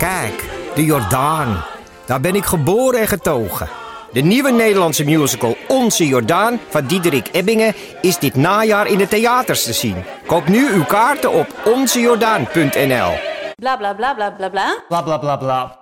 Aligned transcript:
Kijk, 0.00 0.44
de 0.74 0.84
Jordaan. 0.84 1.64
Daar 2.06 2.20
ben 2.20 2.34
ik 2.34 2.44
geboren 2.44 3.00
en 3.00 3.08
getogen. 3.08 3.68
De 4.12 4.20
nieuwe 4.20 4.50
Nederlandse 4.50 5.04
musical 5.04 5.56
Onze 5.68 6.06
Jordaan 6.06 6.60
van 6.68 6.86
Diederik 6.86 7.28
Ebbingen 7.32 7.74
is 8.00 8.18
dit 8.18 8.34
najaar 8.34 8.86
in 8.86 8.98
de 8.98 9.08
theaters 9.08 9.64
te 9.64 9.72
zien. 9.72 10.04
Koop 10.26 10.48
nu 10.48 10.72
uw 10.72 10.84
kaarten 10.84 11.32
op 11.32 11.46
onzejordaan.nl. 11.64 13.12
Bla 13.56 13.76
bla 13.76 13.94
bla 13.94 14.14
bla 14.14 14.30
bla 14.30 14.48
bla. 14.48 14.82
Bla 14.88 15.02
bla 15.02 15.18
bla 15.18 15.36
bla. 15.36 15.78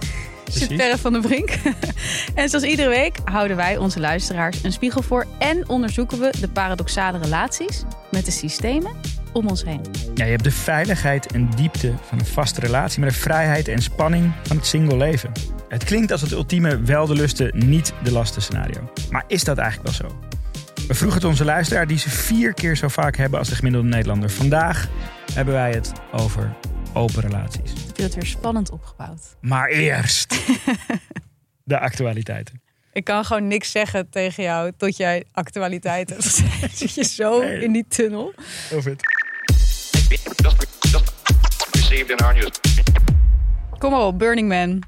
Zit 0.49 0.77
Perre 0.77 0.98
van 0.98 1.13
de 1.13 1.20
Brink. 1.20 1.49
en 2.35 2.49
zoals 2.49 2.65
iedere 2.65 2.89
week 2.89 3.17
houden 3.23 3.57
wij 3.57 3.77
onze 3.77 3.99
luisteraars 3.99 4.63
een 4.63 4.71
spiegel 4.71 5.01
voor... 5.01 5.26
en 5.37 5.70
onderzoeken 5.70 6.20
we 6.20 6.34
de 6.40 6.49
paradoxale 6.49 7.17
relaties 7.17 7.84
met 8.12 8.26
de 8.26 8.32
systemen 8.32 8.91
om 9.34 9.48
ons 9.48 9.63
heen. 9.63 9.82
Ja, 10.15 10.26
je 10.26 10.32
hebt 10.32 10.43
de 10.43 10.51
veiligheid 10.51 11.32
en 11.32 11.49
diepte 11.55 11.93
van 12.01 12.20
een 12.20 12.26
vaste 12.26 12.60
relatie, 12.60 12.99
maar 12.99 13.10
de 13.10 13.15
vrijheid 13.15 13.67
en 13.67 13.82
spanning 13.82 14.32
van 14.43 14.57
het 14.57 14.65
single 14.65 14.98
leven. 14.98 15.32
Het 15.67 15.84
klinkt 15.84 16.12
als 16.12 16.21
het 16.21 16.32
ultieme 16.32 16.82
wel 16.82 17.05
de 17.07 17.13
lusten, 17.13 17.51
niet 17.54 17.93
de 18.04 18.12
lasten 18.12 18.41
scenario. 18.41 18.91
Maar 19.10 19.23
is 19.27 19.43
dat 19.43 19.57
eigenlijk 19.57 19.98
wel 19.98 20.10
zo? 20.10 20.20
We 20.87 20.93
vroegen 20.93 21.20
het 21.20 21.29
onze 21.29 21.45
luisteraar 21.45 21.87
die 21.87 21.98
ze 21.98 22.10
vier 22.10 22.54
keer 22.54 22.77
zo 22.77 22.87
vaak 22.87 23.15
hebben 23.15 23.40
als 23.40 23.49
de 23.49 23.55
gemiddelde 23.55 23.87
Nederlander. 23.87 24.29
Vandaag 24.29 24.87
hebben 25.34 25.54
wij 25.54 25.71
het 25.71 25.91
over 26.12 26.55
open 26.93 27.21
relaties. 27.21 27.71
Heb 27.87 27.95
je 27.98 28.01
dat 28.01 28.13
weer 28.13 28.26
spannend 28.26 28.71
opgebouwd? 28.71 29.35
Maar 29.41 29.68
eerst 29.70 30.40
de 31.63 31.79
actualiteiten. 31.79 32.62
Ik 32.93 33.04
kan 33.04 33.26
gewoon 33.26 33.48
niks 33.48 33.71
zeggen 33.71 34.09
tegen 34.09 34.43
jou 34.43 34.71
tot 34.77 34.98
jij 34.98 35.23
actualiteiten. 35.32 36.23
Zit 36.73 36.93
je 36.93 37.04
zo 37.04 37.40
Nee. 37.40 37.62
in 37.63 37.71
die 37.71 37.85
tunnel? 37.87 38.34
Heel 38.70 38.82
vet. 38.82 39.01
news. 42.34 42.60
Kom 43.77 43.91
maar 43.91 44.01
op, 44.01 44.20
Burning 44.20 44.48
Man. 44.48 44.84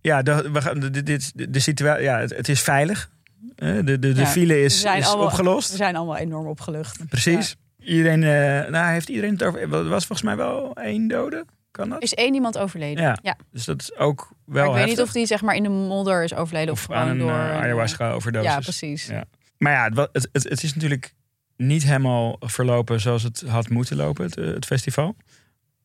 Ja, 0.00 0.22
de, 0.22 0.50
we 0.52 0.60
gaan, 0.60 0.80
de, 0.80 1.02
dit, 1.02 1.32
de, 1.34 1.50
de 1.50 1.58
situatie, 1.60 2.02
ja 2.04 2.18
het, 2.20 2.36
het 2.36 2.48
is 2.48 2.60
veilig. 2.60 3.10
De, 3.56 3.82
de, 3.84 3.98
de 3.98 4.14
Ja, 4.14 4.26
file 4.26 4.62
is, 4.62 4.74
is 4.84 4.84
allemaal- 5.06 5.26
opgelost. 5.26 5.70
We 5.70 5.76
zijn 5.76 5.96
allemaal 5.96 6.16
enorm 6.16 6.46
opgelucht. 6.46 7.08
Precies. 7.08 7.56
Iedereen, 7.84 8.22
eh, 8.22 8.70
nou, 8.70 8.92
heeft 8.92 9.08
iedereen 9.08 9.32
het 9.32 9.42
over. 9.42 9.60
Er 9.60 9.68
was 9.88 10.06
volgens 10.06 10.22
mij 10.22 10.36
wel 10.36 10.76
één 10.76 11.08
dode. 11.08 11.44
Kan 11.70 11.88
dat? 11.88 12.02
Is 12.02 12.14
één 12.14 12.34
iemand 12.34 12.58
overleden? 12.58 13.18
Ja. 13.22 13.36
Dus 13.50 13.64
dat 13.64 13.80
is 13.80 13.96
ook 13.96 14.30
wel 14.44 14.64
Maar 14.64 14.72
ik 14.72 14.78
weet 14.78 14.96
niet 14.96 15.06
of 15.06 15.12
die 15.12 15.26
zeg 15.26 15.42
maar 15.42 15.54
in 15.54 15.62
de 15.62 15.68
modder 15.68 16.24
is 16.24 16.34
overleden 16.34 16.72
of, 16.72 16.88
Of 16.88 16.94
aan 16.94 17.08
een 17.08 17.18
door 17.18 17.30
eh, 17.30 17.36
een, 17.36 17.50
ayahuasca 17.50 18.12
overdosis. 18.12 18.50
Ja, 18.52 18.58
precies. 18.58 19.06
Ja. 19.06 19.24
Maar 19.58 19.72
ja, 19.72 20.08
het, 20.12 20.28
het, 20.32 20.62
is 20.62 20.74
natuurlijk 20.74 21.14
niet 21.56 21.82
helemaal 21.82 22.36
verlopen 22.40 23.00
zoals 23.00 23.22
het 23.22 23.44
had 23.46 23.68
moeten 23.68 23.96
lopen, 23.96 24.24
het, 24.24 24.36
eh, 24.36 24.46
het 24.46 24.66
festival. 24.66 25.16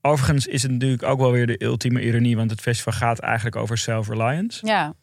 Overigens 0.01 0.47
is 0.47 0.61
het 0.63 0.71
natuurlijk 0.71 1.03
ook 1.03 1.19
wel 1.19 1.31
weer 1.31 1.47
de 1.47 1.63
ultieme 1.63 2.01
ironie, 2.01 2.35
want 2.35 2.51
het 2.51 2.61
festival 2.61 2.93
gaat 2.93 3.19
eigenlijk 3.19 3.55
over 3.55 3.77
self-reliance. 3.77 4.65
Ja, 4.65 4.93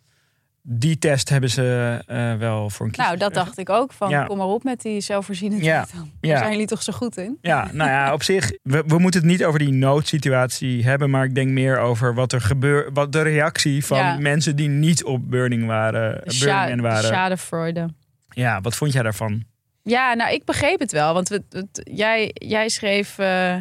Die 0.68 0.98
test 0.98 1.28
hebben 1.28 1.50
ze 1.50 1.98
eh, 2.06 2.34
wel 2.34 2.70
voor 2.70 2.86
een 2.86 2.92
kiezer 2.92 3.16
nou 3.16 3.24
dat 3.24 3.34
dacht 3.44 3.58
ik 3.58 3.70
ook. 3.70 3.92
Van 3.92 4.10
Ja. 4.10 4.24
kom 4.24 4.36
maar 4.36 4.46
op 4.46 4.64
met 4.64 4.82
die 4.82 5.00
zelfvoorzienendheid 5.00 5.90
Ja. 5.90 5.96
dan. 5.98 6.10
Ja. 6.20 6.28
Daar 6.28 6.38
zijn 6.38 6.50
jullie 6.52 6.66
toch 6.66 6.82
zo 6.82 6.92
goed 6.92 7.16
in? 7.16 7.38
Ja, 7.40 7.68
nou 7.72 7.90
ja, 7.90 8.12
op 8.12 8.22
zich, 8.22 8.52
we, 8.62 8.82
we 8.86 8.98
moeten 8.98 9.20
het 9.20 9.30
niet 9.30 9.44
over 9.44 9.58
die 9.58 9.72
noodsituatie 9.72 10.84
hebben, 10.84 11.10
maar 11.10 11.24
ik 11.24 11.34
denk 11.34 11.48
meer 11.50 11.78
over 11.78 12.14
wat 12.14 12.32
er 12.32 12.40
gebeurt, 12.40 12.90
wat 12.92 13.12
de 13.12 13.22
reactie 13.22 13.84
van 13.84 13.98
Ja. 13.98 14.18
mensen 14.18 14.56
die 14.56 14.68
niet 14.68 15.04
op 15.04 15.30
Burning 15.30 15.66
waren, 15.66 16.20
De 16.24 16.38
Burning 16.44 16.80
waren. 16.80 17.04
Schadefreude. 17.04 17.88
Ja, 18.28 18.60
wat 18.60 18.76
vond 18.76 18.92
jij 18.92 19.02
daarvan? 19.02 19.44
Ja, 19.82 20.14
nou 20.14 20.32
ik 20.32 20.44
begreep 20.44 20.78
het 20.80 20.92
wel. 20.92 21.14
Want 21.14 21.28
we, 21.28 21.42
het- 21.50 21.80
jij, 21.92 22.30
jij 22.34 22.68
schreef 22.68 23.18
eh, 23.18 23.54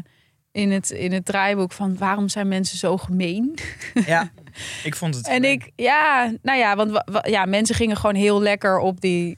in, 0.51 0.71
het, 0.71 0.89
in 0.89 1.11
het 1.13 1.25
draaiboek 1.25 1.71
van 1.71 1.97
waarom 1.97 2.29
zijn 2.29 2.47
mensen 2.47 2.77
zo 2.77 2.97
gemeen? 2.97 3.57
Ja, 4.05 4.29
ik 4.83 4.95
vond 4.95 5.15
het. 5.15 5.27
En 5.27 5.43
ik, 5.43 5.71
ja, 5.75 6.33
nou 6.41 6.57
ja, 6.59 6.75
want 6.75 6.91
wa- 6.91 7.05
wa- 7.11 7.25
ja, 7.27 7.45
mensen 7.45 7.75
gingen 7.75 7.97
gewoon 7.97 8.15
heel 8.15 8.41
lekker 8.41 8.79
op 8.79 9.01
die 9.01 9.37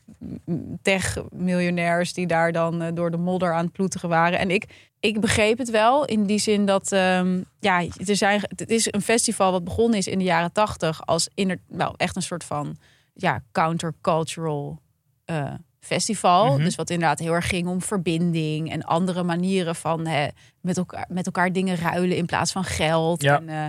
tech-miljonairs 0.82 2.14
die 2.14 2.28
daar 2.28 2.52
dan 2.52 2.82
eh, 2.82 2.88
door 2.94 3.12
de 3.12 3.18
modder 3.18 3.54
aan 3.54 3.64
het 3.64 3.74
ploeteren 3.74 4.10
waren. 4.10 4.40
En 4.40 4.52
ik, 4.52 4.66
ik 5.00 5.20
begreep 5.20 5.58
het 5.58 5.70
wel 5.70 6.06
in 6.06 6.26
die 6.26 6.40
zin 6.40 6.66
dat, 6.66 6.92
ehm, 6.92 7.42
ja, 7.60 7.82
er 8.06 8.16
zijn, 8.16 8.42
het 8.56 8.70
is 8.70 8.88
een 8.92 9.02
festival 9.02 9.52
wat 9.52 9.64
begonnen 9.64 9.98
is 9.98 10.08
in 10.08 10.18
de 10.18 10.24
jaren 10.24 10.52
tachtig 10.52 11.06
als 11.06 11.30
wel 11.68 11.94
echt 11.98 12.16
een 12.16 12.22
soort 12.22 12.44
van, 12.44 12.78
ja, 13.14 13.44
countercultural 13.52 14.80
eh, 15.26 15.54
festival. 15.80 16.54
Mhm. 16.54 16.64
Dus 16.64 16.76
wat 16.76 16.90
inderdaad 16.90 17.20
heel 17.20 17.34
erg 17.34 17.48
ging 17.48 17.68
om 17.68 17.82
verbinding 17.82 18.72
en 18.72 18.84
andere 18.84 19.24
manieren 19.24 19.76
van 19.76 20.08
hè, 20.08 20.28
met, 20.62 20.78
elkaar, 20.78 21.06
met 21.10 21.26
elkaar 21.26 21.52
dingen 21.54 21.76
ruilen 21.78 22.18
in 22.18 22.26
plaats 22.26 22.52
van 22.52 22.64
geld. 22.64 23.22
Ja. 23.22 23.38
En, 23.40 23.50
eh, 23.50 23.66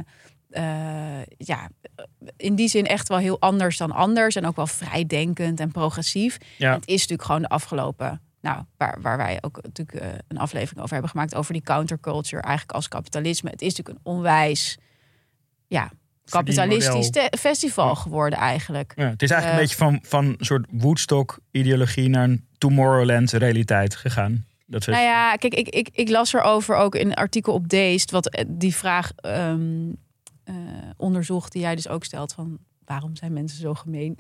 eh, 0.50 1.22
ja, 1.36 1.69
in 2.36 2.54
die 2.54 2.69
zin 2.69 2.86
echt 2.86 3.09
wel 3.09 3.19
heel 3.19 3.41
anders 3.41 3.76
dan 3.76 3.92
anders. 3.92 4.36
En 4.36 4.47
ook 4.47 4.56
wel 4.56 4.66
vrijdenkend 4.66 5.60
en 5.60 5.70
progressief. 5.70 6.38
Ja. 6.56 6.69
En 6.69 6.75
het 6.75 6.88
is 6.88 7.00
natuurlijk 7.00 7.22
gewoon 7.22 7.42
de 7.42 7.48
afgelopen... 7.48 8.20
Nou, 8.41 8.64
waar, 8.76 8.98
waar 9.00 9.16
wij 9.16 9.38
ook 9.41 9.59
natuurlijk 9.62 10.00
eh, 10.00 10.09
een 10.28 10.38
aflevering 10.38 10.78
over 10.81 10.92
hebben 10.92 11.10
gemaakt... 11.10 11.34
over 11.34 11.53
die 11.53 11.62
counterculture, 11.62 12.42
eigenlijk 12.42 12.76
als 12.76 12.88
kapitalisme. 12.88 13.50
Het 13.50 13.62
is 13.62 13.69
natuurlijk 13.76 13.98
een 13.98 14.12
onwijs... 14.12 14.78
Ja, 15.66 15.91
kapitalistisch 16.25 17.10
festival 17.38 17.94
geworden 17.94 18.38
eigenlijk. 18.38 18.92
Ja, 18.97 19.09
het 19.09 19.22
is 19.22 19.30
eigenlijk 19.30 19.44
Eh, 19.44 19.53
een 19.53 19.91
beetje 19.91 20.00
van, 20.09 20.25
van 20.25 20.25
een 20.38 20.44
soort 20.44 20.66
Woodstock-ideologie 20.70 22.09
naar 22.09 22.25
een 22.25 22.47
Tomorrowland-realiteit 22.59 23.97
gegaan. 23.97 24.47
Dat 24.66 24.86
Nou 24.86 25.03
ja, 25.03 25.34
kijk, 25.34 25.54
ik, 25.54 25.69
ik, 25.69 25.88
ik 25.92 26.09
las 26.09 26.32
erover 26.32 26.76
ook 26.76 26.94
in 26.94 27.06
een 27.06 27.15
artikel 27.15 27.53
op 27.53 27.69
Deest... 27.69 28.10
wat 28.10 28.28
eh, 28.28 28.44
die 28.48 28.75
vraag 28.75 29.12
ehm, 29.16 29.91
eh, 30.48 30.54
onderzocht 30.97 31.53
die 31.53 31.62
jij 31.62 31.75
dus 31.75 31.88
ook 31.88 32.04
stelt... 32.04 32.32
van 32.32 32.59
waarom 32.84 33.16
zijn 33.16 33.32
mensen 33.32 33.59
zo 33.60 33.75
gemeen? 33.75 34.16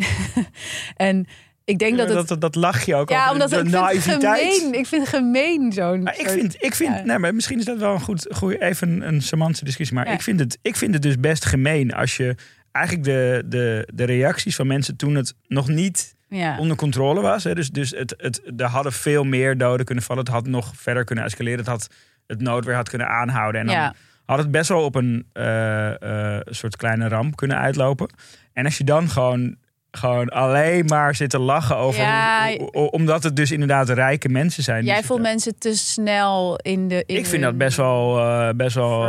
en 0.96 1.26
ik 1.64 1.78
denk 1.78 1.96
dat 1.96 2.08
het... 2.08 2.28
dat, 2.28 2.40
dat 2.40 2.54
lach 2.54 2.82
je 2.84 2.94
ook 2.94 3.08
Ja, 3.10 3.20
over 3.20 3.32
omdat 3.32 3.50
de 3.50 3.56
ik 3.56 3.60
vind 3.62 3.72
naïviteit. 3.74 4.54
gemeen. 4.58 4.78
Ik 4.78 4.86
vind 4.86 5.08
gemeen 5.08 5.72
zo'n. 5.72 6.02
Maar 6.02 6.18
ik 6.20 6.28
vind, 6.28 6.62
ik 6.62 6.74
vind 6.74 6.94
ja. 6.94 7.04
nee, 7.04 7.18
maar 7.18 7.34
misschien 7.34 7.58
is 7.58 7.64
dat 7.64 7.78
wel 7.78 7.94
een 7.94 8.00
goed, 8.00 8.26
goed 8.30 8.60
even 8.60 8.88
een, 8.90 9.08
een 9.08 9.22
semantische 9.22 9.64
discussie. 9.64 9.96
Maar 9.96 10.06
Ja. 10.06 10.12
ik, 10.12 10.22
vind 10.22 10.40
het, 10.40 10.58
ik 10.62 10.76
vind 10.76 10.92
het 10.94 11.02
dus 11.02 11.16
best 11.20 11.44
gemeen 11.44 11.94
als 11.94 12.16
je 12.16 12.34
eigenlijk 12.72 13.06
de, 13.06 13.42
de, 13.46 13.88
de 13.94 14.04
reacties 14.04 14.56
van 14.56 14.66
mensen 14.66 14.96
toen 14.96 15.14
het 15.14 15.34
nog 15.46 15.68
niet 15.68 16.14
Ja. 16.28 16.58
onder 16.58 16.76
controle 16.76 17.20
was. 17.20 17.44
Hè, 17.44 17.54
dus 17.54 17.70
dus 17.70 17.90
het, 17.90 18.14
het, 18.16 18.42
er 18.56 18.66
hadden 18.66 18.92
veel 18.92 19.24
meer 19.24 19.58
doden 19.58 19.86
kunnen 19.86 20.04
vallen. 20.04 20.24
Het 20.24 20.32
had 20.32 20.46
nog 20.46 20.72
verder 20.76 21.04
kunnen 21.04 21.24
escaleren. 21.24 21.58
Het 21.58 21.68
had 21.68 21.88
het 22.26 22.40
noodweer 22.40 22.74
had 22.74 22.88
kunnen 22.88 23.08
aanhouden. 23.08 23.60
En 23.60 23.66
dan 23.66 23.76
Ja. 23.76 23.94
Had 24.28 24.38
het 24.38 24.50
best 24.50 24.68
wel 24.68 24.84
op 24.84 24.94
een 24.94 25.26
eh, 25.32 26.36
eh, 26.36 26.40
soort 26.44 26.76
kleine 26.76 27.08
ramp 27.08 27.36
kunnen 27.36 27.56
uitlopen. 27.58 28.10
En 28.52 28.64
als 28.64 28.78
je 28.78 28.84
dan 28.84 29.08
gewoon, 29.08 29.56
gewoon 29.90 30.28
alleen 30.28 30.84
maar 30.84 31.14
zit 31.14 31.30
te 31.30 31.38
lachen 31.38 31.76
over... 31.76 32.00
Ja. 32.00 32.54
omdat 32.90 33.22
het 33.22 33.36
dus 33.36 33.50
inderdaad 33.52 33.88
rijke 33.88 34.28
mensen 34.28 34.62
zijn. 34.62 34.84
Jij 34.84 35.02
voelt 35.02 35.20
mensen 35.20 35.58
te 35.58 35.76
snel 35.76 36.56
in 36.62 36.88
de. 36.88 37.02
in 37.06 37.16
ik 37.16 37.26
vind 37.26 37.42
dat 37.42 37.58
best 37.58 37.76
wel, 37.76 38.18
eh, 38.18 38.48
best 38.56 38.74
wel. 38.74 39.02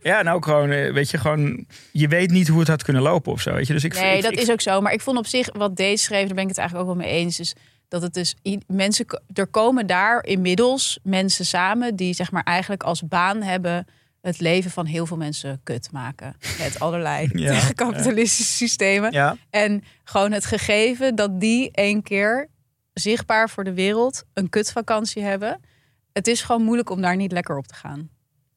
Ja, 0.00 0.22
nou 0.22 0.36
ook 0.36 0.44
gewoon, 0.44 0.68
weet 0.68 1.10
je, 1.10 1.18
gewoon. 1.18 1.66
Je 1.92 2.08
weet 2.08 2.30
niet 2.30 2.48
hoe 2.48 2.58
het 2.58 2.68
had 2.68 2.82
kunnen 2.82 3.02
lopen 3.02 3.32
of 3.32 3.40
zo. 3.40 3.52
Weet 3.52 3.66
je, 3.66 3.72
dus 3.72 3.84
ik 3.84 3.94
Nee, 3.94 4.16
ik- 4.16 4.22
dat 4.22 4.32
ik- 4.32 4.38
is 4.40 4.50
ook 4.50 4.60
zo. 4.60 4.80
Maar 4.80 4.92
ik 4.92 5.00
vond 5.00 5.18
op 5.18 5.26
zich 5.26 5.48
wat 5.52 5.76
deze 5.76 6.04
schreef, 6.04 6.26
daar 6.26 6.34
ben 6.34 6.42
ik 6.42 6.48
het 6.48 6.58
eigenlijk 6.58 6.88
ook 6.88 6.96
wel 6.96 7.04
mee 7.06 7.14
eens. 7.14 7.40
Is 7.40 7.54
dat 7.88 8.02
het 8.02 8.14
dus 8.14 8.36
mensen. 8.66 9.06
Er 9.34 9.46
komen 9.46 9.86
daar 9.86 10.24
inmiddels 10.24 10.98
mensen 11.02 11.44
samen 11.44 11.96
die 11.96 12.14
zeg 12.14 12.30
maar 12.30 12.42
eigenlijk 12.42 12.82
als 12.82 13.02
baan 13.08 13.42
hebben 13.42 13.86
het 14.26 14.40
leven 14.40 14.70
van 14.70 14.86
heel 14.86 15.06
veel 15.06 15.16
mensen 15.16 15.60
kut 15.62 15.92
maken. 15.92 16.36
Met 16.58 16.78
allerlei 16.84 17.28
Ja, 17.32 17.60
kapitalistische 17.74 18.52
systemen. 18.52 19.12
Ja, 19.12 19.36
En 19.50 19.84
gewoon 20.04 20.32
het 20.32 20.44
gegeven 20.44 21.14
dat 21.14 21.40
die 21.40 21.70
één 21.72 22.02
keer 22.02 22.48
zichtbaar 22.92 23.50
voor 23.50 23.64
de 23.64 23.74
wereld 23.74 24.24
een 24.34 24.48
kutvakantie 24.48 25.22
hebben. 25.22 25.60
Het 26.12 26.26
is 26.26 26.42
gewoon 26.42 26.62
moeilijk 26.62 26.90
om 26.90 27.00
daar 27.00 27.16
niet 27.16 27.32
lekker 27.32 27.56
op 27.58 27.66
te 27.66 27.74
gaan. 27.74 28.08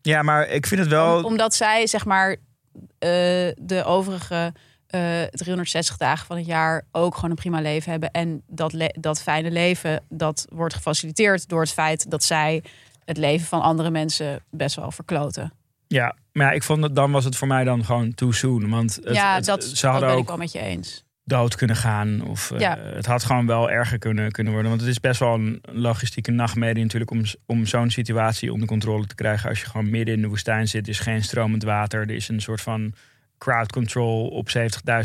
ja, 0.01 0.21
maar 0.21 0.47
ik 0.47 0.65
vind 0.65 0.79
het 0.81 0.89
wel. 0.89 1.17
Om- 1.17 1.25
omdat 1.25 1.53
zij, 1.55 1.87
zeg 1.87 2.05
maar, 2.05 2.29
eh, 2.31 3.09
de 3.57 3.81
overige 3.85 4.53
eh 4.87 5.21
360 5.23 5.97
dagen 5.97 6.25
van 6.25 6.37
het 6.37 6.45
jaar 6.45 6.85
ook 6.91 7.15
gewoon 7.15 7.29
een 7.29 7.35
prima 7.35 7.59
leven 7.61 7.91
hebben. 7.91 8.11
En 8.11 8.43
dat, 8.47 8.73
dat 8.91 9.21
fijne 9.21 9.51
leven, 9.51 10.03
dat 10.09 10.45
wordt 10.49 10.73
gefaciliteerd 10.73 11.49
door 11.49 11.61
het 11.61 11.71
feit 11.71 12.11
dat 12.11 12.23
zij 12.23 12.63
het 13.05 13.17
leven 13.17 13.47
van 13.47 13.61
andere 13.61 13.89
mensen 13.89 14.43
best 14.51 14.75
wel 14.75 14.91
verkloten. 14.91 15.51
Ja, 15.93 16.15
maar 16.31 16.45
ja, 16.47 16.51
ik 16.51 16.63
vond 16.63 16.83
het, 16.83 16.95
dan 16.95 17.11
was 17.11 17.25
het 17.25 17.35
voor 17.35 17.47
mij 17.47 17.63
dan 17.63 17.85
gewoon 17.85 18.13
too 18.13 18.31
soon. 18.31 18.69
Want 18.69 18.95
het, 19.03 19.15
ja, 19.15 19.35
het- 19.35 19.45
dat, 19.45 19.63
ze 19.63 19.69
dat 19.81 19.91
hadden 19.91 20.09
ben 20.09 20.17
ik 20.17 20.27
wel 20.27 20.37
met 20.37 20.51
je 20.51 20.59
eens. 20.59 21.03
dood 21.23 21.55
kunnen 21.55 21.75
gaan. 21.75 22.21
Of 22.27 22.51
eh, 22.51 22.59
Ja. 22.59 22.77
het 22.79 23.05
had 23.05 23.23
gewoon 23.23 23.45
wel 23.45 23.69
erger 23.71 23.97
kunnen, 23.97 24.31
kunnen 24.31 24.53
worden. 24.53 24.71
Want 24.71 24.83
het 24.83 24.89
is 24.91 24.99
best 24.99 25.19
wel 25.19 25.33
een 25.33 25.61
logistieke 25.71 26.31
nachtmerrie 26.31 26.83
natuurlijk 26.83 27.11
om, 27.11 27.21
om 27.45 27.65
zo'n 27.65 27.89
situatie 27.89 28.53
onder 28.53 28.67
controle 28.67 29.05
te 29.07 29.15
krijgen. 29.15 29.49
Als 29.49 29.59
je 29.59 29.65
gewoon 29.65 29.89
midden 29.89 30.15
in 30.15 30.21
de 30.21 30.27
woestijn 30.27 30.67
zit, 30.67 30.83
er 30.83 30.89
is 30.89 30.99
geen 30.99 31.23
stromend 31.23 31.63
water. 31.63 32.01
Er 32.01 32.11
is 32.11 32.27
een 32.29 32.41
soort 32.41 32.61
van 32.61 32.93
crowd 33.37 33.71
control 33.71 34.27
op 34.27 34.49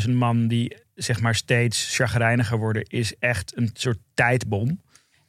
70.000 0.05 0.11
man 0.13 0.47
die 0.47 0.77
zeg 0.95 1.19
maar 1.21 1.35
steeds 1.35 1.95
chagrijniger 1.95 2.57
worden. 2.57 2.83
Is 2.87 3.15
echt 3.19 3.57
een 3.57 3.69
soort 3.73 3.97
tijdbom. 4.13 4.81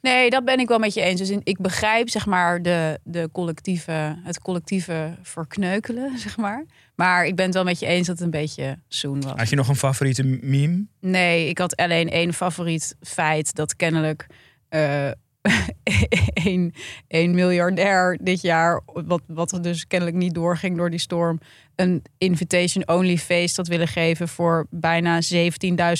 Nee, 0.07 0.29
dat 0.29 0.45
ben 0.45 0.59
ik 0.59 0.67
wel 0.67 0.79
met 0.79 0.93
je 0.93 1.01
eens. 1.01 1.19
Dus 1.19 1.29
in- 1.29 1.41
ik 1.43 1.57
begrijp 1.57 2.09
zeg 2.09 2.25
maar 2.25 2.61
de, 2.61 2.99
de 3.03 3.29
collectieve, 3.31 4.19
het 4.23 4.39
collectieve 4.39 5.17
verkneukelen, 5.21 6.17
zeg 6.25 6.37
maar. 6.37 6.65
Maar 6.95 7.25
ik 7.25 7.35
ben 7.35 7.45
het 7.45 7.53
wel 7.53 7.63
met 7.63 7.79
je 7.79 7.85
eens 7.85 8.07
dat 8.07 8.15
het 8.15 8.25
een 8.25 8.31
beetje 8.31 8.79
zoen 8.87 9.21
was. 9.21 9.33
Had 9.35 9.49
je 9.49 9.55
nog 9.55 9.67
een 9.67 9.75
favoriete 9.75 10.23
meme? 10.23 10.85
Nee, 10.99 11.49
ik 11.49 11.57
had 11.57 11.75
alleen 11.75 12.09
één 12.09 12.33
favoriet 12.33 12.95
feit 13.01 13.55
dat 13.55 13.75
kennelijk 13.75 14.27
eh 14.69 15.09
een, 16.33 16.73
een 17.07 17.35
miljardair 17.35 18.17
dit 18.21 18.41
jaar, 18.41 18.81
wat, 18.85 19.21
wat 19.27 19.51
er 19.51 19.61
dus 19.61 19.87
kennelijk 19.87 20.17
niet 20.17 20.33
doorging 20.33 20.77
door 20.77 20.89
die 20.89 20.99
storm, 20.99 21.39
een 21.75 22.03
invitation-only 22.17 23.17
feest 23.17 23.57
had 23.57 23.67
willen 23.67 23.87
geven 23.87 24.27
voor 24.27 24.67
bijna 24.69 25.19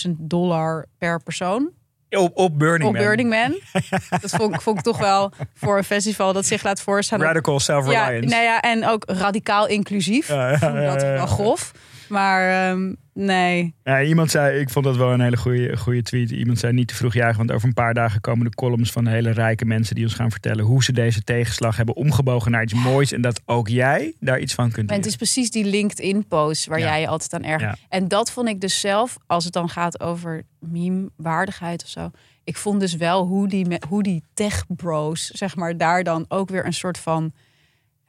17.000 0.07 0.11
dollar 0.17 0.85
per 0.97 1.23
persoon 1.23 1.71
Op, 2.09 2.37
op 2.37 2.59
Burning 2.59 2.89
op 2.89 2.95
Man. 2.95 3.03
Burning 3.03 3.29
Man. 3.29 3.59
Dat 4.21 4.31
vond, 4.31 4.53
ik- 4.55 4.61
vond 4.61 4.77
ik 4.77 4.83
toch 4.83 4.97
wel 4.97 5.31
voor 5.55 5.77
een 5.77 5.83
festival 5.83 6.33
dat 6.33 6.45
zich 6.45 6.63
laat 6.63 6.81
voorstellen. 6.81 7.25
Radical 7.25 7.53
ja, 7.53 7.59
self-reliance. 7.59 8.29
nou 8.29 8.43
ja, 8.43 8.61
en 8.61 8.87
ook 8.87 9.03
radicaal 9.07 9.67
inclusief. 9.67 10.27
Ja, 10.27 10.49
ja, 10.49 10.57
ja, 10.61 10.91
dat 10.91 11.01
ja, 11.01 11.07
ja. 11.07 11.13
wel 11.13 11.25
grof. 11.27 11.71
Maar 12.09 12.69
ehm, 12.71 12.93
nee. 13.13 13.73
Ja, 13.83 14.01
iemand 14.03 14.31
zei, 14.31 14.59
ik 14.59 14.69
vond 14.69 14.85
dat 14.85 14.95
wel 14.97 15.11
een 15.13 15.21
hele 15.21 15.37
goede, 15.37 15.77
goede 15.77 16.01
tweet. 16.01 16.31
Iemand 16.31 16.59
zei 16.59 16.73
niet 16.73 16.87
te 16.87 16.95
vroeg 16.95 17.13
juichen, 17.13 17.37
want 17.37 17.51
over 17.51 17.67
een 17.67 17.73
paar 17.73 17.93
dagen 17.93 18.21
komen 18.21 18.45
de 18.45 18.55
columns 18.55 18.91
van 18.91 19.07
hele 19.07 19.29
rijke 19.31 19.65
mensen 19.65 19.95
die 19.95 20.03
ons 20.03 20.13
gaan 20.13 20.31
vertellen 20.31 20.65
hoe 20.65 20.83
ze 20.83 20.91
deze 20.91 21.21
tegenslag 21.23 21.77
hebben 21.77 21.95
omgebogen 21.95 22.51
naar 22.51 22.63
iets 22.63 22.73
moois 22.73 23.11
en 23.11 23.21
dat 23.21 23.41
ook 23.45 23.67
jij 23.67 24.13
daar 24.19 24.39
iets 24.39 24.53
van 24.53 24.71
kunt 24.71 24.89
En 24.89 24.95
het 24.95 25.05
is 25.05 25.15
precies 25.15 25.51
die 25.51 25.65
LinkedIn-post 25.65 26.65
waar 26.65 26.79
Ja. 26.79 26.85
jij 26.85 27.01
je 27.01 27.07
altijd 27.07 27.33
aan. 27.33 27.59
Ja. 27.59 27.75
En 27.89 28.07
dat 28.07 28.31
vond 28.31 28.47
ik 28.47 28.61
dus 28.61 28.79
zelf, 28.79 29.17
als 29.27 29.43
het 29.43 29.53
dan 29.53 29.69
gaat 29.69 29.99
over 29.99 30.43
meme-waardigheid 30.59 31.83
of 31.83 31.89
zo. 31.89 32.11
Ik 32.43 32.57
vond 32.57 32.79
dus 32.79 32.95
wel 32.95 33.25
hoe 33.25 33.47
die, 33.47 33.67
hoe 33.87 34.03
die 34.03 34.23
tech-bros, 34.33 35.25
zeg 35.29 35.55
maar, 35.55 35.77
daar 35.77 36.03
dan 36.03 36.25
ook 36.27 36.49
weer 36.49 36.65
een 36.65 36.73
soort 36.73 36.97
van 36.97 37.31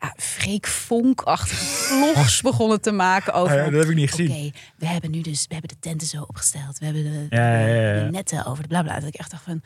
ja, 0.01 0.15
Freek 0.17 0.67
Vonk-achtige 0.67 1.65
vlogs 1.65 2.41
begonnen 2.51 2.81
te 2.81 2.93
maken 2.93 3.33
over. 3.33 3.57
Oh 3.59 3.65
ja, 3.65 3.71
dat 3.71 3.81
heb 3.81 3.91
ik 3.91 3.97
niet 3.97 4.13
Oké, 4.13 4.23
gezien. 4.23 4.53
we 4.77 4.87
hebben 4.87 5.11
nu 5.11 5.21
dus 5.21 5.45
we 5.49 5.53
hebben 5.55 5.69
de 5.71 5.79
tenten 5.89 6.07
zo 6.07 6.23
opgesteld. 6.29 6.79
We 6.79 6.85
hebben 6.85 7.03
de, 7.03 7.27
Ja, 7.37 7.59
ja, 7.59 7.67
ja, 7.67 7.95
ja. 7.95 8.05
de 8.05 8.11
netten 8.11 8.47
over 8.47 8.63
de 8.63 8.69
blabla. 8.69 8.95
Dat 9.01 9.09
ik 9.09 9.15
echt 9.15 9.31
dacht 9.31 9.43
van, 9.45 9.63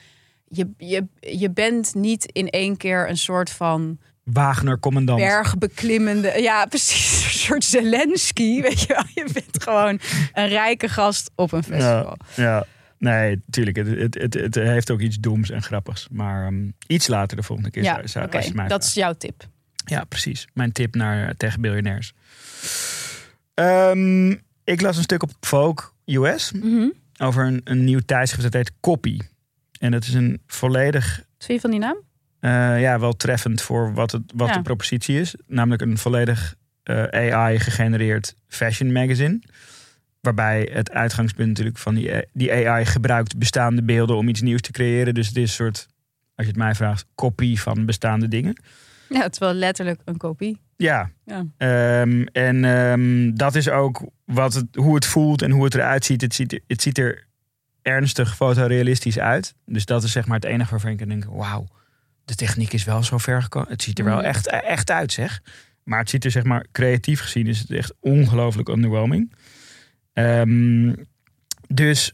je, 0.48 0.68
je, 0.78 1.06
je 1.20 1.50
bent 1.50 1.94
niet 1.94 2.24
in 2.32 2.48
één 2.48 2.76
keer 2.76 3.08
een 3.08 3.16
soort 3.18 3.50
van 3.50 3.98
Wagner 4.24 4.78
commandant. 4.78 5.20
bergbeklimmende. 5.20 6.32
Ja, 6.42 6.66
precies. 6.66 7.24
Een 7.24 7.30
soort 7.38 7.64
Zelensky. 7.64 8.60
Weet 8.62 8.80
je 8.80 8.86
wel. 8.88 9.04
Je 9.24 9.32
bent 9.32 9.62
gewoon 9.62 10.00
een 10.32 10.48
rijke 10.48 10.88
gast 10.88 11.30
op 11.34 11.52
een 11.52 11.62
festival. 11.62 12.16
Ja, 12.34 12.42
ja. 12.44 12.64
Nee, 12.98 13.42
tuurlijk. 13.50 13.76
Het, 13.76 13.86
het, 13.88 14.14
het, 14.14 14.34
het 14.34 14.54
heeft 14.54 14.90
ook 14.90 15.00
iets 15.00 15.16
doms 15.18 15.50
en 15.50 15.62
grappigs. 15.62 16.06
Maar 16.10 16.46
ehm, 16.46 16.68
iets 16.86 17.06
later 17.06 17.36
de 17.36 17.42
volgende 17.42 17.70
keer. 17.70 17.82
Ja, 17.82 18.06
zou- 18.06 18.24
oké. 18.24 18.36
mij 18.38 18.46
Dat 18.48 18.54
vraagt. 18.66 18.84
is 18.84 18.94
jouw 18.94 19.12
tip. 19.12 19.44
Ja, 19.84 20.04
precies. 20.04 20.46
Mijn 20.54 20.72
tip 20.72 20.94
naar 20.94 21.28
eh, 21.28 21.34
tegen 21.36 21.60
biljonairs. 21.60 22.12
Ehm, 23.54 24.30
ik 24.64 24.80
las 24.80 24.96
een 24.96 25.02
stuk 25.02 25.22
op 25.22 25.30
Vogue 25.40 25.88
US 26.04 26.52
Mhm. 26.52 26.88
over 27.18 27.44
een, 27.46 27.60
een 27.64 27.84
nieuw 27.84 28.00
tijdschrift 28.06 28.42
dat 28.42 28.52
heet 28.52 28.72
Copy. 28.80 29.18
En 29.78 29.90
dat 29.90 30.04
is 30.04 30.14
een 30.14 30.40
volledig, 30.46 31.14
vind 31.38 31.52
je 31.52 31.60
van 31.60 31.70
die 31.70 31.78
naam? 31.80 31.96
eh, 32.40 32.80
ja, 32.80 32.98
wel 33.00 33.12
treffend 33.16 33.62
voor 33.62 33.94
wat, 33.94 34.10
het, 34.12 34.22
wat 34.34 34.48
Ja. 34.48 34.54
de 34.54 34.62
propositie 34.62 35.20
is. 35.20 35.34
Namelijk 35.46 35.82
een 35.82 35.98
volledig 35.98 36.54
eh, 36.82 37.02
AI-gegenereerd 37.04 38.34
fashion 38.48 38.92
magazine. 38.92 39.40
Waarbij 40.20 40.68
het 40.72 40.90
uitgangspunt 40.90 41.48
natuurlijk 41.48 41.78
van 41.78 41.94
die, 41.94 42.10
die 42.32 42.52
AI 42.68 42.84
gebruikt 42.84 43.38
bestaande 43.38 43.82
beelden 43.82 44.16
om 44.16 44.28
iets 44.28 44.40
nieuws 44.40 44.60
te 44.60 44.72
creëren. 44.72 45.14
Dus 45.14 45.26
het 45.26 45.36
is 45.36 45.42
een 45.42 45.48
soort, 45.48 45.86
als 46.34 46.46
je 46.46 46.52
het 46.52 46.56
mij 46.56 46.74
vraagt, 46.74 47.06
kopie 47.14 47.60
van 47.60 47.86
bestaande 47.86 48.28
dingen. 48.28 48.56
Ja, 49.12 49.22
het 49.26 49.32
is 49.32 49.38
wel 49.38 49.52
letterlijk 49.54 50.00
een 50.04 50.16
kopie. 50.16 50.60
Ja. 50.76 51.10
Ja. 51.24 51.44
Ehm, 51.56 52.22
en 52.32 52.64
ehm, 52.64 53.34
dat 53.34 53.54
is 53.54 53.68
ook 53.68 54.02
wat 54.24 54.54
het, 54.54 54.66
hoe 54.74 54.94
het 54.94 55.06
voelt 55.06 55.42
en 55.42 55.50
hoe 55.50 55.64
het 55.64 55.74
eruit 55.74 56.04
ziet. 56.04 56.20
Het 56.20 56.34
ziet, 56.34 56.52
er- 56.52 56.60
het 56.66 56.82
ziet 56.82 56.98
er 56.98 57.26
ernstig 57.82 58.36
fotorealistisch 58.36 59.18
uit. 59.18 59.54
Dus 59.66 59.84
dat 59.84 60.02
is 60.02 60.12
zeg 60.12 60.26
maar 60.26 60.36
het 60.36 60.44
enige 60.44 60.70
waarvan 60.70 60.90
ik 60.90 61.08
denken... 61.08 61.32
wauw, 61.34 61.66
de 62.24 62.34
techniek 62.34 62.72
is 62.72 62.84
wel 62.84 63.02
zo 63.02 63.18
ver 63.18 63.42
gekomen. 63.42 63.68
Het 63.70 63.82
ziet 63.82 63.98
er 63.98 64.04
wel 64.04 64.16
Mhm. 64.16 64.24
echt, 64.24 64.46
echt 64.48 64.90
uit, 64.90 65.12
zeg. 65.12 65.40
Maar 65.84 65.98
het 65.98 66.10
ziet 66.10 66.24
er 66.24 66.30
zeg 66.30 66.44
maar 66.44 66.66
creatief 66.72 67.20
gezien 67.20 67.46
is 67.46 67.58
het 67.58 67.70
echt 67.70 67.94
ongelooflijk 68.00 68.68
underwhelming. 68.68 69.32
Ehm, 70.12 70.92
dus 71.68 72.12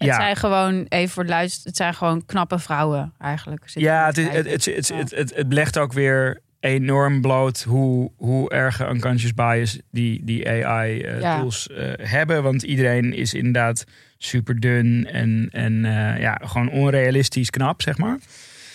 Het 0.00 0.08
ja. 0.08 0.14
zijn 0.14 0.36
gewoon, 0.36 0.86
even 0.88 1.12
voor 1.12 1.24
de 1.24 1.30
luister, 1.30 1.66
het 1.66 1.76
zijn 1.76 1.94
gewoon 1.94 2.26
knappe 2.26 2.58
vrouwen 2.58 3.12
eigenlijk. 3.18 3.62
Ja, 3.66 4.06
het, 4.06 4.16
het, 4.16 4.32
het, 4.32 4.64
het, 4.64 4.88
het, 4.88 5.10
het, 5.10 5.34
het 5.34 5.52
legt 5.52 5.78
ook 5.78 5.92
weer 5.92 6.40
enorm 6.60 7.20
bloot 7.20 7.62
hoe, 7.62 8.10
hoe 8.16 8.50
erge 8.50 8.88
unconscious 8.88 9.34
bias 9.34 9.78
die, 9.90 10.24
die 10.24 10.44
Ja. 10.44 10.64
AI-tools 10.64 11.68
eh, 11.68 11.92
hebben. 11.96 12.42
Want 12.42 12.62
iedereen 12.62 13.12
is 13.14 13.34
inderdaad 13.34 13.84
super 14.18 14.60
dun 14.60 15.06
en, 15.06 15.48
en 15.52 15.84
eh, 15.84 16.20
ja, 16.20 16.40
gewoon 16.44 16.70
onrealistisch 16.70 17.50
knap, 17.50 17.82
zeg 17.82 17.98
maar. 17.98 18.18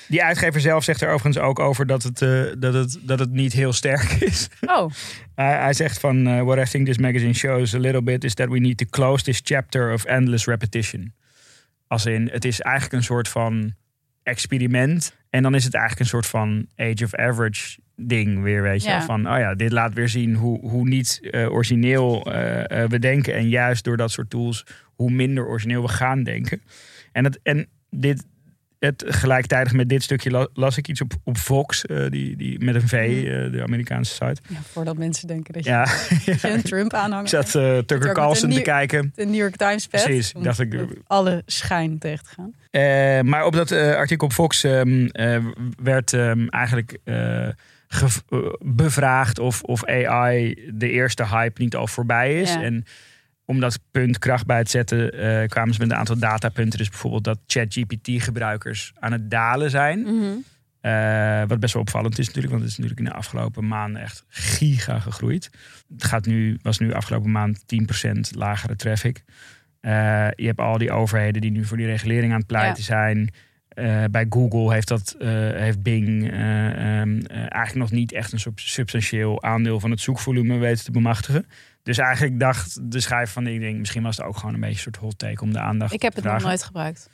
Die 0.08 0.24
uitgever 0.24 0.62
zelf 0.62 0.84
zegt 0.84 1.02
er 1.02 1.10
overigens 1.10 1.46
ook 1.46 1.60
over 1.60 1.86
dat 1.86 2.04
het, 2.04 2.22
eh, 2.22 2.44
dat 2.58 2.74
het, 2.74 3.00
dat 3.02 3.20
het 3.20 3.32
niet 3.32 3.54
heel 3.54 3.74
sterk 3.74 4.12
is. 4.32 4.50
Oh, 4.62 4.92
Hij, 5.36 5.56
hij 5.56 5.74
zegt 5.74 6.00
van, 6.00 6.28
eh, 6.28 6.42
what 6.42 6.68
I 6.68 6.72
think 6.72 6.86
this 6.86 6.98
magazine 6.98 7.34
shows 7.34 7.76
a 7.76 7.80
little 7.80 8.04
bit 8.04 8.24
is 8.24 8.34
that 8.34 8.50
we 8.50 8.60
need 8.60 8.78
to 8.78 8.86
close 8.90 9.24
this 9.24 9.42
chapter 9.44 9.94
of 9.94 10.04
endless 10.06 10.46
repetition. 10.46 11.14
Als 11.88 12.06
in, 12.06 12.30
het 12.32 12.46
is 12.46 12.62
eigenlijk 12.62 12.96
een 12.96 13.04
soort 13.04 13.28
van 13.28 13.74
experiment. 14.24 15.16
En 15.30 15.44
dan 15.44 15.56
is 15.56 15.64
het 15.64 15.74
eigenlijk 15.74 16.04
een 16.04 16.10
soort 16.10 16.26
van 16.26 16.68
age 16.76 17.04
of 17.04 17.16
average 17.16 17.80
ding 17.96 18.42
weer, 18.42 18.62
weet 18.62 18.84
je. 18.84 18.90
Ja. 18.90 19.02
Van, 19.02 19.32
oh 19.32 19.38
ja, 19.38 19.56
dit 19.56 19.72
laat 19.72 19.94
weer 19.94 20.10
zien 20.10 20.36
hoe, 20.36 20.60
hoe 20.60 20.88
niet 20.88 21.20
eh, 21.32 21.52
origineel 21.52 22.24
we 22.90 23.00
denken. 23.00 23.34
En 23.34 23.50
juist 23.50 23.84
door 23.84 23.98
dat 23.98 24.12
soort 24.12 24.30
tools, 24.30 24.66
hoe 24.96 25.12
minder 25.12 25.46
origineel 25.46 25.82
we 25.82 25.88
gaan 25.88 26.24
denken. 26.24 26.62
En, 27.12 27.24
het, 27.24 27.40
en 27.44 27.68
dit, 27.90 28.26
het, 28.80 29.04
gelijktijdig 29.08 29.74
met 29.74 29.90
dit 29.90 30.04
stukje 30.04 30.32
la- 30.32 30.48
las 30.54 30.78
ik 30.78 30.88
iets 30.88 31.02
op, 31.02 31.14
op 31.24 31.38
Vox, 31.38 31.86
eh, 31.86 32.06
die, 32.10 32.36
die, 32.36 32.64
met 32.64 32.76
een 32.76 32.88
V, 32.88 32.94
eh, 32.94 33.52
de 33.52 33.64
Amerikaanse 33.64 34.14
site. 34.14 34.42
ja, 34.50 34.58
voordat 34.72 34.98
mensen 34.98 35.28
denken 35.28 35.54
dat 35.54 35.64
je, 35.64 35.70
Ja, 35.70 35.84
dat 36.26 36.42
je 36.42 36.50
een 36.52 36.62
Trump 36.62 36.94
aanhanger 37.04 37.24
ik 37.24 37.30
zat 37.30 37.56
eh, 37.56 37.78
Tucker 37.78 38.14
Carlson 38.14 38.50
te 38.50 38.62
kijken. 38.62 39.12
de 39.16 39.26
New 39.26 39.36
York 39.36 39.56
Times 39.56 39.88
pet. 39.88 40.04
Precies, 40.04 40.34
dacht 40.42 40.60
ik- 40.60 40.86
alle 41.08 41.44
schijn 41.46 41.98
tegen 42.00 42.26
te 42.26 42.32
gaan. 42.36 43.26
Maar 43.28 43.46
op 43.46 43.54
dat 43.54 43.72
artikel 43.72 44.28
op 44.28 44.34
Fox 44.34 44.64
ehm, 44.64 45.06
eh, 45.06 45.38
werd 45.84 46.14
ehm, 46.14 46.48
eigenlijk 46.48 46.98
bevraagd 48.60 49.40
of, 49.40 49.62
of 49.62 49.86
AI 49.86 50.56
de 50.74 50.90
eerste 50.90 51.28
hype 51.28 51.62
niet 51.62 51.76
al 51.76 51.88
voorbij 51.88 52.42
is. 52.42 52.54
Ja. 52.54 52.62
En 52.62 52.86
om 53.46 53.60
dat 53.60 53.80
punt 53.92 54.20
kracht 54.20 54.46
bij 54.46 54.64
te 54.64 54.70
zetten, 54.70 55.12
eh, 55.12 55.48
kwamen 55.48 55.74
ze 55.74 55.80
met 55.80 55.92
een 55.92 55.98
aantal 55.98 56.18
datapunten. 56.18 56.80
Dus 56.80 56.90
bijvoorbeeld 56.90 57.24
dat 57.24 57.40
ChatGPT-gebruikers 57.48 58.94
aan 59.00 59.12
het 59.12 59.32
dalen 59.32 59.70
zijn. 59.70 60.00
Mhm. 60.00 60.34
Eh, 60.82 61.44
wat 61.48 61.60
best 61.60 61.74
wel 61.74 61.82
opvallend 61.82 62.20
is 62.20 62.26
natuurlijk, 62.26 62.54
want 62.54 62.64
het 62.64 62.72
is 62.72 62.78
natuurlijk 62.78 63.08
in 63.08 63.14
de 63.14 63.20
afgelopen 63.20 63.68
maanden 63.68 64.02
echt 64.02 64.24
giga 64.28 65.00
gegroeid. 65.00 65.50
Het 65.94 66.04
gaat 66.04 66.26
nu, 66.26 66.60
was 66.62 66.80
nu 66.80 66.94
afgelopen 66.94 67.32
maand 67.32 67.68
10% 67.68 68.36
lagere 68.36 68.76
traffic. 68.76 69.24
Eh, 69.80 70.28
je 70.36 70.46
hebt 70.46 70.60
al 70.60 70.78
die 70.78 70.92
overheden 70.92 71.42
die 71.42 71.52
nu 71.52 71.66
voor 71.66 71.78
die 71.78 71.86
regulering 71.86 72.32
aan 72.32 72.38
het 72.38 72.48
pleiten 72.48 72.84
zijn. 72.84 73.34
Eh, 73.76 74.04
bij 74.12 74.26
Google 74.30 74.74
heeft, 74.74 74.88
dat, 74.88 75.16
eh, 75.20 75.28
heeft 75.52 75.82
Bing 75.82 76.32
eh, 76.32 76.68
ehm, 77.00 77.20
eh, 77.20 77.38
eigenlijk 77.38 77.76
nog 77.76 77.92
niet 77.92 78.12
echt 78.12 78.32
een 78.32 78.40
sub- 78.40 78.60
substantieel 78.60 79.44
aandeel 79.44 79.80
van 79.80 79.92
het 79.92 80.00
zoekvolume 80.00 80.58
weten 80.58 80.84
te 80.84 80.92
bemachtigen. 80.92 81.46
Dus 81.84 81.98
eigenlijk 81.98 82.40
dacht 82.40 82.92
de 82.92 83.00
schrijver 83.00 83.34
van 83.34 83.44
die 83.44 83.60
ding, 83.60 83.80
misschien 83.80 84.04
was 84.04 84.18
het 84.18 84.26
ook 84.26 84.38
gewoon 84.38 84.54
een 84.54 84.60
beetje 84.60 84.76
een 84.76 84.82
soort 84.82 84.96
hot 84.96 85.18
take 85.18 85.42
om 85.42 85.54
de 85.54 85.60
aandacht 85.60 85.94
Ik 85.94 86.02
heb 86.02 86.14
te 86.14 86.22
het 86.22 86.32
nog 86.32 86.42
nooit 86.44 86.64
gebruikt. 86.64 87.10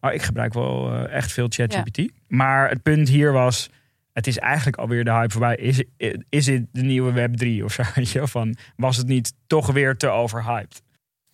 Oh, 0.00 0.12
ik 0.12 0.22
gebruik 0.22 0.52
wel 0.52 1.06
echt 1.08 1.32
veel 1.32 1.46
ChatGPT. 1.48 2.12
Maar 2.28 2.68
het 2.68 2.82
punt 2.82 3.08
hier 3.08 3.32
was, 3.32 3.70
het 4.12 4.26
is 4.26 4.38
eigenlijk 4.38 4.76
alweer 4.76 5.04
de 5.04 5.10
hype 5.12 5.30
voorbij. 5.32 5.56
Is, 5.56 5.84
is 6.28 6.44
dit 6.44 6.66
de 6.72 6.82
nieuwe 6.82 7.12
Web 7.12 7.36
3 7.36 7.64
of 7.64 7.72
zo? 7.72 8.26
Van, 8.26 8.56
was 8.76 8.96
het 8.96 9.06
niet 9.06 9.34
toch 9.46 9.72
weer 9.72 9.96
te 9.96 10.08
overhyped? 10.08 10.82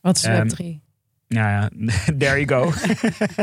Wat 0.00 0.16
is 0.16 0.24
Ehm, 0.24 0.48
Web3? 0.48 0.89
Nou 1.34 1.48
ja, 1.48 1.70
there 2.18 2.44
you 2.44 2.48
go. 2.48 2.72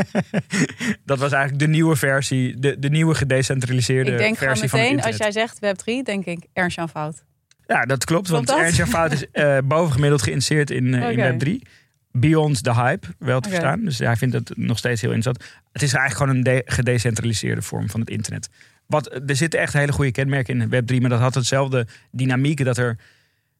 dat 1.10 1.18
was 1.18 1.32
eigenlijk 1.32 1.62
de 1.62 1.68
nieuwe 1.68 1.96
versie, 1.96 2.58
de, 2.60 2.78
de 2.78 2.88
nieuwe 2.90 3.14
gedecentraliseerde 3.14 4.10
Ik 4.10 4.18
denk 4.18 4.38
gewoon 4.38 4.52
versie 4.56 4.68
van 4.68 4.78
het 4.78 4.88
meteen, 4.88 5.04
als 5.04 5.12
internet. 5.12 5.34
jij 5.34 5.46
zegt 5.46 5.80
Web3, 6.00 6.02
denk 6.04 6.24
ik 6.24 6.46
Ernst-Jan 6.52 6.88
Fout. 6.88 7.24
Ja, 7.66 7.84
dat 7.84 8.04
klopt. 8.04 8.28
Want 8.28 8.44
Klopt 8.44 8.58
dat? 8.58 8.66
Ernst 8.66 8.78
Jan 8.78 8.88
Fout 8.88 9.12
is 9.12 9.30
eh, 9.30 9.58
bovengemiddeld 9.74 10.22
geïnteresseerd 10.22 10.70
in, 10.70 10.94
eh, 10.94 11.10
in 11.10 11.40
Web3. 11.62 11.68
Beyond 12.12 12.62
the 12.62 12.74
hype, 12.74 13.06
wel 13.18 13.40
te 13.40 13.48
verstaan. 13.48 13.84
Dus 13.84 13.98
hij 13.98 14.16
vindt 14.16 14.34
het 14.34 14.56
nog 14.56 14.78
steeds 14.78 15.00
heel 15.00 15.12
interessant. 15.12 15.52
Het 15.72 15.82
is 15.82 15.92
eigenlijk 15.92 16.22
gewoon 16.30 16.36
een 16.36 16.54
de- 16.64 16.72
gedecentraliseerde 16.72 17.62
vorm 17.62 17.90
van 17.90 18.00
het 18.00 18.10
internet. 18.10 18.48
Wat, 18.86 19.12
er 19.26 19.36
zitten 19.36 19.60
echt 19.60 19.72
hele 19.72 19.92
goede 19.92 20.10
kenmerken 20.10 20.60
in 20.60 20.68
Web3, 20.68 21.00
maar 21.00 21.10
dat 21.10 21.20
had 21.20 21.34
hetzelfde 21.34 21.86
dynamiek. 22.10 22.64
Dat 22.64 22.78
er 22.78 22.96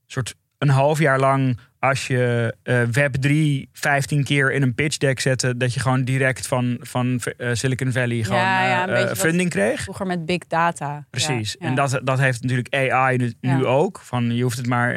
soort 0.06 0.34
een 0.58 0.68
half 0.68 0.98
jaar 0.98 1.20
lang, 1.20 1.58
als 1.78 2.06
je 2.06 2.54
eh, 2.62 2.82
Web3 2.82 3.70
15 3.72 4.24
keer 4.24 4.52
in 4.52 4.62
een 4.62 4.74
pitch 4.74 4.96
deck 4.96 5.20
zette, 5.20 5.56
dat 5.56 5.74
je 5.74 5.80
gewoon 5.80 6.04
direct 6.04 6.46
van, 6.46 6.76
van 6.80 7.20
eh, 7.20 7.50
Silicon 7.52 7.92
Valley 7.92 8.22
gewoon 8.22 8.40
ja, 8.40 8.88
eh, 8.88 9.14
funding 9.14 9.50
kreeg. 9.50 9.82
Vroeger 9.82 10.06
met 10.06 10.26
big 10.26 10.46
data. 10.46 11.06
Precies. 11.10 11.56
Ja. 11.58 11.66
En 11.66 11.74
dat, 11.74 12.00
dat 12.04 12.18
heeft 12.18 12.42
natuurlijk 12.42 12.74
AI 12.74 13.34
nu, 13.40 13.66
ook. 13.66 14.00
Van 14.00 14.34
je 14.34 14.42
hoeft 14.42 14.56
het 14.56 14.66
maar 14.66 14.94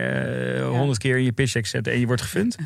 honderd 0.62 0.98
keer 0.98 1.18
in 1.18 1.24
je 1.24 1.32
pitch 1.32 1.53
deck 1.53 1.63
te 1.63 1.70
zetten 1.70 1.94
en 1.94 2.00
je 2.00 2.06
wordt 2.06 2.22
gefund. 2.22 2.56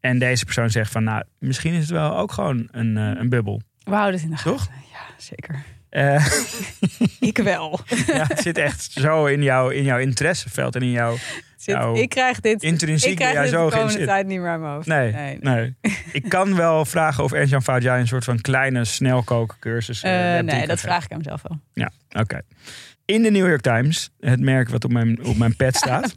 En 0.00 0.18
deze 0.18 0.44
persoon 0.44 0.70
zegt 0.70 0.92
van, 0.92 1.04
nou, 1.04 1.24
misschien 1.38 1.72
is 1.72 1.80
het 1.80 1.90
wel 1.90 2.16
ook 2.16 2.32
gewoon 2.32 2.68
een, 2.70 2.96
een 2.96 3.28
bubbel. 3.28 3.62
We 3.84 3.94
houden 3.94 4.14
het 4.14 4.22
in 4.22 4.30
de 4.30 4.36
gaten. 4.36 4.52
Toch? 4.52 4.68
Ja, 4.92 5.14
zeker. 5.16 5.64
Eh, 5.92 6.26
Ik 7.20 7.38
wel. 7.38 7.80
ja, 8.06 8.24
het 8.28 8.40
zit 8.40 8.58
echt 8.58 8.92
zo 8.92 9.26
in, 9.26 9.42
jou, 9.42 9.74
in 9.74 9.82
jouw 9.82 9.98
interesseveld 9.98 10.74
en 10.74 10.82
in 10.82 10.90
jouw 10.90 11.16
Zit, 11.56 11.76
ik 11.94 12.08
krijg 12.08 12.40
dit, 12.40 12.62
ik 12.62 12.68
intrinsiek 12.68 13.16
krijg 13.16 13.32
jij 13.32 13.42
dit 13.42 13.50
de 13.50 13.56
zo 13.56 13.68
komende 13.68 14.04
tijd 14.04 14.26
niet 14.26 14.40
meer 14.40 14.48
aan 14.48 14.60
mijn 14.60 14.72
hoofd. 14.72 14.86
Nee, 14.86 15.12
nee. 15.12 15.38
nee. 15.40 15.74
Ik 16.12 16.28
kan 16.28 16.56
wel 16.56 16.84
vragen 16.84 17.24
of 17.24 17.32
Ernst-Jan 17.32 17.76
een 17.84 18.06
soort 18.06 18.24
van 18.24 18.40
kleine 18.40 18.84
snelkookcursus 18.84 20.04
uh, 20.04 20.10
nee, 20.38 20.66
dat 20.66 20.80
vraag 20.80 21.04
ik 21.04 21.10
hem 21.10 21.22
zelf 21.22 21.42
wel. 21.48 21.58
Ja, 21.72 21.90
oké. 22.20 22.40
In 23.04 23.22
de 23.22 23.30
New 23.30 23.46
York 23.46 23.60
Times, 23.60 24.10
het 24.20 24.40
merk 24.40 24.68
wat 24.68 24.84
op 24.84 24.92
mijn, 24.92 25.24
op 25.24 25.36
mijn 25.36 25.56
pet 25.56 25.76
staat. 25.76 26.16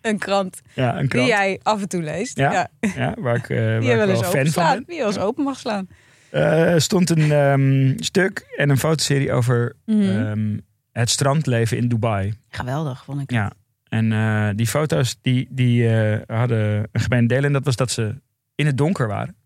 Een 0.00 0.18
krant, 0.18 0.60
Ja, 0.72 0.98
een 0.98 1.08
krant. 1.08 1.26
die 1.26 1.34
jij 1.34 1.60
af 1.62 1.80
en 1.80 1.88
toe 1.88 2.02
leest. 2.02 2.38
Ja, 2.38 2.52
Ja, 2.52 2.68
Ja, 2.96 3.14
waar 3.18 3.36
ik, 3.36 3.48
eh, 3.48 3.58
waar 3.58 3.82
ik 3.82 4.06
wel 4.06 4.22
fan 4.22 4.46
van 4.46 4.64
ben. 4.64 4.84
Die 4.86 4.94
je 4.94 5.00
wel 5.00 5.10
eens 5.10 5.18
open 5.18 5.44
mag 5.44 5.58
slaan. 5.58 5.88
Eh, 6.34 6.74
stond 6.78 7.10
een 7.10 7.32
ehm, 7.32 7.92
stuk 8.02 8.54
en 8.56 8.70
een 8.70 8.78
fotoserie 8.78 9.32
over 9.32 9.76
Mhm. 9.86 10.00
ehm, 10.02 10.58
het 10.92 11.10
strandleven 11.10 11.76
in 11.76 11.88
Dubai. 11.88 12.32
Geweldig, 12.48 13.04
vond 13.04 13.20
ik. 13.20 13.30
Ja. 13.30 13.52
En 13.88 14.12
eh, 14.12 14.48
die 14.56 14.66
foto's 14.66 15.16
die, 15.22 15.46
die 15.50 15.88
eh, 15.88 16.20
hadden 16.38 16.88
een 16.92 17.00
gemeen 17.00 17.26
deel. 17.26 17.42
En 17.44 17.52
dat 17.52 17.64
was 17.64 17.76
dat 17.76 17.90
ze 17.90 18.14
in 18.54 18.66
het 18.66 18.78
donker 18.78 19.06
waren. 19.08 19.36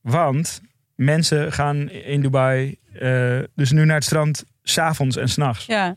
Want 0.00 0.62
mensen 0.94 1.52
gaan 1.52 1.88
in 1.90 2.20
Dubai 2.22 2.76
dus 3.54 3.70
nu 3.72 3.84
naar 3.84 3.94
het 3.96 4.04
strand 4.04 4.44
s'avonds 4.62 5.16
en 5.16 5.28
s'nachts. 5.28 5.66
Ja, 5.66 5.96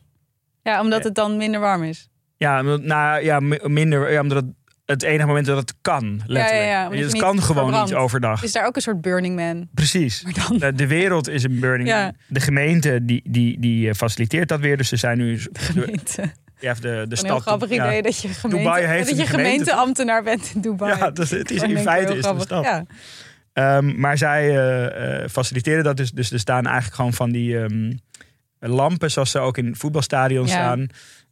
Ja. 0.64 0.82
omdat 0.82 1.04
het 1.04 1.16
dan 1.16 1.38
minder 1.38 1.60
warm 1.60 1.84
is. 1.84 2.10
ja, 2.38 2.62
nou, 2.62 3.24
ja, 3.24 3.40
mi- 3.40 3.60
minder. 3.68 4.12
Ja, 4.12 4.22
omdat 4.22 4.44
het 4.44 4.54
het 4.92 5.04
enige 5.04 5.28
moment 5.28 5.46
dat 5.46 5.58
het 5.58 5.74
kan, 5.82 6.22
letterlijk. 6.26 6.68
ja, 6.70 6.84
omdat 6.84 7.00
je 7.00 7.06
het 7.06 7.18
kan 7.18 7.42
gewoon 7.42 7.64
verbrandt. 7.64 7.90
niet 7.92 8.00
overdag. 8.00 8.44
Is 8.44 8.52
daar 8.52 8.66
ook 8.66 8.76
een 8.76 8.82
soort 8.82 9.02
Burning 9.02 9.36
Man? 9.36 9.68
Precies. 9.74 10.24
Dan 10.48 10.58
De, 10.58 10.74
de 10.74 10.88
wereld 10.88 11.30
is 11.30 11.44
een 11.44 11.60
burning. 11.60 11.90
Ja. 11.90 12.04
Man. 12.04 12.14
De 12.28 12.40
gemeente 12.40 13.06
die, 13.06 13.22
die, 13.30 13.60
die 13.60 13.90
eh, 13.90 13.96
faciliteert 13.96 14.50
dat 14.50 14.60
weer. 14.60 14.78
Dus 14.78 14.90
ze 14.90 14.96
zijn 14.96 15.18
nu. 15.18 15.40
gemeente. 15.54 16.32
Ja, 16.60 16.74
de, 16.74 16.82
de 16.82 16.88
Een 17.10 17.18
stad. 17.18 17.30
heel 17.30 17.40
grappig 17.40 17.70
ja. 17.70 17.88
idee 17.88 18.02
dat 18.02 18.22
je, 18.22 18.28
gemeente, 18.28 18.64
dat 18.70 18.78
je 18.78 18.84
een 18.88 19.06
gemeente, 19.08 19.26
gemeenteambtenaar 19.26 20.24
bent 20.24 20.52
in 20.56 20.62
Dubai. 20.62 20.98
Ja, 20.98 21.12
dus 21.12 21.30
het 21.30 21.52
is 21.52 21.62
in 21.62 21.78
feite 21.78 22.12
is 22.12 22.18
een 22.18 22.24
grappig. 22.24 22.44
stad. 22.44 22.64
Ja. 22.64 22.84
Ehm, 23.54 24.00
maar 24.00 24.18
zij 24.18 24.50
eh, 24.50 25.24
eh, 25.24 25.30
faciliteren 25.30 25.84
dat 25.84 25.98
dus. 25.98 26.12
Dus 26.12 26.32
er 26.32 26.40
staan 26.40 26.66
eigenlijk 26.66 26.96
gewoon 26.96 27.14
van 27.14 27.32
die 27.32 27.58
ehm, 27.60 27.92
lampen, 28.60 29.12
zoals 29.12 29.32
ze 29.32 29.40
ook 29.40 29.58
in 29.58 29.76
voetbalstadions 29.76 30.52
Ja. 30.52 30.56
staan. 30.58 30.88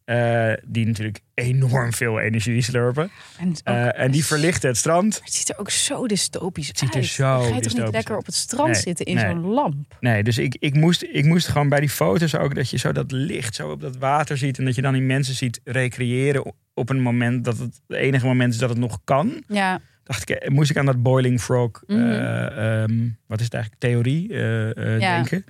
Eh, 0.10 0.54
die 0.66 0.86
natuurlijk 0.86 1.20
enorm 1.34 1.94
veel 1.94 2.20
energie 2.20 2.62
slurpen. 2.62 3.12
En, 3.40 3.50
ook- 3.50 3.58
Eh, 3.64 4.00
en 4.00 4.12
die 4.12 4.26
verlichten 4.26 4.70
het 4.70 4.78
strand. 4.78 5.22
het 5.24 5.34
ziet 5.34 5.50
er 5.50 5.58
ook 5.60 5.70
zo 5.70 6.08
dystopisch 6.08 6.68
Het 6.68 6.78
ziet 6.78 6.90
er 6.90 6.96
uit. 6.96 7.06
zo 7.06 7.24
Dan 7.24 7.32
ga 7.32 7.38
je 7.46 7.52
toch 7.52 7.62
dystopisch 7.62 7.84
niet 7.86 7.94
lekker 7.94 8.18
op 8.18 8.26
het 8.26 8.36
strand 8.36 8.72
Nee, 8.72 8.82
zitten 8.82 9.06
in 9.06 9.16
nee. 9.16 9.26
zo'n 9.26 9.40
lamp? 9.46 9.96
Nee, 10.00 10.24
dus 10.24 10.38
ik, 10.38 10.56
ik, 10.60 10.74
moest, 10.76 11.04
ik 11.12 11.26
moest 11.26 11.48
gewoon 11.48 11.70
bij 11.70 11.80
die 11.80 11.90
foto's 11.90 12.36
ook 12.36 12.56
dat 12.56 12.70
je 12.70 12.78
zo 12.78 12.92
dat 12.92 13.12
licht 13.12 13.56
zo 13.56 13.72
op 13.72 13.82
dat 13.82 13.98
water 13.98 14.38
ziet. 14.38 14.58
En 14.58 14.66
dat 14.66 14.76
je 14.76 14.82
dan 14.82 14.94
die 14.94 15.02
mensen 15.02 15.36
ziet 15.36 15.62
recreëren 15.64 16.54
op 16.74 16.90
een 16.90 17.02
moment 17.02 17.44
dat 17.46 17.58
het, 17.58 17.82
het 17.88 17.98
enige 17.98 18.26
moment 18.26 18.54
is 18.54 18.60
dat 18.60 18.70
het 18.70 18.78
nog 18.80 19.00
kan. 19.04 19.44
Ja, 19.48 19.80
Dacht 20.04 20.30
ik, 20.30 20.36
eh, 20.36 20.50
moest 20.50 20.70
ik 20.70 20.78
aan 20.78 20.86
dat 20.86 21.04
boiling 21.04 21.42
frog, 21.42 21.84
eh, 21.88 21.96
Mhm. 21.96 22.06
ehm, 22.12 23.08
wat 23.28 23.40
is 23.40 23.46
het 23.46 23.54
eigenlijk, 23.54 23.82
theorie 23.82 24.34
eh, 24.34 24.78
eh, 24.78 25.00
Ja. 25.00 25.16
denken. 25.16 25.46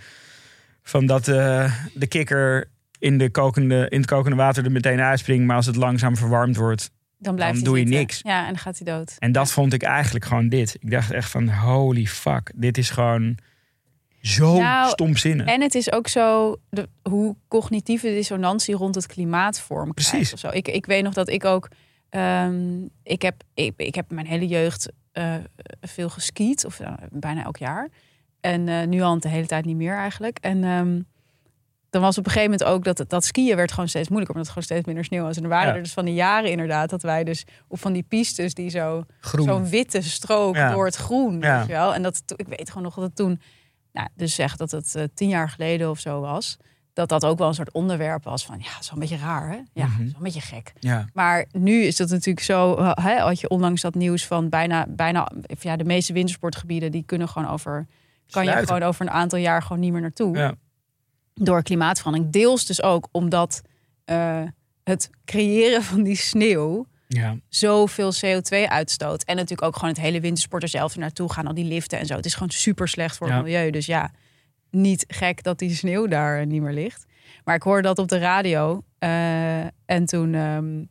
Van 0.84 1.06
dat 1.06 1.28
eh, 1.28 1.74
de 1.94 2.08
kikker 2.08 2.70
in, 3.00 3.18
de 3.18 3.29
kokende, 3.29 3.86
in 3.89 3.98
het 4.00 4.10
kokende 4.10 4.36
water 4.38 4.65
er 4.65 4.72
meteen 4.72 5.00
uitspringt. 5.00 5.46
Maar 5.46 5.56
als 5.56 5.65
het 5.65 5.75
langzaam 5.75 6.15
verwarmd 6.15 6.56
wordt. 6.58 6.91
dan 7.18 7.36
blijft 7.36 7.53
Dan 7.53 7.63
hij 7.63 7.72
doe 7.72 7.79
je 7.79 7.84
zitten. 7.88 8.00
niks. 8.01 8.20
Ja, 8.24 8.39
en 8.41 8.48
dan 8.48 8.58
gaat 8.58 8.79
hij 8.84 8.94
dood. 8.94 9.15
En 9.20 9.32
dat 9.32 9.51
vond 9.51 9.74
ik 9.74 9.84
eigenlijk 9.84 10.25
gewoon 10.25 10.50
dit. 10.50 10.75
Ik 10.79 10.91
dacht 10.91 11.12
echt 11.12 11.29
van 11.29 11.50
holy 11.50 12.06
fuck. 12.06 12.51
Dit 12.56 12.77
is 12.77 12.89
gewoon 12.89 13.38
zo 14.22 14.58
Nou, 14.58 14.89
stomzinnig. 14.89 15.46
En 15.48 15.62
het 15.62 15.75
is 15.75 15.91
ook 15.91 16.08
zo 16.08 16.56
de, 16.70 16.89
hoe 17.03 17.36
cognitieve 17.48 18.08
dissonantie 18.08 18.75
rond 18.75 18.96
het 18.96 19.06
klimaat 19.06 19.60
vorm 19.60 19.94
krijgt 19.94 20.12
Precies. 20.12 20.34
Of 20.34 20.39
zo. 20.39 20.50
Ik, 20.50 20.68
ik 20.68 20.86
weet 20.86 21.03
nog 21.03 21.13
dat 21.13 21.29
ik 21.29 21.46
ook. 21.46 21.68
ehm, 22.10 22.82
ik, 23.03 23.22
heb, 23.22 23.44
ik, 23.53 23.74
ik 23.77 23.96
heb 23.96 24.12
mijn 24.12 24.27
hele 24.27 24.48
jeugd 24.48 24.91
eh, 25.12 25.36
veel 25.82 26.10
geskiet, 26.10 26.65
of 26.65 26.79
eh, 26.79 26.94
bijna 27.12 27.44
elk 27.44 27.58
jaar. 27.58 27.89
En 28.41 28.68
eh, 28.68 28.88
nu 28.88 29.01
al 29.01 29.20
de 29.20 29.29
hele 29.29 29.46
tijd 29.48 29.65
niet 29.65 29.75
meer 29.75 29.96
eigenlijk. 29.96 30.38
En 30.41 30.63
ehm, 30.63 31.01
dan 31.89 32.01
was 32.01 32.17
op 32.17 32.25
een 32.25 32.31
gegeven 32.31 32.51
moment 32.58 32.69
ook 32.69 32.84
dat 32.96 33.10
dat 33.10 33.24
skiën 33.25 33.55
werd 33.55 33.72
gewoon 33.72 33.89
steeds 33.89 34.08
moeilijker, 34.10 34.36
omdat 34.36 34.53
het 34.53 34.63
gewoon 34.63 34.63
steeds 34.77 34.86
minder 34.86 35.05
sneeuw 35.05 35.24
was. 35.24 35.38
En 35.38 35.43
er 35.43 35.50
waren 35.50 35.67
Ja. 35.69 35.75
er 35.75 35.84
dus 35.84 35.93
van 35.93 36.05
die 36.05 36.13
jaren 36.13 36.51
inderdaad 36.51 36.89
dat 36.89 37.01
wij 37.01 37.24
dus 37.24 37.46
op 37.67 37.79
van 37.79 37.93
die 37.93 38.03
pistes 38.03 38.53
die 38.53 38.69
zo 38.69 39.03
zo'n 39.22 39.69
witte 39.69 40.01
strook 40.01 40.55
Ja. 40.55 40.72
door 40.72 40.86
het 40.86 40.96
groen. 40.96 41.39
Ja. 41.39 41.58
Weet 41.58 41.67
je 41.67 41.74
wel? 41.74 41.93
En 41.93 42.01
dat, 42.01 42.24
ik 42.36 42.48
weet 42.48 42.67
gewoon 42.69 42.84
nog 42.84 42.96
dat 42.96 43.03
het 43.03 43.15
toen, 43.15 43.41
nou, 43.93 44.08
dus 44.15 44.36
zeg 44.36 44.55
dat 44.55 44.72
het 44.72 44.96
eh, 44.96 45.03
tien 45.13 45.29
jaar 45.29 45.50
geleden 45.50 45.89
of 45.89 46.00
zo 46.00 46.19
was, 46.19 46.58
dat 46.93 47.10
dat 47.10 47.25
ook 47.25 47.38
wel 47.38 47.48
een 47.48 47.53
soort 47.53 47.72
onderwerp 47.72 48.24
was 48.24 48.46
van, 48.46 48.58
ja, 48.60 48.72
dat 48.74 48.81
is 48.81 48.91
wel 48.91 49.01
een 49.01 49.08
beetje 49.10 49.25
raar, 49.25 49.50
hè? 49.50 49.60
Ja, 49.74 49.86
Mhm. 49.86 49.98
dat 49.98 50.05
is 50.05 50.12
wel 50.12 50.15
een 50.15 50.24
beetje 50.24 50.41
gek. 50.41 50.74
Maar 51.13 51.46
nu 51.51 51.81
is 51.84 51.96
dat 51.96 52.10
natuurlijk 52.10 52.46
zo, 52.46 52.75
eh, 52.75 52.91
hè, 52.93 53.17
had 53.17 53.39
je 53.39 53.50
onlangs 53.50 53.81
dat 53.81 53.96
nieuws 53.96 54.25
van 54.25 54.50
bijna, 54.50 54.86
bijna, 54.89 55.31
ja, 55.60 55.75
de 55.75 55.84
meeste 55.84 56.13
wintersportgebieden 56.13 56.91
die 56.91 57.03
kunnen 57.05 57.29
gewoon 57.29 57.50
over, 57.50 57.88
kan 58.29 58.46
je 58.46 58.51
gewoon 58.51 58.84
over 58.84 59.01
een 59.05 59.12
aantal 59.12 59.39
jaar 59.39 59.62
gewoon 59.62 59.79
niet 59.79 59.91
meer 59.91 60.01
naartoe 60.01 60.38
Ja. 60.38 60.53
Door 61.39 61.63
klimaatverandering. 61.63 62.31
Deels 62.34 62.65
dus 62.65 62.81
ook 62.84 63.08
omdat 63.12 63.62
eh, 64.05 64.43
het 64.84 65.10
creëren 65.25 65.84
van 65.84 66.03
die 66.03 66.15
sneeuw 66.15 66.86
Ja. 67.08 67.38
zoveel 67.50 68.12
CO2 68.13 68.67
uitstoot. 68.67 69.24
En 69.24 69.36
natuurlijk 69.36 69.67
ook 69.67 69.74
gewoon 69.75 69.89
het 69.89 70.00
hele 70.00 70.19
wintersport 70.19 70.63
er 70.63 70.69
zelf 70.69 70.96
naartoe 70.96 71.31
gaan, 71.34 71.48
al 71.48 71.53
die 71.53 71.65
liften 71.65 72.00
en 72.00 72.05
zo. 72.05 72.15
Het 72.15 72.25
is 72.25 72.34
gewoon 72.34 72.50
super 72.50 72.88
slecht 72.88 73.17
voor 73.17 73.27
Ja. 73.27 73.34
het 73.36 73.43
milieu. 73.43 73.72
Dus 73.72 73.86
ja, 73.86 74.12
niet 74.72 75.05
gek 75.08 75.43
dat 75.43 75.60
die 75.60 75.75
sneeuw 75.75 76.08
daar 76.08 76.46
niet 76.46 76.62
meer 76.62 76.74
ligt. 76.74 77.05
Maar 77.43 77.55
ik 77.55 77.63
hoorde 77.63 77.81
dat 77.81 77.98
op 78.00 78.08
de 78.08 78.17
radio. 78.17 78.84
eh, 79.00 79.60
en 79.86 80.05
toen 80.05 80.34
ehm, 80.34 80.84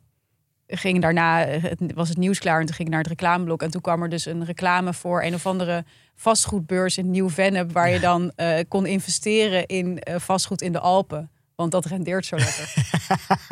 ging 0.69 1.01
daarna, 1.01 1.45
het, 1.45 1.79
was 1.93 2.09
het 2.09 2.17
nieuws 2.17 2.39
klaar 2.39 2.59
en 2.59 2.65
toen 2.65 2.75
ging 2.75 2.87
ik 2.87 2.93
naar 2.93 3.03
het 3.03 3.11
reclameblok. 3.11 3.61
En 3.61 3.71
toen 3.71 3.81
kwam 3.81 4.03
er 4.03 4.09
dus 4.09 4.25
een 4.25 4.45
reclame 4.45 4.93
voor 4.93 5.23
een 5.23 5.33
of 5.33 5.45
andere 5.45 5.83
vastgoedbeurs 6.15 6.97
in 6.97 7.11
Nieuw-Vennep... 7.11 7.71
waar 7.71 7.89
je 7.89 7.99
dan 7.99 8.31
eh, 8.35 8.59
kon 8.67 8.85
investeren 8.85 9.65
in 9.65 9.99
eh, 9.99 10.15
vastgoed 10.19 10.61
in 10.61 10.71
de 10.71 10.79
Alpen. 10.79 11.29
Want 11.55 11.71
dat 11.71 11.85
rendeert 11.85 12.25
zo 12.25 12.35
lekker. 12.35 12.73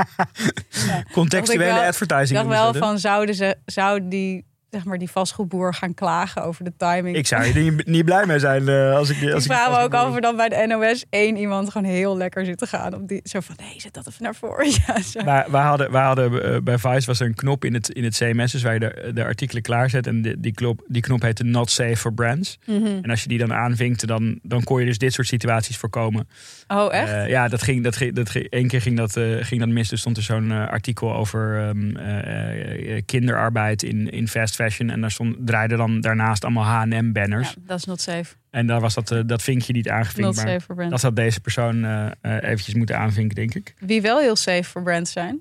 Contextuele 1.12 1.64
Dacht 1.64 1.76
ik 1.76 1.80
wel- 1.80 1.88
advertising. 1.88 2.40
Ik 2.40 2.48
dacht 2.48 2.62
wel 2.62 2.74
van, 2.74 3.00
zouden, 3.00 3.36
ze, 3.36 3.58
zou 3.66 4.08
die, 4.08 4.46
zeg 4.78 4.86
maar, 4.86 4.98
die 4.98 5.12
vastgoedboer 5.12 5.74
gaan 5.74 5.94
klagen 5.94 6.44
over 6.44 6.64
de 6.64 6.74
timing? 6.78 7.16
Ik 7.16 7.28
zou 7.28 7.44
er 7.44 7.62
niet, 7.62 7.86
niet 7.86 8.06
blij 8.06 8.26
mee 8.26 8.40
zijn 8.40 8.68
eh, 8.68 8.96
als 8.96 9.10
ik 9.10 9.34
als 9.34 9.46
ik 9.46 9.52
vraag 9.52 9.70
me 9.70 9.76
ook 9.76 9.92
moet 9.92 10.00
af 10.00 10.10
of 10.10 10.16
er 10.16 10.22
dan 10.22 10.36
bij 10.36 10.50
de 10.50 10.66
NOS 10.68 11.06
één 11.10 11.38
iemand 11.38 11.72
gewoon 11.72 11.88
heel 11.88 12.18
lekker 12.18 12.46
zit 12.46 12.58
te 12.58 12.68
gaan. 12.68 12.94
Op 12.94 13.08
die, 13.08 13.22
zo 13.24 13.40
van, 13.40 13.56
nee, 13.60 13.74
zet 13.78 13.94
dat 13.94 14.08
even 14.08 14.24
naar 14.24 14.36
voren. 14.36 14.66
Ja, 14.88 15.02
zo. 15.02 15.24
Maar 15.24 15.52
wij 15.52 15.62
hadden, 15.62 15.92
wij 15.92 16.04
hadden 16.04 16.54
eh, 16.54 16.62
bij 16.62 16.78
Vice 16.78 17.06
was 17.06 17.20
er 17.20 17.26
een 17.26 17.36
knop 17.36 17.66
in 17.66 17.74
het, 17.74 17.90
in 17.90 18.04
het 18.04 18.18
CMS, 18.18 18.52
dus 18.52 18.64
waar 18.64 18.74
je 18.74 18.80
de, 18.80 19.12
de 19.14 19.24
artikelen 19.24 19.64
klaarzet. 19.64 20.08
En 20.08 20.22
die, 20.22 20.40
die, 20.40 20.54
knop, 20.54 20.82
die 20.88 21.02
knop 21.02 21.22
heette 21.22 21.44
Not 21.44 21.70
Safe 21.70 21.98
for 21.98 22.14
Brands. 22.14 22.60
Mhm. 22.66 22.86
En 23.02 23.10
als 23.10 23.22
je 23.22 23.28
die 23.28 23.38
dan 23.38 23.54
aanvinkte, 23.54 24.06
dan, 24.06 24.40
dan 24.44 24.64
kon 24.64 24.80
je 24.80 24.86
dus 24.86 24.98
dit 24.98 25.14
soort 25.14 25.28
situaties 25.28 25.78
voorkomen. 25.78 26.28
Oh, 26.68 26.94
echt? 26.94 27.12
Eh, 27.12 27.30
ja, 27.30 27.48
dat 27.48 27.62
ging, 27.62 27.84
dat 27.84 27.96
ging, 27.96 28.16
dat 28.16 28.30
ging, 28.30 28.48
één 28.50 28.68
keer 28.68 28.82
ging 28.82 28.98
dat, 28.98 29.20
ging 29.40 29.60
dat 29.60 29.70
mis. 29.70 29.92
Er 29.92 29.98
stond 29.98 30.18
er 30.18 30.24
zo'n 30.24 30.52
artikel 30.52 31.16
over 31.16 31.68
ehm, 31.68 31.96
eh, 31.96 32.96
eh, 32.96 33.04
kinderarbeid 33.06 33.84
in, 33.84 34.10
in 34.10 34.28
fast 34.28 34.56
fashion. 34.56 34.67
En 34.76 35.02
daar 35.02 35.12
stond, 35.12 35.36
draaiden 35.40 35.78
dan 35.78 36.02
daarnaast 36.02 36.44
allemaal 36.44 36.64
H&M-banners. 36.64 37.48
ja, 37.50 37.56
dat 37.66 37.78
is 37.78 37.86
not 37.86 38.02
safe. 38.02 38.36
En 38.50 38.68
daar 38.68 38.80
was 38.80 38.94
dat, 38.94 39.12
eh, 39.12 39.20
dat 39.26 39.42
vinkje 39.44 39.74
niet 39.74 39.90
aangevinkt. 39.90 40.22
Not 40.22 40.36
Maar 40.36 40.48
safe 40.48 40.62
for 40.66 40.76
brands. 40.76 40.92
dat 40.92 41.02
had 41.02 41.16
deze 41.16 41.40
persoon 41.40 41.86
eh, 41.86 42.10
eventjes 42.42 42.74
moeten 42.74 42.98
aanvinken, 42.98 43.36
denk 43.36 43.54
ik. 43.56 43.74
Wie 43.80 44.02
wel 44.02 44.20
heel 44.20 44.36
safe 44.36 44.64
voor 44.64 44.84
brands 44.84 45.12
zijn. 45.12 45.40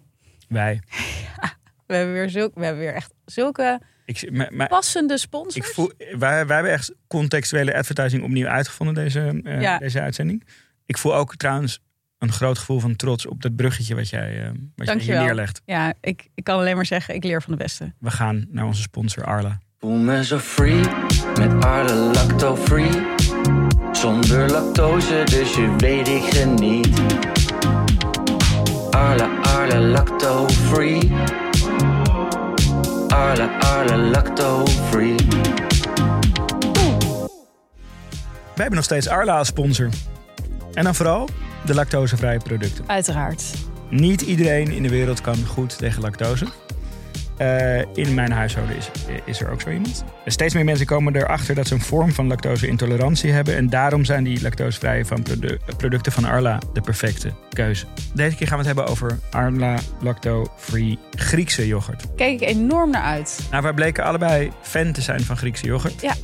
Wij. 0.48 0.80
We 1.86 1.94
hebben 1.94 2.14
weer, 2.14 2.30
zulke, 2.30 2.58
we 2.58 2.64
hebben 2.64 2.82
weer 2.84 2.94
echt 2.94 3.12
zulke 3.24 3.80
Ik, 4.04 4.30
maar, 4.32 4.48
maar 4.52 4.68
Passende 4.68 5.18
sponsors? 5.18 5.66
ik 5.66 5.72
voel, 5.74 5.92
wij, 5.98 6.46
wij 6.46 6.54
hebben 6.54 6.72
echt 6.72 6.94
contextuele 7.06 7.74
advertising 7.74 8.22
opnieuw 8.22 8.46
uitgevonden, 8.46 8.94
deze, 8.94 9.40
Ja. 9.44 9.78
deze 9.78 10.00
uitzending. 10.00 10.44
Ik 10.86 10.98
voel 10.98 11.14
ook 11.14 11.36
trouwens 11.36 11.80
een 12.26 12.32
groot 12.32 12.58
gevoel 12.58 12.80
van 12.80 12.96
trots 12.96 13.26
op 13.26 13.42
dat 13.42 13.56
bruggetje 13.56 13.94
wat 13.94 14.08
jij, 14.08 14.28
eh, 14.28 14.44
wat 14.44 14.46
jij 14.46 14.54
hier 14.76 14.86
Dankjewel. 14.86 15.24
neerlegt. 15.24 15.62
Ja, 15.64 15.92
ik, 16.00 16.28
ik 16.34 16.44
kan 16.44 16.58
alleen 16.58 16.76
maar 16.76 16.86
zeggen, 16.86 17.14
ik 17.14 17.24
leer 17.24 17.42
van 17.42 17.52
de 17.52 17.58
beste. 17.58 17.92
We 17.98 18.10
gaan 18.10 18.46
naar 18.50 18.64
onze 18.64 18.82
sponsor 18.82 19.24
Arla. 19.24 19.58
Voel 19.78 19.96
me 19.96 20.24
zo 20.24 20.38
free 20.38 20.80
met 21.38 21.64
Arle 21.64 21.94
Lacto 21.94 22.56
Free. 22.56 22.90
Zonder 23.92 24.50
lactose, 24.50 25.22
dus 25.24 25.54
je 25.54 25.74
weet 25.78 26.08
ik 26.08 26.22
geniet. 26.22 27.00
Arle, 28.90 29.28
Arle 29.42 29.78
Lacto 29.80 30.48
Free. 30.48 31.12
Arle, 33.08 33.48
Arle 33.60 33.96
Lacto 33.96 34.66
Free. 34.66 35.14
Wij 38.54 38.64
hebben 38.64 38.74
nog 38.74 38.84
steeds 38.84 39.08
Arla 39.08 39.38
als 39.38 39.48
sponsor. 39.48 39.88
En 40.74 40.84
dan 40.84 40.94
vooral 40.94 41.28
de 41.66 41.74
lactosevrije 41.74 42.38
producten. 42.38 42.84
Uiteraard. 42.86 43.54
Niet 43.90 44.20
iedereen 44.20 44.70
in 44.70 44.82
de 44.82 44.88
wereld 44.88 45.20
kan 45.20 45.46
goed 45.46 45.78
tegen 45.78 46.02
lactose. 46.02 46.46
Eh, 47.36 47.78
in 47.78 48.14
mijn 48.14 48.32
huishouden 48.32 48.76
is, 48.76 48.90
is 49.24 49.40
er 49.40 49.50
ook 49.50 49.60
zo 49.60 49.70
iemand. 49.70 50.04
Steeds 50.26 50.54
meer 50.54 50.64
mensen 50.64 50.86
komen 50.86 51.16
erachter 51.16 51.54
dat 51.54 51.66
ze 51.66 51.74
een 51.74 51.80
vorm 51.80 52.12
van 52.12 52.26
lactose-intolerantie 52.26 53.32
hebben. 53.32 53.56
En 53.56 53.70
daarom 53.70 54.04
zijn 54.04 54.24
die 54.24 54.42
lactosevrije 54.42 55.04
van 55.04 55.22
produ- 55.22 55.58
producten 55.76 56.12
van 56.12 56.24
Arla 56.24 56.58
de 56.72 56.80
perfecte 56.80 57.32
keuze. 57.52 57.86
Deze 58.14 58.36
keer 58.36 58.46
gaan 58.46 58.58
we 58.58 58.66
het 58.66 58.76
hebben 58.76 58.92
over 58.94 59.18
Arla 59.30 59.78
Lacto-Free 60.00 60.98
Griekse 61.10 61.66
yoghurt. 61.66 62.04
Kijk 62.16 62.40
ik 62.40 62.48
enorm 62.48 62.90
naar 62.90 63.02
uit. 63.02 63.40
Nou, 63.50 63.62
wij 63.62 63.72
bleken 63.72 64.04
allebei 64.04 64.50
fan 64.62 64.92
te 64.92 65.00
zijn 65.00 65.20
van 65.20 65.36
Griekse 65.36 65.66
yoghurt. 65.66 66.00
Ja. 66.00 66.14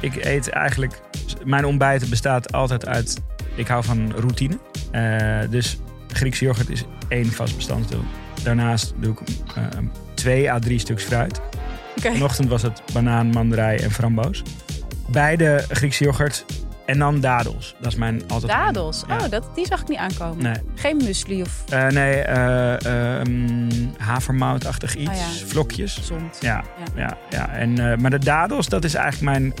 Ik 0.00 0.24
eet 0.24 0.48
eigenlijk... 0.48 1.00
Mijn 1.44 1.64
ontbijt 1.64 2.10
bestaat 2.10 2.52
altijd 2.52 2.86
uit... 2.86 3.20
Ik 3.54 3.66
hou 3.68 3.84
van 3.84 4.12
routine. 4.16 4.58
Eh, 4.90 5.50
dus 5.50 5.78
Griekse 6.12 6.44
yoghurt 6.44 6.70
is 6.70 6.84
één 7.08 7.32
vast 7.32 7.56
bestanddeel. 7.56 8.04
Daarnaast 8.42 8.92
doe 8.96 9.12
ik 9.12 9.20
eh, 9.56 9.64
twee 10.14 10.50
à 10.52 10.58
drie 10.58 10.78
stuks 10.78 11.04
fruit. 11.04 11.40
Oké. 11.96 12.12
Vanochtend 12.12 12.48
was 12.48 12.62
het 12.62 12.82
banaan, 12.92 13.26
mandarij 13.26 13.82
en 13.82 13.90
framboos. 13.90 14.42
Beide 15.08 15.64
Griekse 15.68 16.04
yoghurt 16.04 16.44
en 16.86 16.98
dan 16.98 17.20
dadels. 17.20 17.74
Dat 17.80 17.92
is 17.92 17.98
mijn 17.98 18.22
altijd... 18.28 18.52
Dadels. 18.52 19.04
Ja. 19.08 19.16
Oh, 19.16 19.30
dat, 19.30 19.44
die 19.54 19.66
zag 19.66 19.80
ik 19.80 19.88
niet 19.88 19.98
aankomen. 19.98 20.42
Nee, 20.42 20.56
Geen 20.74 20.96
muesli 20.96 21.42
of 21.42 21.64
Eh, 21.68 21.86
nee 21.86 22.20
ehm, 22.20 23.68
havermoutachtig 23.98 24.94
iets. 24.96 25.10
Oh 25.10 25.16
ja. 25.16 25.46
Vlokjes. 25.46 25.94
gezond. 25.94 26.38
Ja, 26.40 26.64
Ja. 26.94 27.02
ja. 27.02 27.16
ja, 27.30 27.48
En, 27.52 28.00
maar 28.00 28.10
de 28.10 28.18
dadels, 28.18 28.68
dat 28.68 28.84
is 28.84 28.94
eigenlijk 28.94 29.38
mijn... 29.38 29.54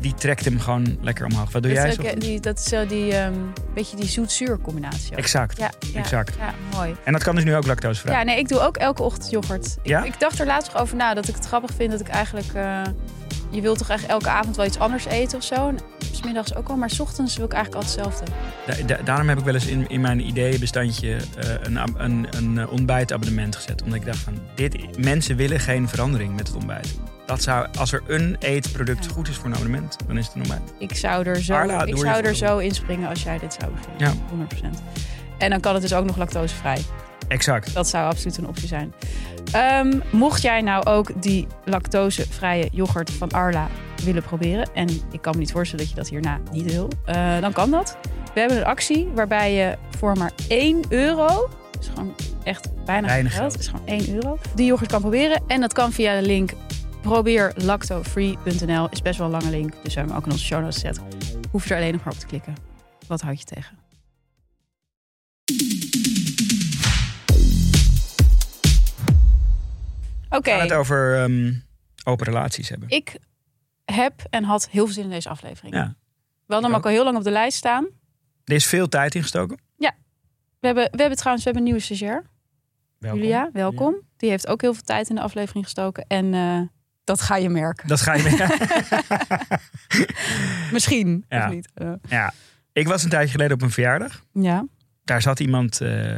Die 0.00 0.14
trekt 0.14 0.44
hem 0.44 0.60
gewoon 0.60 0.98
lekker 1.00 1.26
omhoog. 1.26 1.52
Wat 1.52 1.62
doe 1.62 1.72
dat, 1.74 1.82
jij 1.82 1.92
zo? 1.92 2.02
eh, 2.02 2.20
die, 2.20 2.40
dat 2.40 2.58
is 2.58 2.64
zo 2.64 2.86
die, 2.86 3.14
ehm, 3.14 3.32
beetje 3.74 3.96
die 3.96 4.08
zoet-zuur 4.08 4.58
combinatie. 4.60 5.12
ook. 5.12 5.18
Exact. 5.18 5.58
Ja, 5.58 5.70
ja, 5.92 5.98
exact. 5.98 6.34
Ja, 6.38 6.54
mooi. 6.74 6.94
En 7.04 7.12
dat 7.12 7.22
kan 7.22 7.34
dus 7.34 7.44
nu 7.44 7.56
ook 7.56 7.66
lactosevrij. 7.66 8.14
Ja, 8.14 8.22
nee, 8.22 8.38
ik 8.38 8.48
doe 8.48 8.60
ook 8.60 8.76
elke 8.76 9.02
ochtend 9.02 9.30
yoghurt. 9.30 9.66
Ik, 9.66 9.86
Ja? 9.86 10.04
ik 10.04 10.20
dacht 10.20 10.38
er 10.40 10.46
laatst 10.46 10.72
nog 10.72 10.82
over 10.82 10.96
na 10.96 11.14
dat 11.14 11.28
ik 11.28 11.34
het 11.34 11.46
grappig 11.46 11.70
vind 11.76 11.90
dat 11.90 12.00
ik 12.00 12.08
eigenlijk... 12.08 12.52
eh, 12.54 12.82
je 13.50 13.60
wilt 13.60 13.78
toch 13.78 13.88
eigenlijk 13.88 14.20
elke 14.24 14.36
avond 14.38 14.56
wel 14.56 14.66
iets 14.66 14.78
anders 14.78 15.04
eten 15.04 15.38
of 15.38 15.44
zo? 15.44 15.72
's 16.12 16.22
middags 16.22 16.54
ook 16.54 16.68
wel, 16.68 16.76
maar 16.76 16.90
's 16.90 17.00
ochtends 17.00 17.36
wil 17.36 17.44
ik 17.46 17.52
eigenlijk 17.52 17.84
altijd 17.84 18.06
hetzelfde. 18.06 18.32
Da- 18.66 18.94
da- 18.96 19.02
daarom 19.02 19.28
heb 19.28 19.38
ik 19.38 19.44
wel 19.44 19.54
eens 19.54 19.66
in, 19.66 19.88
in 19.88 20.00
mijn 20.00 20.26
ideeënbestandje 20.26 21.16
eh, 21.16 21.48
een, 21.62 21.78
een, 21.96 22.26
een 22.36 22.58
eh, 22.58 22.72
ontbijtabonnement 22.72 23.56
gezet. 23.56 23.82
Omdat 23.82 23.98
ik 23.98 24.04
dacht 24.06 24.18
van, 24.18 24.34
dit, 24.54 24.98
mensen 25.04 25.36
willen 25.36 25.60
geen 25.60 25.88
verandering 25.88 26.36
met 26.36 26.46
het 26.46 26.56
ontbijt. 26.56 26.98
Dat 27.26 27.42
zou, 27.42 27.66
als 27.78 27.92
er 27.92 28.02
een 28.06 28.36
eetproduct 28.38 29.04
Ja. 29.04 29.10
goed 29.10 29.28
is 29.28 29.36
voor 29.36 29.46
een 29.46 29.54
abonnement, 29.54 29.96
dan 30.06 30.18
is 30.18 30.26
het 30.26 30.34
een 30.34 30.40
ontbijt. 30.40 30.62
Ik 30.78 30.94
zou 30.96 31.26
er 31.26 31.42
zo, 31.42 31.54
Arla, 31.54 31.84
ik 31.84 31.96
zou 31.98 32.24
er 32.24 32.34
zo 32.36 32.58
inspringen 32.58 33.08
als 33.08 33.22
jij 33.22 33.38
dit 33.38 33.56
zou 33.60 33.72
beginnen. 33.72 34.16
Ja. 34.30 34.46
100%. 34.76 34.78
En 35.38 35.50
dan 35.50 35.60
kan 35.60 35.72
het 35.72 35.82
dus 35.82 35.94
ook 35.94 36.04
nog 36.06 36.16
lactosevrij. 36.16 36.80
Exact. 37.28 37.74
Dat 37.74 37.88
zou 37.88 38.06
absoluut 38.06 38.36
een 38.36 38.48
optie 38.48 38.68
zijn. 38.68 38.92
Ehm, 39.52 40.00
mocht 40.10 40.42
jij 40.42 40.60
nou 40.60 40.84
ook 40.84 41.22
die 41.22 41.46
lactosevrije 41.64 42.68
yoghurt 42.72 43.10
van 43.10 43.30
Arla 43.30 43.68
willen 44.04 44.22
proberen... 44.22 44.68
en 44.74 44.88
ik 45.10 45.22
kan 45.22 45.32
me 45.32 45.38
niet 45.38 45.52
voorstellen 45.52 45.84
dat 45.84 45.94
je 45.94 46.00
dat 46.00 46.08
hierna 46.08 46.38
niet 46.52 46.72
wil... 46.72 46.88
eh, 47.04 47.40
dan 47.40 47.52
kan 47.52 47.70
dat. 47.70 47.96
We 48.34 48.40
hebben 48.40 48.58
een 48.58 48.64
actie 48.64 49.08
waarbij 49.14 49.54
je 49.54 49.76
voor 49.96 50.18
maar 50.18 50.32
1 50.48 50.84
euro... 50.88 51.26
dat 51.70 51.82
is 51.82 51.88
gewoon 51.88 52.14
echt 52.44 52.84
bijna 52.84 53.06
Weinig 53.06 53.34
geld. 53.34 53.58
is 53.58 53.68
gewoon 53.68 53.86
1 53.86 54.14
euro. 54.14 54.38
Die 54.54 54.66
yoghurt 54.66 54.90
kan 54.90 55.00
proberen. 55.00 55.42
En 55.46 55.60
dat 55.60 55.72
kan 55.72 55.92
via 55.92 56.20
de 56.20 56.26
link 56.26 56.52
probeerlactofree.nl. 57.00 58.88
Is 58.90 59.02
best 59.02 59.18
wel 59.18 59.26
een 59.26 59.32
lange 59.32 59.50
link, 59.50 59.72
dus 59.82 59.94
we 59.94 60.00
hebben 60.00 60.08
hem 60.08 60.16
ook 60.16 60.26
in 60.26 60.32
onze 60.32 60.44
show 60.44 60.60
notes 60.60 60.74
gezet. 60.74 61.00
Hoef 61.50 61.64
je 61.64 61.74
er 61.74 61.80
alleen 61.80 61.92
nog 61.92 62.04
maar 62.04 62.14
op 62.14 62.20
te 62.20 62.26
klikken. 62.26 62.54
Wat 63.06 63.20
houd 63.20 63.38
je 63.38 63.44
tegen? 63.44 63.77
Oké, 70.30 70.40
We 70.42 70.50
gaan 70.50 70.60
het 70.60 70.72
over 70.72 71.22
ehm, 71.22 71.52
open 72.04 72.26
relaties 72.26 72.68
hebben. 72.68 72.88
ik 72.88 73.16
heb 73.84 74.24
en 74.30 74.44
had 74.44 74.68
heel 74.70 74.84
veel 74.84 74.94
zin 74.94 75.04
in 75.04 75.10
deze 75.10 75.28
aflevering. 75.28 75.74
Ja. 75.74 75.94
We 76.46 76.52
hadden 76.52 76.70
hem 76.70 76.78
ook 76.78 76.84
al 76.86 76.90
heel 76.92 77.04
lang 77.04 77.16
op 77.16 77.24
de 77.24 77.30
lijst 77.30 77.56
staan. 77.58 77.86
Er 78.44 78.54
is 78.54 78.66
veel 78.66 78.88
tijd 78.88 79.14
ingestoken. 79.14 79.66
We 80.60 80.66
hebben, 80.66 80.88
we 80.90 81.00
hebben 81.00 81.18
trouwens 81.18 81.44
we 81.44 81.50
hebben 81.50 81.56
een 81.56 81.62
nieuwe 81.62 81.80
stagiair. 81.80 82.24
Welkom. 82.98 83.20
Julia, 83.20 83.50
welkom. 83.52 83.94
Die 84.16 84.30
heeft 84.30 84.46
ook 84.46 84.60
heel 84.60 84.74
veel 84.74 84.82
tijd 84.82 85.08
in 85.08 85.14
de 85.14 85.20
aflevering 85.20 85.64
gestoken. 85.64 86.04
En 86.08 86.34
eh, 86.34 86.60
dat 87.04 87.20
ga 87.20 87.36
je 87.36 87.48
merken. 87.48 87.88
Dat 87.88 88.00
ga 88.00 88.14
je 88.14 88.22
mee. 88.22 88.36
Misschien, 90.72 91.24
Ja. 91.28 91.46
of 91.46 91.52
niet. 91.54 91.68
Eh, 91.74 91.92
ja. 92.08 92.32
Ik 92.72 92.88
was 92.88 93.02
een 93.02 93.10
tijdje 93.10 93.30
geleden 93.30 93.54
op 93.54 93.62
een 93.62 93.70
verjaardag. 93.70 94.24
ja. 94.32 94.64
Daar 95.04 95.22
zat 95.22 95.40
iemand 95.40 95.80
eh, 95.80 96.16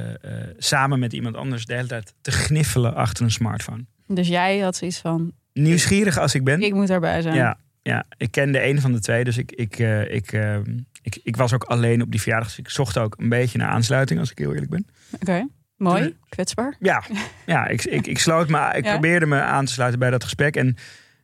samen 0.58 0.98
met 0.98 1.12
iemand 1.12 1.36
anders 1.36 1.64
de 1.66 1.74
hele 1.74 1.88
tijd 1.88 2.14
te 2.20 2.30
gniffelen 2.30 2.94
achter 2.94 3.24
een 3.24 3.30
smartphone. 3.30 3.86
Dus 4.14 4.28
jij 4.28 4.58
had 4.58 4.76
zoiets 4.76 4.98
van, 4.98 5.32
Nieuwsgierig 5.52 6.18
als 6.18 6.34
ik 6.34 6.44
ben. 6.44 6.60
ik 6.62 6.74
moet 6.74 6.86
daarbij 6.86 7.22
zijn. 7.22 7.34
Ja, 7.34 7.58
ja, 7.82 8.04
ik 8.16 8.30
kende 8.30 8.64
een 8.66 8.80
van 8.80 8.92
de 8.92 9.00
twee, 9.00 9.24
dus 9.24 9.36
ik, 9.38 9.52
ik, 9.52 9.78
eh, 9.78 10.14
ik, 10.14 10.32
eh, 10.32 10.56
ik, 11.02 11.20
ik 11.22 11.36
was 11.36 11.52
ook 11.52 11.64
alleen 11.64 12.02
op 12.02 12.10
die 12.10 12.20
verjaardag. 12.20 12.48
Dus 12.48 12.58
ik 12.58 12.68
zocht 12.68 12.98
ook 12.98 13.14
een 13.18 13.28
beetje 13.28 13.58
naar 13.58 13.68
aansluiting, 13.68 14.20
als 14.20 14.30
ik 14.30 14.38
heel 14.38 14.52
eerlijk 14.52 14.70
ben. 14.70 14.86
Oké, 15.20 15.46
mooi. 15.76 16.02
Toen- 16.02 16.16
Kwetsbaar. 16.28 16.76
Ja, 16.78 17.02
ja 17.46 17.66
ik, 17.66 17.84
ik, 17.84 18.06
ik 18.06 18.18
sloot 18.18 18.48
me, 18.48 18.70
ik 18.76 18.84
Ja? 18.84 18.90
probeerde 18.92 19.26
me 19.26 19.40
aan 19.40 19.64
te 19.64 19.72
sluiten 19.72 19.98
bij 19.98 20.10
dat 20.10 20.22
gesprek. 20.24 20.56
En 20.56 20.76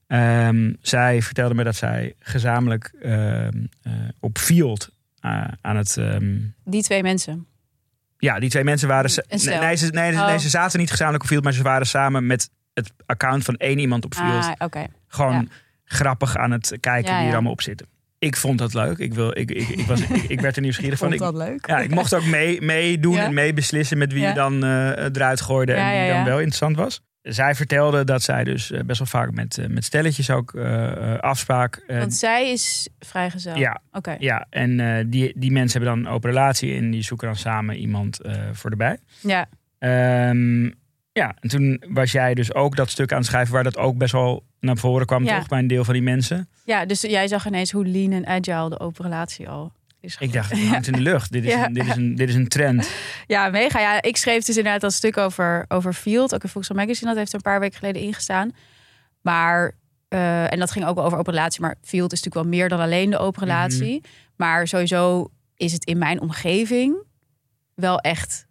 ehm, 0.07 0.73
zij 0.81 1.23
vertelde 1.23 1.55
me 1.55 1.65
dat 1.65 1.77
zij 1.77 2.15
gezamenlijk 2.19 2.93
ehm, 3.03 3.65
eh, 3.83 3.93
op 4.21 4.39
Field 4.39 4.91
eh, 5.21 5.45
aan 5.61 5.77
het. 5.77 5.97
ehm, 5.97 6.37
Die 6.65 6.83
twee 6.83 7.03
mensen. 7.03 7.47
ja, 8.19 8.39
die 8.39 8.51
twee 8.51 8.65
mensen 8.65 8.89
waren. 8.89 9.11
nee, 9.29 9.77
ze, 9.77 9.87
nee, 9.93 10.13
Oh. 10.13 10.27
nee, 10.27 10.39
ze 10.39 10.49
zaten 10.49 10.79
niet 10.81 10.91
gezamenlijk 10.91 11.23
op 11.23 11.29
Field, 11.29 11.45
maar 11.45 11.53
ze 11.53 11.63
waren 11.63 11.87
samen 11.87 12.27
met 12.27 12.51
het 12.77 12.93
account 13.07 13.45
van 13.45 13.57
één 13.57 13.79
iemand 13.79 14.05
op 14.05 14.15
Field. 14.15 14.45
Ah, 14.45 14.53
oké. 14.59 14.87
gewoon 15.09 15.33
Ja. 15.33 15.45
grappig 15.85 16.37
aan 16.37 16.51
het 16.51 16.77
kijken 16.81 17.11
Ja, 17.11 17.17
wie 17.17 17.21
er 17.23 17.27
ja. 17.27 17.33
allemaal 17.33 17.53
op 17.53 17.63
zitten. 17.63 17.87
Ik 18.19 18.37
vond 18.37 18.59
dat 18.59 18.75
leuk. 18.75 18.99
Ik, 18.99 19.15
wil, 19.15 19.39
ik, 19.39 19.51
ik, 19.51 19.69
ik, 19.69 19.87
was, 19.87 20.01
ik, 20.01 20.23
ik 20.35 20.41
werd 20.41 20.57
er 20.57 20.63
nieuwsgierig 20.63 20.99
van. 20.99 21.09
Vond 21.09 21.21
Ik, 21.21 21.27
dat 21.27 21.37
leuk? 21.49 21.67
ja, 21.67 21.79
ik 21.79 21.91
mocht 21.91 22.15
ook 22.15 22.25
mee, 22.27 22.61
meedoen 22.63 23.15
Ja. 23.15 23.25
en 23.25 23.35
meebeslissen 23.35 23.99
met 23.99 24.13
wie 24.13 24.23
Ja. 24.23 24.29
je 24.29 24.35
dan 24.35 24.65
eh, 24.65 24.89
eruit 25.05 25.41
gooide 25.41 25.73
Ja, 25.73 25.79
en 25.79 25.99
wie 25.99 26.01
ja, 26.01 26.09
dan 26.09 26.19
ja. 26.19 26.25
wel 26.25 26.37
interessant 26.39 26.77
was. 26.77 27.01
Zij 27.23 27.55
vertelde 27.55 28.05
dat 28.05 28.23
zij 28.23 28.45
dus 28.45 28.71
eh, 28.71 28.81
best 28.85 28.99
wel 28.99 29.07
vaak 29.09 29.33
met, 29.33 29.59
eh, 29.59 29.67
met 29.67 29.85
stelletjes 29.85 30.31
ook 30.31 30.55
afspraak. 31.21 31.85
Want 31.87 32.15
zij 32.15 32.51
is 32.53 32.89
vrijgezel. 32.99 33.57
ja, 33.57 33.81
Oké. 33.93 34.17
ja, 34.19 34.47
en 34.51 34.81
eh, 34.81 35.05
die, 35.07 35.33
die 35.37 35.53
mensen 35.53 35.81
hebben 35.81 35.99
dan 35.99 36.07
een 36.11 36.17
open 36.17 36.31
relatie 36.31 36.77
en 36.77 36.91
die 36.91 37.03
zoeken 37.03 37.27
dan 37.27 37.37
samen 37.37 37.77
iemand 37.77 38.21
eh, 38.21 38.35
voor 38.53 38.71
erbij. 38.71 38.99
Ja. 39.21 39.49
Ehm, 39.79 40.71
ja, 41.17 41.35
en 41.41 41.49
toen 41.49 41.83
was 41.89 42.13
jij 42.13 42.35
dus 42.35 42.55
ook 42.55 42.77
dat 42.77 42.91
stuk 42.91 43.13
aan 43.13 43.19
het 43.19 43.27
schrijven 43.27 43.55
waar 43.55 43.65
dat 43.65 43.77
ook 43.77 43.97
best 43.97 44.13
wel 44.13 44.45
naar 44.61 44.77
voren 44.77 45.07
kwam, 45.07 45.25
Ja. 45.25 45.39
toch? 45.39 45.49
Bij 45.49 45.59
een 45.59 45.67
deel 45.67 45.85
van 45.85 45.95
die 45.95 46.03
mensen. 46.03 46.49
ja, 46.65 46.85
dus 46.87 47.01
jij 47.01 47.29
zag 47.29 47.47
ineens 47.47 47.71
hoe 47.73 47.87
lean 47.87 48.13
en 48.13 48.27
agile 48.27 48.69
de 48.71 48.81
open 48.81 49.05
relatie 49.05 49.49
al 49.49 49.73
is. 50.01 50.17
Ik 50.19 50.33
dacht, 50.33 50.51
het 50.51 50.61
hangt 50.69 50.87
in 50.87 50.93
de 50.93 51.01
lucht. 51.01 51.33
Dit 51.33 51.45
is, 51.45 51.53
Ja. 51.53 51.67
een, 51.67 51.73
dit, 51.73 51.87
is 51.87 51.97
een, 51.97 52.15
dit 52.15 52.29
is 52.29 52.35
een 52.35 52.49
trend. 52.49 52.91
Ja, 53.27 53.49
mega. 53.49 53.81
Ja, 53.81 54.03
ik 54.03 54.17
schreef 54.17 54.45
dus 54.45 54.57
inderdaad 54.57 54.81
dat 54.81 54.93
stuk 54.93 55.17
over, 55.17 55.65
over 55.69 55.93
Field. 55.93 56.35
Ook 56.35 56.43
in 56.43 56.49
Volkswagen 56.49 56.85
Magazine. 56.85 57.09
Dat 57.11 57.19
heeft 57.19 57.31
er 57.31 57.37
een 57.37 57.43
paar 57.43 57.61
weken 57.61 57.79
geleden 57.79 58.03
ingestaan. 58.03 58.51
Maar, 59.21 59.73
eh, 60.09 60.53
en 60.53 60.59
dat 60.59 60.71
ging 60.71 60.87
ook 60.87 60.99
over 60.99 61.19
open 61.19 61.33
relatie. 61.33 61.61
Maar 61.61 61.75
Field 61.83 62.13
is 62.13 62.23
natuurlijk 62.23 62.51
wel 62.51 62.59
meer 62.59 62.69
dan 62.69 62.81
alleen 62.81 63.11
de 63.11 63.19
open 63.19 63.43
relatie. 63.43 64.03
Maar 64.37 64.69
sowieso 64.69 65.31
is 65.57 65.73
het 65.73 65.85
in 65.85 65.99
mijn 65.99 66.21
omgeving 66.21 66.97
wel 67.75 67.99
echt... 67.99 68.47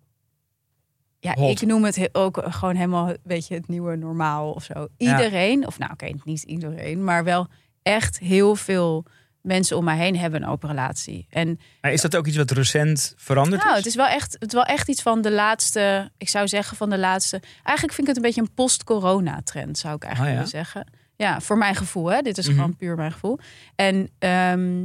Ja, 1.25 1.33
Hot. 1.33 1.61
ik 1.61 1.67
noem 1.67 1.83
het 1.83 1.95
he- 1.95 2.09
ook 2.11 2.43
gewoon 2.45 2.75
helemaal, 2.75 3.13
weet 3.23 3.47
je, 3.47 3.53
het 3.53 3.67
nieuwe 3.67 3.95
normaal 3.95 4.51
of 4.51 4.63
zo. 4.63 4.88
Iedereen, 4.97 5.67
of 5.67 5.77
nou 5.79 5.91
oké, 5.91 6.07
niet 6.23 6.43
iedereen, 6.43 7.03
maar 7.03 7.23
wel 7.23 7.47
echt 7.81 8.19
heel 8.19 8.55
veel 8.55 9.05
mensen 9.41 9.77
om 9.77 9.83
mij 9.83 9.97
heen 9.97 10.17
hebben 10.17 10.43
een 10.43 10.49
open 10.49 10.69
relatie. 10.69 11.27
En 11.29 11.59
Maar 11.81 11.91
is 11.91 12.01
dat 12.01 12.15
ook 12.15 12.27
iets 12.27 12.38
wat 12.38 12.51
recent 12.51 13.13
veranderd 13.17 13.61
nou, 13.61 13.71
is? 13.73 13.77
het 13.77 13.85
is 13.88 13.95
wel 13.95 14.05
echt, 14.07 14.33
het 14.33 14.47
is 14.47 14.53
wel 14.53 14.63
echt 14.63 14.89
iets 14.89 15.01
van 15.01 15.21
de 15.21 15.31
laatste, 15.31 16.11
ik 16.17 16.29
zou 16.29 16.47
zeggen 16.47 16.77
van 16.77 16.89
de 16.89 16.97
laatste. 16.97 17.41
Eigenlijk 17.63 17.95
vind 17.95 17.99
ik 17.99 18.07
het 18.07 18.15
een 18.15 18.21
beetje 18.21 18.41
een 18.41 18.53
post-corona-trend, 18.53 19.77
zou 19.77 19.95
ik 19.95 20.03
eigenlijk 20.03 20.33
ja? 20.33 20.38
willen 20.43 20.55
zeggen. 20.63 20.88
Ja, 21.15 21.41
voor 21.41 21.57
mijn 21.57 21.75
gevoel, 21.75 22.11
hè. 22.11 22.21
Dit 22.21 22.38
is 22.38 22.45
Mhm. 22.47 22.55
gewoon 22.55 22.75
puur 22.75 22.95
mijn 22.95 23.11
gevoel. 23.11 23.39
En 23.75 24.09
ehm, 24.19 24.77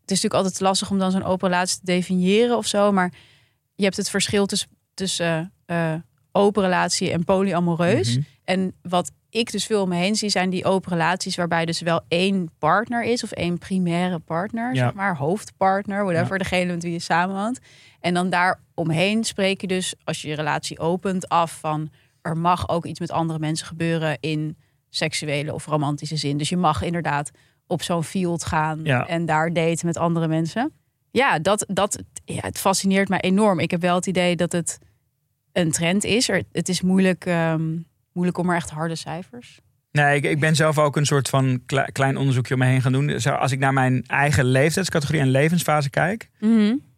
het 0.00 0.10
is 0.10 0.22
natuurlijk 0.22 0.34
altijd 0.34 0.60
lastig 0.60 0.90
om 0.90 0.98
dan 0.98 1.10
zo'n 1.10 1.24
open 1.24 1.48
relatie 1.48 1.78
te 1.78 1.84
definiëren 1.84 2.56
of 2.56 2.66
zo, 2.66 2.92
maar 2.92 3.12
je 3.74 3.84
hebt 3.84 3.96
het 3.96 4.10
verschil 4.10 4.46
tussen, 4.46 4.68
tussen 4.94 5.52
eh, 5.66 5.94
open 6.32 6.62
relatie 6.62 7.10
en 7.10 7.24
polyamoreus. 7.24 8.10
Mhm. 8.16 8.24
En 8.44 8.74
wat 8.82 9.10
ik 9.30 9.52
dus 9.52 9.66
veel 9.66 9.82
om 9.82 9.88
me 9.88 9.96
heen 9.96 10.14
zie, 10.16 10.28
zijn 10.28 10.50
die 10.50 10.64
open 10.64 10.92
relaties 10.92 11.36
waarbij 11.36 11.64
dus 11.64 11.80
wel 11.80 12.00
één 12.08 12.50
partner 12.58 13.04
is 13.04 13.22
of 13.24 13.30
één 13.30 13.58
primaire 13.58 14.18
partner, 14.18 14.74
Ja. 14.74 14.84
zeg 14.84 14.94
maar, 14.94 15.16
hoofdpartner, 15.16 16.04
whatever, 16.04 16.38
degene 16.38 16.72
met 16.72 16.82
wie 16.82 16.92
je 16.92 16.98
samenwoont. 16.98 17.58
En 18.00 18.14
dan 18.14 18.30
daar 18.30 18.60
omheen 18.74 19.24
spreek 19.24 19.60
je 19.60 19.66
dus, 19.66 19.94
als 20.04 20.22
je 20.22 20.28
je 20.28 20.34
relatie 20.34 20.78
opent, 20.78 21.28
af 21.28 21.58
van 21.60 21.90
er 22.22 22.36
mag 22.36 22.68
ook 22.68 22.84
iets 22.86 23.00
met 23.00 23.10
andere 23.10 23.38
mensen 23.38 23.66
gebeuren 23.66 24.16
in 24.20 24.56
seksuele 24.88 25.54
of 25.54 25.66
romantische 25.66 26.16
zin. 26.16 26.36
Dus 26.36 26.48
je 26.48 26.56
mag 26.56 26.82
inderdaad 26.82 27.30
op 27.66 27.82
zo'n 27.82 28.04
field 28.04 28.44
gaan 28.44 28.80
Ja. 28.84 29.06
en 29.06 29.26
daar 29.26 29.52
daten 29.52 29.86
met 29.86 29.96
andere 29.96 30.28
mensen. 30.28 30.72
Ja, 31.12 31.38
dat, 31.38 31.64
dat 31.68 32.02
ja, 32.24 32.40
het 32.40 32.58
fascineert 32.58 33.08
mij 33.08 33.20
enorm. 33.20 33.58
Ik 33.58 33.70
heb 33.70 33.80
wel 33.80 33.94
het 33.94 34.06
idee 34.06 34.36
dat 34.36 34.52
het 34.52 34.78
een 35.52 35.70
trend 35.70 36.04
is. 36.04 36.28
Er, 36.28 36.42
het 36.52 36.68
is 36.68 36.80
moeilijk, 36.80 37.24
ehm, 37.26 37.70
moeilijk 38.12 38.38
om 38.38 38.50
er 38.50 38.56
echt 38.56 38.70
harde 38.70 38.94
cijfers. 38.94 39.60
Nee, 39.92 40.16
ik, 40.16 40.24
ik 40.24 40.40
ben 40.40 40.54
zelf 40.56 40.78
ook 40.78 40.96
een 40.96 41.06
soort 41.06 41.28
van 41.28 41.62
kle- 41.66 41.92
klein 41.92 42.16
onderzoekje 42.16 42.54
om 42.54 42.60
me 42.60 42.66
heen 42.66 42.82
gaan 42.82 42.92
doen. 42.92 43.20
Zo, 43.20 43.30
als 43.30 43.52
ik 43.52 43.58
naar 43.58 43.72
mijn 43.72 44.04
eigen 44.06 44.44
leeftijdscategorie 44.44 45.20
en 45.20 45.30
levensfase 45.30 45.90
kijk, 45.90 46.30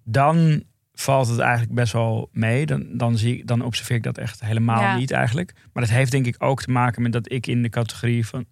dan 0.04 0.62
valt 0.92 1.28
het 1.28 1.38
eigenlijk 1.38 1.74
best 1.74 1.92
wel 1.92 2.28
mee. 2.32 2.66
Dan, 2.66 2.86
dan, 2.96 3.18
zie 3.18 3.36
ik, 3.38 3.46
dan 3.46 3.62
observeer 3.62 3.96
ik 3.96 4.02
dat 4.02 4.18
echt 4.18 4.40
helemaal 4.40 4.80
Ja. 4.80 4.96
niet 4.96 5.10
eigenlijk. 5.10 5.52
Maar 5.72 5.82
dat 5.82 5.92
heeft 5.92 6.10
denk 6.10 6.26
ik 6.26 6.34
ook 6.42 6.62
te 6.62 6.70
maken 6.70 7.02
met 7.02 7.12
dat 7.12 7.32
ik 7.32 7.46
in 7.46 7.62
de 7.62 7.68
categorie 7.68 8.26
van... 8.26 8.44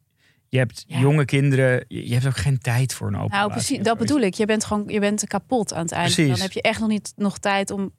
Je 0.52 0.58
hebt 0.58 0.84
Ja. 0.86 0.98
jonge 0.98 1.24
kinderen, 1.24 1.84
je, 1.88 2.08
je 2.08 2.12
hebt 2.14 2.26
ook 2.26 2.36
geen 2.36 2.58
tijd 2.58 2.94
voor 2.94 3.06
een 3.08 3.16
open 3.16 3.30
Nou, 3.38 3.50
precies, 3.50 3.78
dat 3.78 3.98
bedoel 3.98 4.20
ik. 4.20 4.34
Je 4.34 4.46
bent 4.46 4.64
gewoon 4.64 4.84
je 4.86 5.00
bent 5.00 5.26
kapot 5.26 5.72
aan 5.74 5.82
het 5.82 5.92
einde. 5.92 6.12
Precies. 6.14 6.32
Dan 6.32 6.40
heb 6.42 6.52
je 6.52 6.62
echt 6.62 6.80
nog 6.80 6.88
niet 6.88 7.12
nog 7.16 7.38
tijd 7.38 7.70
om 7.70 7.92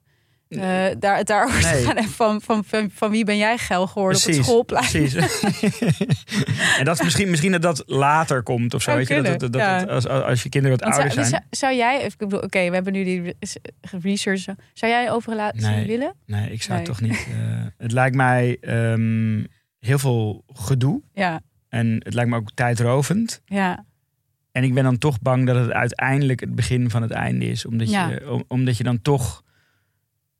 eh, 0.48 0.84
daar, 0.98 1.16
het 1.16 1.26
daarover 1.26 1.62
Nee. 1.62 1.80
te 1.80 1.86
gaan. 1.86 1.96
En 1.96 2.08
van, 2.08 2.40
van, 2.40 2.64
van, 2.64 2.90
van 2.94 3.10
wie 3.10 3.24
ben 3.24 3.36
jij 3.36 3.58
geil 3.58 3.86
geworden 3.86 4.18
op 4.18 4.24
het 4.26 4.34
schoolplein? 4.44 4.84
Precies. 4.90 5.14
en 6.78 6.84
dat 6.84 6.98
is 6.98 7.02
misschien, 7.04 7.30
misschien 7.30 7.52
dat 7.52 7.62
dat 7.62 7.82
later 7.86 8.42
komt 8.42 8.74
of 8.74 8.82
zo. 8.82 8.94
Weet 8.96 9.08
je? 9.08 9.22
Dat, 9.22 9.40
dat, 9.40 9.52
dat, 9.52 9.60
ja. 9.62 9.82
als, 9.82 10.06
als 10.08 10.42
je 10.42 10.48
kinderen 10.48 10.78
wat 10.78 10.88
Want 10.88 10.94
ouder 11.00 11.12
zou, 11.12 11.26
zijn. 11.26 11.42
zou, 11.50 11.72
zou 11.74 11.74
jij, 11.74 12.02
ik 12.04 12.16
bedoel, 12.16 12.40
oké, 12.40 12.68
we 12.68 12.74
hebben 12.74 12.92
nu 12.92 13.04
die 13.04 13.22
re- 13.22 13.34
research. 14.02 14.44
Zou 14.72 14.92
jij 14.92 15.08
een 15.08 15.20
relatie 15.26 15.60
Nee. 15.66 15.86
willen? 15.86 16.14
Nee, 16.26 16.50
ik 16.50 16.62
zou 16.62 16.76
Nee. 16.76 16.86
toch 16.86 17.00
niet. 17.00 17.26
eh, 17.30 17.62
het 17.78 17.92
lijkt 17.92 18.16
mij 18.16 18.56
ehm, 18.60 19.44
heel 19.80 19.98
veel 19.98 20.44
gedoe. 20.52 21.02
Ja, 21.12 21.40
En 21.74 22.00
het 22.02 22.14
lijkt 22.14 22.30
me 22.30 22.36
ook 22.36 22.50
tijdrovend. 22.54 23.42
ja, 23.44 23.84
En 24.52 24.64
ik 24.64 24.74
ben 24.74 24.84
dan 24.84 24.98
toch 24.98 25.20
bang 25.20 25.46
dat 25.46 25.56
het 25.56 25.70
uiteindelijk 25.72 26.40
het 26.40 26.54
begin 26.54 26.90
van 26.90 27.02
het 27.02 27.10
einde 27.10 27.44
is. 27.46 27.66
Omdat, 27.66 27.90
Ja. 27.90 28.08
je, 28.10 28.30
om- 28.32 28.44
omdat 28.48 28.76
je 28.76 28.84
dan 28.84 29.02
toch 29.02 29.42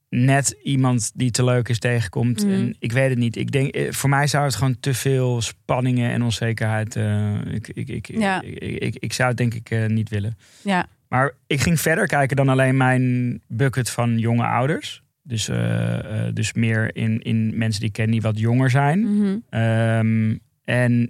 net 0.09 0.57
iemand 0.63 1.11
die 1.15 1.31
te 1.31 1.43
leuk 1.43 1.69
is 1.69 1.79
tegenkomt. 1.79 2.43
Mhm. 2.43 2.53
En 2.53 2.75
ik 2.79 2.91
weet 2.91 3.09
het 3.09 3.17
niet. 3.19 3.35
Ik 3.35 3.51
denk, 3.51 3.75
eh, 3.75 3.91
voor 3.91 4.09
mij 4.09 4.27
zou 4.27 4.43
het 4.45 4.55
gewoon 4.55 4.79
te 4.79 4.93
veel 4.93 5.41
spanningen 5.41 6.11
en 6.11 6.23
onzekerheid. 6.23 6.95
eh, 6.95 7.33
ik, 7.53 7.67
ik, 7.67 7.89
ik, 7.89 8.07
Ja. 8.17 8.41
ik, 8.41 8.57
ik, 8.59 8.79
ik, 8.83 8.95
ik 8.99 9.13
zou 9.13 9.29
het 9.29 9.37
denk 9.37 9.53
ik 9.53 9.69
eh, 9.69 9.85
niet 9.85 10.09
willen. 10.09 10.37
ja. 10.61 10.87
Maar 11.07 11.31
ik 11.47 11.61
ging 11.61 11.79
verder 11.79 12.07
kijken 12.07 12.35
dan 12.35 12.49
alleen 12.49 12.77
mijn 12.77 13.41
bucket 13.47 13.89
van 13.89 14.17
jonge 14.17 14.45
ouders. 14.45 15.03
Dus, 15.23 15.47
eh, 15.49 16.27
eh, 16.27 16.33
dus 16.35 16.53
meer 16.53 16.95
in, 16.95 17.21
in 17.21 17.57
mensen 17.57 17.79
die 17.79 17.89
ik 17.89 17.95
ken 17.95 18.11
die 18.11 18.21
wat 18.21 18.39
jonger 18.39 18.69
zijn. 18.69 18.99
Mhm. 18.99 19.37
Ehm, 19.49 20.35
en 20.63 21.09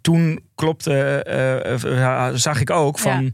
toen 0.00 0.40
klopte, 0.54 1.22
eh, 1.22 2.28
eh, 2.28 2.34
zag 2.34 2.60
ik 2.60 2.70
ook 2.70 2.98
van. 2.98 3.24
Ja. 3.24 3.30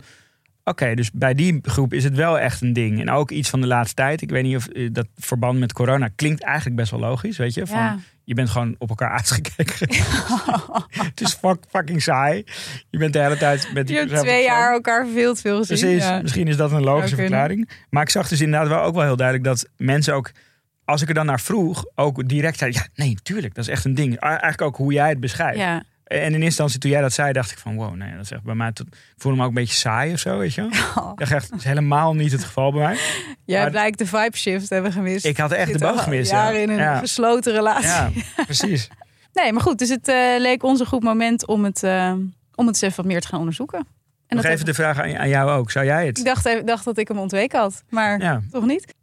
Oké, 0.65 0.95
dus 0.95 1.11
bij 1.13 1.35
die 1.35 1.59
groep 1.63 1.93
is 1.93 2.05
het 2.05 2.15
wel 2.15 2.39
echt 2.39 2.61
een 2.61 2.73
ding. 2.73 3.01
En 3.01 3.11
ook 3.11 3.31
iets 3.31 3.51
van 3.51 3.61
de 3.61 3.67
laatste 3.67 3.95
tijd. 3.95 4.23
Ik 4.23 4.31
weet 4.31 4.43
niet 4.43 4.57
of 4.57 4.67
eh, 4.67 4.89
dat 4.93 5.07
verband 5.17 5.59
met 5.59 5.73
corona 5.73 6.09
klinkt 6.17 6.43
eigenlijk 6.43 6.77
best 6.77 6.91
wel 6.91 7.01
logisch, 7.01 7.37
weet 7.37 7.55
je? 7.55 7.67
Van, 7.67 7.79
Ja. 7.79 7.99
Je 8.25 8.35
bent 8.35 8.51
gewoon 8.51 8.75
op 8.79 8.89
elkaar 8.89 9.11
uitgekeken. 9.11 9.89
het 11.09 11.21
is 11.21 11.33
fuck, 11.35 11.65
fucking 11.69 12.03
saai. 12.03 12.45
Je 12.91 12.99
bent 12.99 13.13
de 13.13 13.19
hele 13.19 13.37
tijd 13.37 13.71
met 13.75 13.89
Je 13.89 13.97
hebt 13.97 14.17
twee 14.17 14.45
jaar 14.45 14.73
elkaar 14.73 15.07
veel 15.07 15.35
te 15.35 15.41
veel 15.41 15.59
gezien. 15.59 15.79
Precies, 15.79 16.03
Ja. 16.05 16.23
misschien 16.23 16.49
is 16.49 16.57
dat 16.57 16.73
een 16.73 16.83
logische 16.83 17.17
verklaring. 17.17 17.71
Maar 17.91 18.03
ik 18.03 18.11
zag 18.11 18.29
dus 18.29 18.41
inderdaad 18.41 18.69
wel 18.69 18.83
ook 18.83 18.95
wel 18.95 19.05
heel 19.05 19.17
duidelijk 19.17 19.47
dat 19.47 19.69
mensen 19.77 20.15
ook, 20.15 20.31
als 20.85 21.03
ik 21.03 21.09
er 21.09 21.15
dan 21.15 21.27
naar 21.27 21.41
vroeg, 21.41 21.85
ook 21.95 22.29
direct 22.29 22.59
zeiden: 22.59 22.81
ja, 22.83 23.05
nee, 23.05 23.17
tuurlijk, 23.23 23.55
dat 23.55 23.65
is 23.65 23.71
echt 23.71 23.85
een 23.85 23.95
ding. 23.95 24.19
Eigenlijk 24.19 24.63
ook 24.63 24.77
hoe 24.77 24.93
jij 24.93 25.09
het 25.09 25.21
beschrijft. 25.21 25.59
Ja. 25.59 25.83
En 26.13 26.19
in 26.27 26.33
eerste 26.33 26.45
instantie, 26.45 26.79
toen 26.79 26.91
jij 26.91 27.01
dat 27.01 27.13
zei, 27.13 27.33
dacht 27.33 27.51
ik 27.51 27.59
van 27.59 27.75
wow, 27.77 27.95
nee, 27.95 28.13
dat 28.15 28.25
is 28.25 28.31
echt 28.31 28.43
bij 28.43 28.55
mij. 28.55 28.73
Tot, 28.73 28.87
ik 28.87 28.95
voelde 29.17 29.37
me 29.39 29.43
ook 29.43 29.49
een 29.49 29.55
beetje 29.55 29.75
saai 29.75 30.13
of 30.13 30.19
zo, 30.19 30.39
weet 30.39 30.55
je. 30.55 30.63
Ik 31.13 31.19
dacht 31.19 31.31
echt, 31.33 31.51
dat 31.51 31.59
is 31.59 31.65
helemaal 31.65 32.15
niet 32.15 32.33
het 32.33 32.45
geval 32.45 32.73
bij 32.73 32.81
mij. 32.83 32.99
Jij 33.45 33.63
Maar- 33.63 33.71
lijkt 33.73 33.99
de 33.99 34.07
vibe 34.07 34.37
shift 34.37 34.69
hebben 34.69 34.93
gemist. 34.93 35.25
Ik 35.25 35.37
had 35.37 35.53
echt 35.53 35.73
de 35.73 35.79
boot 35.79 35.97
al 35.97 36.03
gemist. 36.03 36.31
ja. 36.31 36.51
In 36.51 36.71
een 36.71 36.77
ja. 36.77 36.99
gesloten 36.99 37.53
relatie. 37.53 37.87
ja, 37.89 38.11
precies. 38.45 38.89
Nee, 39.33 39.53
maar 39.53 39.63
goed. 39.63 39.79
Dus 39.79 39.89
het 39.89 40.09
eh, 40.09 40.17
leek 40.39 40.63
ons 40.63 40.81
een 40.81 40.87
goed 40.87 41.03
moment 41.03 41.47
om 41.47 41.65
het, 41.65 41.83
eh, 41.83 42.13
om 42.55 42.67
het 42.67 42.75
eens 42.75 42.81
even 42.81 42.97
wat 42.97 43.07
meer 43.13 43.21
te 43.21 43.27
gaan 43.29 43.39
onderzoeken. 43.39 43.79
En 44.27 44.37
Nog 44.37 44.43
dat 44.45 44.53
even 44.55 44.65
de 44.65 44.75
vraag 44.75 44.99
aan, 45.01 45.17
aan 45.19 45.29
jou 45.29 45.51
ook. 45.51 45.71
Zou 45.71 45.85
jij 45.85 46.07
Ik 46.09 46.17
het? 46.17 46.27
dacht, 46.27 46.47
even- 46.47 46.67
dacht 46.67 46.85
dat 46.85 46.99
ik 46.99 47.09
hem 47.09 47.19
ontweken 47.19 47.61
had, 47.61 47.83
maar 47.89 48.21
Ja, 48.21 48.43
toch 48.51 48.65
niet? 48.67 48.95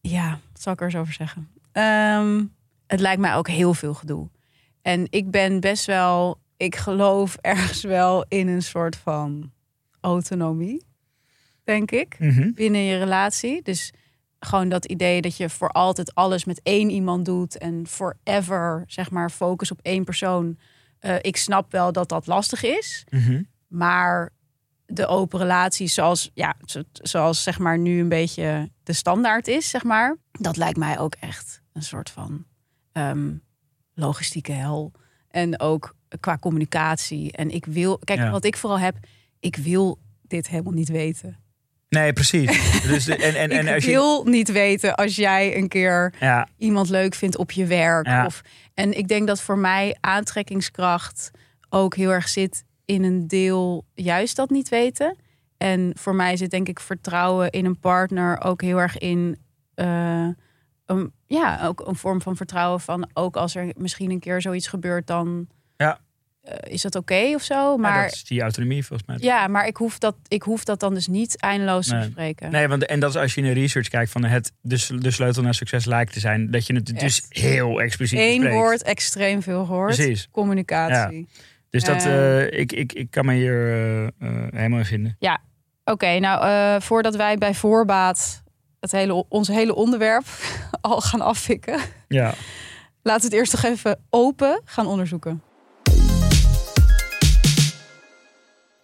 Ja, 0.00 0.30
wat 0.52 0.62
zal 0.62 0.72
ik 0.72 0.78
er 0.80 0.86
eens 0.86 0.96
over 0.96 1.12
zeggen? 1.12 1.48
Ehm, 1.72 2.42
het 2.86 3.00
lijkt 3.00 3.20
mij 3.20 3.34
ook 3.34 3.48
heel 3.48 3.74
veel 3.74 3.94
gedoe. 3.94 4.28
En 4.82 5.06
ik 5.10 5.30
ben 5.30 5.60
best 5.60 5.84
wel, 5.86 6.38
ik 6.58 6.76
geloof 6.76 7.36
ergens 7.54 7.82
wel 7.82 8.24
in 8.28 8.48
een 8.48 8.62
soort 8.62 8.96
van 8.96 9.52
autonomie, 10.00 10.86
denk 11.64 11.90
ik, 11.90 12.16
Mhm. 12.18 12.52
binnen 12.52 12.80
je 12.80 12.98
relatie. 12.98 13.62
Dus 13.62 13.92
gewoon 14.40 14.68
dat 14.68 14.84
idee 14.84 15.20
dat 15.20 15.36
je 15.36 15.48
voor 15.50 15.68
altijd 15.70 16.14
alles 16.14 16.44
met 16.44 16.60
één 16.62 16.90
iemand 16.90 17.24
doet 17.24 17.58
en 17.58 17.86
forever, 17.86 18.84
zeg 18.86 19.10
maar, 19.10 19.30
focus 19.30 19.70
op 19.70 19.78
één 19.82 20.04
persoon. 20.04 20.58
Eh, 20.98 21.16
ik 21.20 21.36
snap 21.36 21.72
wel 21.72 21.92
dat 21.92 22.08
dat 22.08 22.26
lastig 22.26 22.62
is. 22.62 23.04
Mhm. 23.10 23.42
Maar 23.68 24.32
de 24.86 25.06
open 25.06 25.38
relatie 25.38 25.86
zoals, 25.88 26.30
ja, 26.34 26.56
zo- 26.64 26.82
zoals 26.92 27.42
zeg 27.42 27.58
maar 27.58 27.78
nu 27.78 28.00
een 28.00 28.08
beetje 28.08 28.70
de 28.82 28.92
standaard 28.92 29.48
is, 29.48 29.70
zeg 29.70 29.84
maar. 29.84 30.16
Dat 30.32 30.56
lijkt 30.56 30.78
mij 30.78 30.98
ook 30.98 31.14
echt 31.14 31.62
een 31.72 31.82
soort 31.82 32.10
van 32.10 32.44
ehm, 32.92 33.34
logistieke 33.94 34.52
hel. 34.52 34.92
En 35.28 35.60
ook 35.60 35.94
qua 36.20 36.38
communicatie. 36.38 37.32
En 37.32 37.50
ik 37.50 37.66
wil, 37.66 37.98
kijk, 38.04 38.18
Ja. 38.18 38.30
wat 38.30 38.44
ik 38.44 38.56
vooral 38.56 38.78
heb, 38.78 38.96
ik 39.40 39.56
wil 39.56 39.98
dit 40.22 40.48
helemaal 40.48 40.72
niet 40.72 40.88
weten. 40.88 41.36
Nee, 41.88 42.12
precies. 42.12 42.80
Dus, 42.88 43.08
en, 43.08 43.34
en, 43.34 43.50
en 43.50 43.68
als 43.74 43.84
je, 43.84 43.90
wil 43.90 44.24
niet 44.24 44.52
weten 44.52 44.94
als 44.94 45.16
jij 45.16 45.56
een 45.56 45.68
keer 45.68 46.14
ja, 46.20 46.48
iemand 46.56 46.88
leuk 46.88 47.14
vindt 47.14 47.36
op 47.36 47.50
je 47.50 47.66
werk. 47.66 48.06
Ja. 48.06 48.26
Of, 48.26 48.40
en 48.74 48.98
ik 48.98 49.08
denk 49.08 49.26
dat 49.26 49.40
voor 49.40 49.58
mij 49.58 49.96
aantrekkingskracht 50.00 51.30
ook 51.68 51.94
heel 51.96 52.10
erg 52.10 52.28
zit 52.28 52.64
in 52.84 53.02
een 53.04 53.28
deel 53.28 53.84
juist 53.94 54.36
dat 54.36 54.50
niet 54.50 54.68
weten. 54.68 55.16
En 55.56 55.92
voor 55.98 56.14
mij 56.14 56.36
zit 56.36 56.50
denk 56.50 56.68
ik 56.68 56.80
vertrouwen 56.80 57.50
in 57.50 57.64
een 57.64 57.78
partner 57.78 58.40
ook 58.44 58.62
heel 58.62 58.78
erg 58.80 58.98
in. 58.98 59.38
eh, 59.74 60.28
een, 60.86 61.12
ja, 61.26 61.66
ook 61.66 61.86
een 61.86 61.96
vorm 61.96 62.22
van 62.22 62.36
vertrouwen 62.36 62.80
van 62.80 63.08
ook 63.12 63.36
als 63.36 63.54
er 63.54 63.72
misschien 63.76 64.10
een 64.10 64.20
keer 64.20 64.40
zoiets 64.40 64.66
gebeurt, 64.66 65.06
dan 65.06 65.48
Ja. 65.78 65.98
eh, 66.42 66.72
is 66.72 66.82
dat 66.82 66.94
oké 66.94 67.32
of 67.34 67.42
zo. 67.42 67.54
ja, 67.54 67.76
Maar 67.76 68.02
dat 68.02 68.12
is 68.12 68.24
die 68.24 68.40
autonomie 68.40 68.84
volgens 68.86 69.08
mij. 69.08 69.16
ja, 69.20 69.46
maar 69.48 69.66
ik 69.66 69.76
hoef 69.76 69.98
dat, 69.98 70.14
ik 70.28 70.42
hoef 70.42 70.64
dat 70.64 70.80
dan 70.80 70.94
dus 70.94 71.06
niet 71.06 71.40
eindeloos 71.40 71.86
te 71.86 71.96
bespreken. 71.96 72.50
Nee, 72.50 72.68
want 72.68 72.86
en 72.86 73.00
dat 73.00 73.10
is 73.10 73.16
als 73.16 73.34
je 73.34 73.40
in 73.40 73.46
de 73.46 73.60
research 73.60 73.88
kijkt 73.88 74.10
van 74.10 74.24
het 74.24 74.52
de, 74.60 74.76
s- 74.76 74.92
de 74.98 75.10
sleutel 75.10 75.42
naar 75.42 75.54
succes 75.54 75.84
lijkt 75.84 76.12
te 76.12 76.20
zijn, 76.20 76.50
dat 76.50 76.66
je 76.66 76.74
het 76.74 76.98
dus 76.98 77.26
heel 77.28 77.80
expliciet 77.80 78.18
Eén 78.18 78.28
bespreekt. 78.40 78.54
woord, 78.54 78.82
extreem 78.82 79.42
veel 79.42 79.64
gehoord. 79.64 79.94
Precies. 79.94 80.28
Communicatie. 80.30 81.28
Dus 81.70 81.84
dat, 81.84 82.04
Eh. 82.04 82.42
eh, 82.46 82.58
ik, 82.60 82.72
ik, 82.72 82.92
ik 82.92 83.10
kan 83.10 83.26
me 83.26 83.34
hier 83.34 83.56
helemaal 84.50 84.78
in 84.78 84.84
vinden. 84.84 85.16
Oké, 85.84 86.18
nou 86.18 86.80
voordat 86.82 87.16
wij 87.16 87.36
bij 87.38 87.54
voorbaat 87.54 88.42
het 88.80 88.92
hele, 88.92 89.24
ons 89.28 89.48
hele 89.48 89.74
onderwerp 89.74 90.24
al 90.80 91.00
gaan 91.00 91.20
afvikken, 91.20 91.80
Ja. 92.08 92.34
laten 93.02 93.20
we 93.22 93.26
het 93.26 93.32
eerst 93.32 93.50
toch 93.52 93.62
even 93.64 93.98
open 94.10 94.60
gaan 94.64 94.86
onderzoeken. 94.86 95.42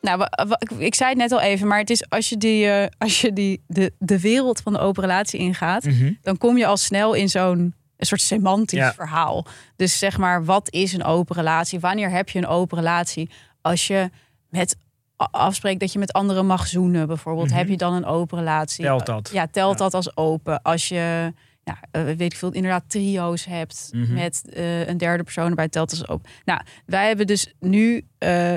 Nou, 0.04 0.26
ik, 0.78 0.94
zei 0.94 1.08
het 1.10 1.18
net 1.18 1.32
al 1.32 1.40
even, 1.40 1.66
maar 1.66 1.78
het 1.78 1.90
is 1.90 2.08
als 2.10 2.28
je, 2.28 2.36
die, 2.36 2.66
eh, 2.66 2.86
als 2.98 3.20
je 3.20 3.32
die, 3.32 3.62
de, 3.66 3.92
de 3.98 4.20
wereld 4.20 4.60
van 4.60 4.72
de 4.72 4.78
open 4.78 5.02
relatie 5.02 5.38
ingaat, 5.40 5.84
Mhm. 5.84 6.12
dan 6.22 6.38
kom 6.38 6.56
je 6.56 6.66
al 6.66 6.76
snel 6.76 7.14
in 7.14 7.28
zo'n 7.28 7.74
een 7.96 8.06
soort 8.06 8.20
semantisch 8.20 8.78
Ja. 8.78 8.92
verhaal. 8.94 9.46
Dus 9.76 9.98
zeg 9.98 10.18
maar, 10.18 10.44
wat 10.44 10.70
is 10.72 10.92
een 10.92 11.04
open 11.04 11.36
relatie? 11.36 11.80
Wanneer 11.80 12.10
heb 12.10 12.28
je 12.28 12.38
een 12.38 12.46
open 12.46 12.78
relatie? 12.78 13.30
Als 13.60 13.86
je 13.86 14.10
met 14.48 14.76
afspreekt 15.16 15.80
dat 15.80 15.92
je 15.92 15.98
met 15.98 16.12
anderen 16.12 16.46
mag 16.46 16.66
zoenen, 16.66 17.06
bijvoorbeeld, 17.06 17.48
Mhm. 17.48 17.56
heb 17.58 17.68
je 17.68 17.76
dan 17.76 17.92
een 17.94 18.04
open 18.04 18.38
relatie? 18.38 18.84
Telt 18.84 19.06
dat? 19.06 19.30
Ja, 19.32 19.46
telt 19.46 19.72
Ja. 19.78 19.84
dat 19.84 19.94
als 19.94 20.16
open. 20.16 20.62
Als 20.62 20.88
je, 20.88 21.32
ja, 21.64 21.78
eh, 21.90 22.02
weet 22.02 22.20
ik 22.20 22.36
veel, 22.36 22.52
inderdaad 22.52 22.84
trio's 22.86 23.44
hebt 23.44 23.88
Mhm. 23.92 24.12
met 24.12 24.42
eh, 24.52 24.86
een 24.86 24.98
derde 24.98 25.22
persoon 25.22 25.48
erbij, 25.48 25.68
telt 25.68 25.90
als 25.90 26.08
open. 26.08 26.30
Nou, 26.44 26.60
wij 26.86 27.06
hebben 27.06 27.26
dus 27.26 27.54
nu 27.60 28.06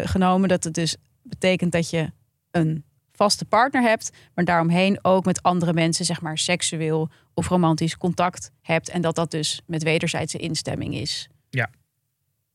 genomen 0.03 0.49
dat 0.49 0.63
het 0.63 0.73
dus 0.73 0.95
betekent 1.30 1.72
dat 1.72 1.90
je 1.90 2.12
een 2.52 2.84
vaste 3.12 3.46
partner 3.46 3.82
hebt, 3.82 4.12
maar 4.36 4.46
daaromheen 4.46 5.00
ook 5.02 5.26
met 5.26 5.44
andere 5.44 5.74
mensen, 5.74 6.06
zeg 6.06 6.22
maar, 6.22 6.38
seksueel 6.38 7.10
of 7.34 7.48
romantisch 7.48 7.98
contact 7.98 8.52
hebt. 8.62 8.90
En 8.90 9.02
dat 9.02 9.16
dat 9.16 9.32
dus 9.32 9.62
met 9.66 9.84
wederzijdse 9.84 10.38
instemming 10.38 10.96
is. 10.96 11.30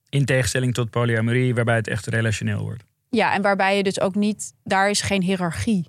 In 0.09 0.25
tegenstelling 0.25 0.75
tot 0.75 0.91
polyamorie, 0.91 1.55
waarbij 1.55 1.77
het 1.77 1.89
echt 1.89 2.07
relationeel 2.07 2.63
wordt. 2.63 2.85
Ja, 3.09 3.35
en 3.35 3.43
waarbij 3.43 3.77
je 3.77 3.83
dus 3.83 4.01
ook 4.01 4.15
niet, 4.15 4.55
daar 4.65 4.91
is 4.91 5.01
geen 5.01 5.23
hiërarchie, 5.23 5.87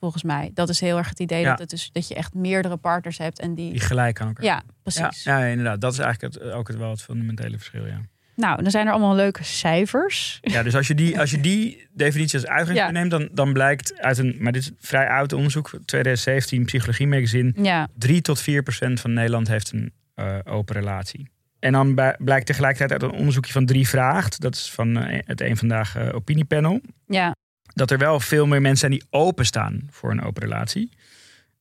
volgens 0.00 0.22
mij. 0.22 0.50
Dat 0.54 0.68
is 0.68 0.80
heel 0.80 0.96
erg 0.96 1.08
het 1.08 1.20
idee 1.20 1.40
Ja. 1.40 1.48
dat, 1.48 1.58
het 1.58 1.70
dus, 1.70 1.90
dat 1.92 2.08
je 2.08 2.14
echt 2.14 2.34
meerdere 2.34 2.76
partners 2.76 3.18
hebt 3.18 3.40
en 3.40 3.54
die. 3.54 3.70
Die 3.70 3.80
gelijk 3.80 4.20
aan 4.20 4.26
elkaar. 4.26 4.44
Ja, 4.44 4.62
precies. 4.82 5.24
Ja, 5.24 5.38
ja, 5.38 5.46
inderdaad. 5.46 5.80
Dat 5.80 5.92
is 5.92 5.98
eigenlijk 5.98 6.34
het, 6.34 6.42
ook 6.52 6.68
het, 6.68 6.76
wel 6.76 6.90
het 6.90 7.02
fundamentele 7.02 7.56
verschil, 7.56 7.86
ja. 7.86 8.00
Nou, 8.36 8.62
dan 8.62 8.70
zijn 8.70 8.86
er 8.86 8.92
allemaal 8.92 9.14
leuke 9.14 9.44
cijfers. 9.44 10.38
Ja, 10.42 10.62
dus 10.62 10.74
als 10.74 10.86
je 10.86 10.94
die, 10.94 11.18
als 11.20 11.30
je 11.30 11.40
die 11.40 11.86
definitie 11.92 12.38
als 12.38 12.48
uitgangspunt 12.48 12.94
Ja. 12.94 12.98
neemt, 12.98 13.10
dan, 13.10 13.28
dan 13.32 13.52
blijkt 13.52 14.00
uit 14.00 14.18
een, 14.18 14.36
maar 14.40 14.52
dit 14.52 14.62
is 14.62 14.70
vrij 14.78 15.08
oud 15.08 15.32
onderzoek, 15.32 15.70
2017 15.84 16.64
Psychologie 16.64 17.06
Magazine, 17.06 17.52
Ja, 17.62 17.88
3 17.98 18.20
tot 18.20 18.40
4 18.40 18.62
procent 18.62 19.00
van 19.00 19.12
Nederland 19.12 19.48
heeft 19.48 19.72
een 19.72 19.92
eh, 20.14 20.38
open 20.44 20.74
relatie. 20.74 21.30
En 21.58 21.72
dan 21.72 21.94
blijkt 22.18 22.46
tegelijkertijd 22.46 23.02
uit 23.02 23.12
een 23.12 23.18
onderzoekje 23.18 23.52
van 23.52 23.66
Drie 23.66 23.88
Vraagt, 23.88 24.40
dat 24.40 24.54
is 24.54 24.70
van 24.70 24.96
eh, 24.98 25.20
het 25.26 25.40
Eén 25.40 25.56
Vandaag 25.56 25.96
eh, 25.96 26.08
opiniepanel, 26.14 26.80
ja, 27.06 27.34
dat 27.74 27.90
er 27.90 27.98
wel 27.98 28.20
veel 28.20 28.46
meer 28.46 28.60
mensen 28.60 28.78
zijn 28.78 28.90
die 29.00 29.06
openstaan 29.10 29.80
voor 29.90 30.10
een 30.10 30.22
open 30.22 30.42
relatie. 30.42 30.90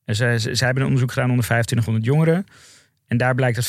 En 0.05 0.15
zij, 0.15 0.39
zij 0.39 0.55
zij 0.55 0.65
hebben 0.65 0.83
een 0.83 0.89
onderzoek 0.89 1.11
gedaan 1.11 1.29
onder 1.29 1.45
2500 1.45 2.05
jongeren. 2.05 2.45
En 3.07 3.17
daar 3.17 3.35
blijkt 3.35 3.55
dat 3.55 3.67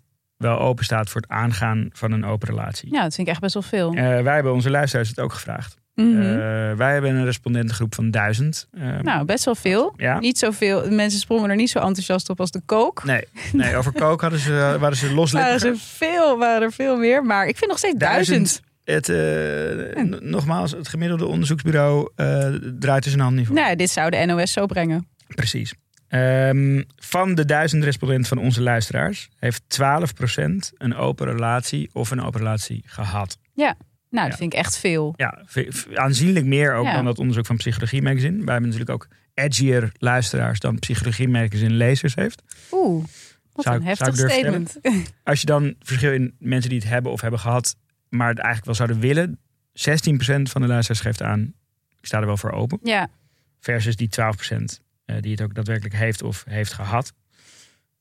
24% 0.00 0.04
wel 0.36 0.58
open 0.58 0.84
staat 0.84 1.10
voor 1.10 1.20
het 1.20 1.30
aangaan 1.30 1.88
van 1.92 2.12
een 2.12 2.24
open 2.24 2.48
relatie. 2.48 2.92
ja, 2.92 3.02
dat 3.02 3.14
vind 3.14 3.26
ik 3.26 3.32
echt 3.32 3.42
best 3.42 3.54
wel 3.54 3.62
veel. 3.62 3.94
Eh, 3.94 4.22
wij 4.22 4.34
hebben 4.34 4.52
onze 4.52 4.70
luisteraars 4.70 5.08
het 5.08 5.20
ook 5.20 5.32
gevraagd. 5.32 5.76
Mhm. 5.96 6.20
Eh, 6.20 6.72
wij 6.76 6.92
hebben 6.92 7.14
een 7.14 7.24
respondentengroep 7.24 7.94
van 7.94 8.10
duizend. 8.10 8.68
Eh, 8.72 8.98
nou, 8.98 9.24
best 9.24 9.44
wel 9.44 9.54
veel. 9.54 9.94
ja. 9.96 10.18
Niet 10.18 10.38
zoveel. 10.38 10.90
Mensen 10.90 11.20
sprongen 11.20 11.50
er 11.50 11.56
niet 11.56 11.70
zo 11.70 11.78
enthousiast 11.78 12.30
op 12.30 12.40
als 12.40 12.50
de 12.50 12.60
kook. 12.66 13.04
Nee, 13.04 13.24
nee, 13.52 13.76
over 13.76 13.92
kook 13.92 14.20
hadden 14.20 14.38
ze, 14.38 14.52
waren 14.80 14.96
ze 14.96 15.14
Waren, 15.14 15.60
ze 15.60 15.74
veel, 15.76 16.38
waren 16.38 16.62
er 16.62 16.72
veel 16.72 16.96
meer. 16.96 17.24
Maar 17.24 17.46
ik 17.46 17.56
vind 17.56 17.70
nog 17.70 17.78
steeds 17.78 17.98
duizend. 17.98 18.60
Het, 18.84 19.08
eh, 19.08 20.02
nogmaals, 20.20 20.70
het 20.70 20.88
gemiddelde 20.88 21.26
onderzoeksbureau 21.26 22.10
draait 22.78 23.04
er 23.04 23.10
zijn 23.10 23.22
hand 23.22 23.36
niet 23.36 23.46
voor. 23.46 23.54
Nou, 23.54 23.76
dit 23.76 23.90
zou 23.90 24.10
de 24.10 24.24
NOS 24.26 24.52
zo 24.52 24.66
brengen. 24.66 25.08
Precies. 25.34 25.74
Ehm, 26.08 26.82
van 26.96 27.34
de 27.34 27.44
duizend 27.44 27.84
respondenten 27.84 28.28
van 28.28 28.38
onze 28.38 28.62
luisteraars 28.62 29.28
heeft 29.38 29.62
12% 29.66 30.72
een 30.78 30.94
open 30.94 31.26
relatie 31.26 31.90
of 31.92 32.10
een 32.10 32.22
open 32.22 32.40
relatie 32.40 32.82
gehad. 32.86 33.38
Nou, 33.54 33.74
Ja. 34.10 34.28
dat 34.28 34.36
vind 34.38 34.52
ik 34.52 34.58
echt 34.58 34.78
veel. 34.78 35.14
Ja, 35.16 35.42
aanzienlijk 35.94 36.46
meer 36.46 36.74
ook 36.74 36.84
Ja. 36.84 36.94
dan 36.94 37.04
dat 37.04 37.18
onderzoek 37.18 37.46
van 37.46 37.56
Psychologie 37.56 38.02
Magazine. 38.02 38.44
Wij 38.44 38.52
hebben 38.52 38.70
natuurlijk 38.70 38.90
ook 38.90 39.08
edgier 39.34 39.92
luisteraars 39.98 40.60
dan 40.60 40.78
Psychologie 40.78 41.28
Magazine 41.28 41.74
lezers 41.74 42.14
heeft. 42.14 42.42
Oeh, 42.72 43.04
wat 43.52 43.64
Zou 43.64 43.76
een 43.76 43.82
heftig 43.84 44.16
statement. 44.16 44.76
Als 45.24 45.40
je 45.40 45.46
dan 45.46 45.74
verschil 45.80 46.12
in 46.12 46.34
mensen 46.38 46.70
die 46.70 46.78
het 46.78 46.88
hebben 46.88 47.12
of 47.12 47.20
hebben 47.20 47.40
gehad, 47.40 47.76
maar 48.08 48.28
het 48.28 48.38
eigenlijk 48.38 48.66
wel 48.66 48.74
zouden 48.86 49.00
willen. 49.00 49.38
16% 49.72 50.50
van 50.50 50.60
de 50.60 50.66
luisteraars 50.66 51.00
geeft 51.00 51.22
aan, 51.22 51.54
ik 52.00 52.06
sta 52.06 52.20
er 52.20 52.26
wel 52.26 52.36
voor 52.36 52.52
open. 52.52 52.78
Ja, 52.82 53.08
Versus 53.60 53.96
die 53.96 54.08
12% 54.08 54.12
eh, 54.48 54.85
die 55.20 55.30
het 55.30 55.42
ook 55.42 55.54
daadwerkelijk 55.54 55.94
heeft 55.94 56.22
of 56.22 56.44
heeft 56.48 56.72
gehad. 56.72 57.12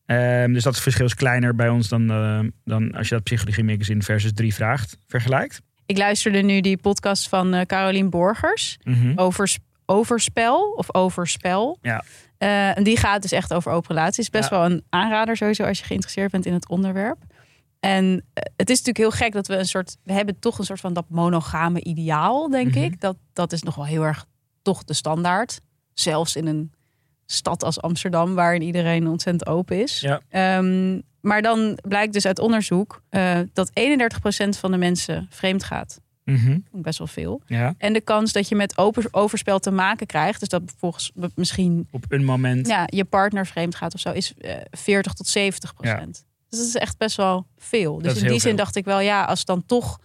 Ehm, 0.06 0.54
dus 0.54 0.64
dat 0.64 0.80
verschil 0.80 1.06
is 1.06 1.14
kleiner 1.16 1.56
bij 1.56 1.70
ons 1.70 1.88
dan, 1.88 2.10
eh, 2.12 2.40
dan 2.64 2.92
als 2.96 3.08
je 3.10 3.16
dat 3.16 3.24
Psychologie 3.24 3.64
Magazine 3.64 4.02
versus 4.02 4.34
3 4.34 4.54
vraagt 4.54 4.98
vergelijkt. 5.08 5.62
ik 5.86 5.98
luisterde 5.98 6.42
nu 6.42 6.62
die 6.62 6.78
podcast 6.78 7.30
van 7.30 7.54
eh 7.54 7.62
Carolien 7.66 8.10
Borgers. 8.10 8.78
Mhm. 8.84 9.12
over 9.16 9.48
sp- 9.48 9.64
overspel 9.88 10.72
of 10.72 10.94
overspel. 10.96 11.78
Ja. 11.82 12.04
Eh, 12.38 12.78
en 12.78 12.84
die 12.84 12.98
gaat 12.98 13.22
dus 13.22 13.32
echt 13.32 13.54
over 13.54 13.72
open 13.72 13.96
relaties. 13.96 14.30
Best 14.30 14.50
Ja. 14.50 14.56
wel 14.58 14.66
een 14.66 14.84
aanrader 14.90 15.38
sowieso 15.38 15.64
als 15.64 15.80
je 15.80 15.86
geïnteresseerd 15.86 16.32
bent 16.32 16.46
in 16.46 16.54
het 16.54 16.70
onderwerp. 16.70 17.18
En 17.80 18.26
eh, 18.34 18.44
het 18.56 18.70
is 18.70 18.78
natuurlijk 18.82 18.98
heel 18.98 19.12
gek 19.26 19.34
dat 19.34 19.48
we 19.48 19.56
een 19.56 19.66
soort... 19.66 19.98
We 20.04 20.14
hebben 20.14 20.40
toch 20.40 20.58
een 20.60 20.66
soort 20.66 20.80
van 20.80 20.94
dat 20.94 21.06
monogame 21.10 21.84
ideaal, 21.84 22.50
denk 22.50 22.70
Mhm. 22.76 22.84
ik. 22.84 23.02
Dat, 23.02 23.18
dat 23.34 23.52
is 23.54 23.64
nog 23.64 23.76
wel 23.76 23.86
heel 23.86 24.04
erg 24.04 24.26
toch 24.62 24.84
de 24.84 24.94
standaard. 24.94 25.62
Zelfs 25.94 26.36
in 26.36 26.48
een 26.48 26.72
stad 27.26 27.64
als 27.64 27.82
Amsterdam, 27.82 28.36
waarin 28.36 28.62
iedereen 28.62 29.08
ontzettend 29.08 29.50
open 29.50 29.82
is. 29.82 30.00
Ja. 30.00 30.22
Ehm, 30.30 31.00
maar 31.22 31.42
dan 31.42 31.78
blijkt 31.88 32.14
dus 32.14 32.26
uit 32.26 32.40
onderzoek 32.40 33.02
eh, 33.10 33.40
dat 33.54 33.72
31% 33.74 34.58
van 34.58 34.72
de 34.72 34.78
mensen 34.78 35.28
vreemd 35.30 35.64
gaat. 35.64 36.02
Mhm. 36.24 36.58
Best 36.72 36.98
wel 36.98 37.08
veel. 37.08 37.42
Ja, 37.46 37.74
En 37.78 37.94
de 37.94 38.02
kans 38.02 38.32
dat 38.32 38.50
je 38.50 38.56
met 38.56 38.78
open, 38.78 39.04
overspel 39.12 39.60
te 39.60 39.72
maken 39.72 40.06
krijgt, 40.08 40.40
dus 40.40 40.50
dat 40.50 40.62
volgens 40.78 41.12
misschien 41.36 41.88
op 41.92 42.06
een 42.08 42.24
moment. 42.26 42.68
ja, 42.68 42.84
je 42.86 43.06
partner 43.06 43.46
vreemd 43.48 43.76
gaat 43.76 43.94
of 43.94 44.00
zo, 44.00 44.12
is 44.12 44.34
eh 44.38 44.56
40 44.72 45.14
tot 45.14 45.28
70 45.28 45.74
procent. 45.74 46.26
Dus 46.50 46.60
dat 46.60 46.68
is 46.68 46.76
echt 46.76 46.98
best 46.98 47.18
wel 47.18 47.48
veel. 47.58 48.02
Dus 48.02 48.14
in 48.18 48.22
die 48.22 48.30
zin 48.32 48.40
veel. 48.40 48.56
dacht 48.56 48.76
ik 48.76 48.86
wel, 48.86 49.00
ja, 49.00 49.24
als 49.24 49.46
dan 49.46 49.66
toch 49.66 50.00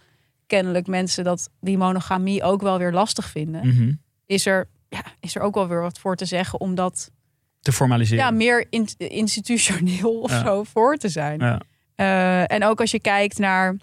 kennelijk 0.47 0.87
mensen 0.87 1.23
dat 1.23 1.49
die 1.59 1.77
monogamie 1.77 2.43
ook 2.43 2.61
wel 2.61 2.77
weer 2.77 2.91
lastig 2.91 3.29
vinden, 3.29 3.67
Mhm. 3.67 3.91
is, 4.25 4.45
er, 4.45 4.67
ja, 4.91 5.03
is 5.19 5.35
er 5.35 5.41
ook 5.41 5.53
wel 5.55 5.67
weer 5.67 5.81
wat 5.81 5.99
voor 5.99 6.15
te 6.15 6.25
zeggen 6.25 6.59
om 6.59 6.75
dat 6.75 7.11
Te 7.59 7.71
formaliseren. 7.71 8.23
ja, 8.23 8.31
meer 8.31 8.65
in- 8.69 8.87
institutioneel 8.97 10.19
of 10.19 10.31
Ja. 10.31 10.43
zo 10.43 10.63
voor 10.63 10.95
te 10.97 11.09
zijn. 11.09 11.39
Ja. 11.39 11.59
Eh, 11.95 12.51
en 12.51 12.63
ook 12.65 12.79
als 12.79 12.91
je 12.91 12.99
kijkt 12.99 13.37
naar. 13.37 13.75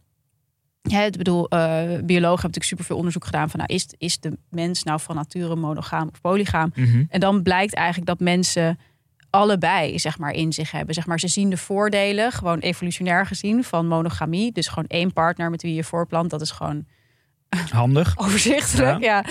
Ja, 0.82 1.02
ik 1.02 1.16
bedoel, 1.16 1.48
eh, 1.48 1.58
biologen 1.58 2.02
hebben 2.14 2.32
natuurlijk 2.32 2.64
superveel 2.64 2.96
onderzoek 2.96 3.24
gedaan 3.24 3.50
van 3.50 3.58
nou, 3.60 3.72
is, 3.74 3.86
is 3.98 4.20
de 4.20 4.38
mens 4.50 4.82
nou 4.82 5.00
van 5.00 5.14
nature 5.14 5.56
monogaam 5.56 6.08
of 6.12 6.20
polygaam? 6.20 6.72
Mhm. 6.74 7.04
En 7.08 7.20
dan 7.20 7.42
blijkt 7.42 7.74
eigenlijk 7.74 8.06
dat 8.06 8.20
mensen 8.20 8.78
allebei 9.30 9.98
zeg 9.98 10.18
maar 10.18 10.32
in 10.32 10.52
zich 10.52 10.70
hebben. 10.70 10.94
Zeg 10.94 11.06
maar, 11.06 11.20
ze 11.20 11.28
zien 11.28 11.50
de 11.50 11.56
voordelen, 11.56 12.32
gewoon 12.32 12.58
evolutionair 12.58 13.26
gezien, 13.26 13.64
van 13.64 13.86
monogamie. 13.86 14.52
Dus 14.52 14.68
gewoon 14.68 14.86
één 14.88 15.12
partner 15.12 15.50
met 15.50 15.62
wie 15.62 15.74
je 15.74 15.84
voorplant, 15.84 16.30
dat 16.30 16.40
is 16.40 16.50
gewoon 16.50 16.84
Handig. 17.70 18.18
overzichtelijk. 18.24 19.02
Ja. 19.02 19.24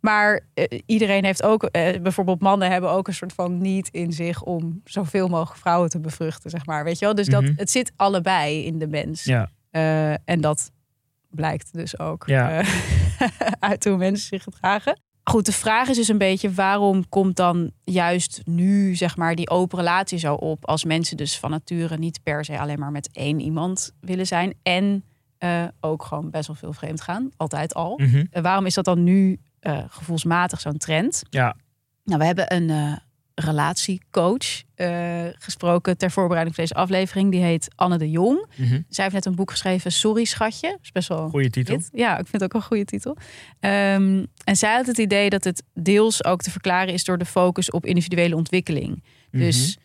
Maar 0.00 0.40
eh, 0.54 0.78
iedereen 0.86 1.24
heeft 1.24 1.42
ook, 1.42 1.62
eh, 1.64 2.00
bijvoorbeeld 2.00 2.40
mannen 2.40 2.70
hebben 2.70 2.90
ook 2.90 3.08
een 3.08 3.14
soort 3.14 3.32
van 3.32 3.58
niet 3.58 3.88
in 3.88 4.12
zich 4.12 4.42
om 4.42 4.80
zoveel 4.84 5.28
mogelijk 5.28 5.60
vrouwen 5.60 5.90
te 5.90 6.00
bevruchten, 6.00 6.50
zeg 6.50 6.66
maar. 6.66 6.84
Weet 6.84 6.98
je 6.98 7.04
wel? 7.04 7.14
Dus 7.14 7.26
dat, 7.26 7.42
Mhm. 7.42 7.52
het 7.56 7.70
zit 7.70 7.92
allebei 7.96 8.64
in 8.64 8.78
de 8.78 8.86
mens. 8.86 9.24
Ja. 9.24 9.50
Eh, 9.70 10.10
en 10.12 10.40
dat 10.40 10.70
blijkt 11.30 11.72
dus 11.72 11.98
ook 11.98 12.22
Ja. 12.26 12.62
uit 13.58 13.84
hoe 13.84 13.96
mensen 13.96 14.26
zich 14.26 14.42
gedragen. 14.42 15.00
Goed, 15.24 15.46
de 15.46 15.52
vraag 15.52 15.88
is 15.88 15.96
dus 15.96 16.08
een 16.08 16.18
beetje 16.18 16.52
waarom 16.52 17.08
komt 17.08 17.36
dan 17.36 17.70
juist 17.84 18.40
nu 18.44 18.94
zeg 18.94 19.16
maar 19.16 19.34
die 19.34 19.50
open 19.50 19.78
relatie 19.78 20.18
zo 20.18 20.34
op 20.34 20.66
als 20.66 20.84
mensen 20.84 21.16
dus 21.16 21.38
van 21.38 21.50
nature 21.50 21.98
niet 21.98 22.20
per 22.22 22.44
se 22.44 22.58
alleen 22.58 22.78
maar 22.78 22.90
met 22.90 23.08
één 23.12 23.40
iemand 23.40 23.92
willen 24.00 24.26
zijn 24.26 24.54
en 24.62 25.04
ook 25.80 26.02
gewoon 26.02 26.30
best 26.30 26.46
wel 26.46 26.56
veel 26.56 26.72
vreemd 26.72 27.00
gaan, 27.00 27.30
altijd 27.36 27.74
al. 27.74 27.98
Mhm. 28.02 28.24
Waarom 28.42 28.66
is 28.66 28.74
dat 28.74 28.84
dan 28.84 29.04
nu 29.04 29.38
eh, 29.60 29.84
gevoelsmatig 29.88 30.60
zo'n 30.60 30.78
trend? 30.78 31.22
Ja. 31.30 31.56
Nou, 32.04 32.18
we 32.18 32.24
hebben 32.24 32.54
een 32.54 32.70
eh, 32.70 32.96
relatiecoach 33.34 34.62
eh, 34.74 35.26
gesproken 35.38 35.96
ter 35.96 36.10
voorbereiding 36.10 36.54
van 36.54 36.64
deze 36.64 36.80
aflevering. 36.80 37.30
Die 37.30 37.40
heet 37.40 37.68
Anne 37.74 37.98
de 37.98 38.10
Jong. 38.10 38.46
Mhm. 38.56 38.80
Zij 38.88 39.04
heeft 39.04 39.14
net 39.14 39.26
een 39.26 39.34
boek 39.34 39.50
geschreven, 39.50 39.92
Sorry 39.92 40.24
Schatje. 40.24 40.70
Dat 40.70 40.78
is 40.82 40.92
best 40.92 41.08
wel 41.08 41.22
een 41.22 41.30
Goeie 41.30 41.50
titel. 41.50 41.74
hit. 41.74 41.88
Ja, 41.92 42.10
ik 42.18 42.26
vind 42.26 42.42
het 42.42 42.42
ook 42.42 42.54
een 42.54 42.66
goede 42.66 42.84
titel. 42.84 43.16
Ehm, 43.60 44.24
en 44.44 44.56
zij 44.56 44.74
had 44.74 44.86
het 44.86 44.98
idee 44.98 45.30
dat 45.30 45.44
het 45.44 45.62
deels 45.74 46.24
ook 46.24 46.42
te 46.42 46.50
verklaren 46.50 46.94
is 46.94 47.04
door 47.04 47.18
de 47.18 47.24
focus 47.24 47.70
op 47.70 47.86
individuele 47.86 48.36
ontwikkeling. 48.36 49.04
Dus 49.30 49.78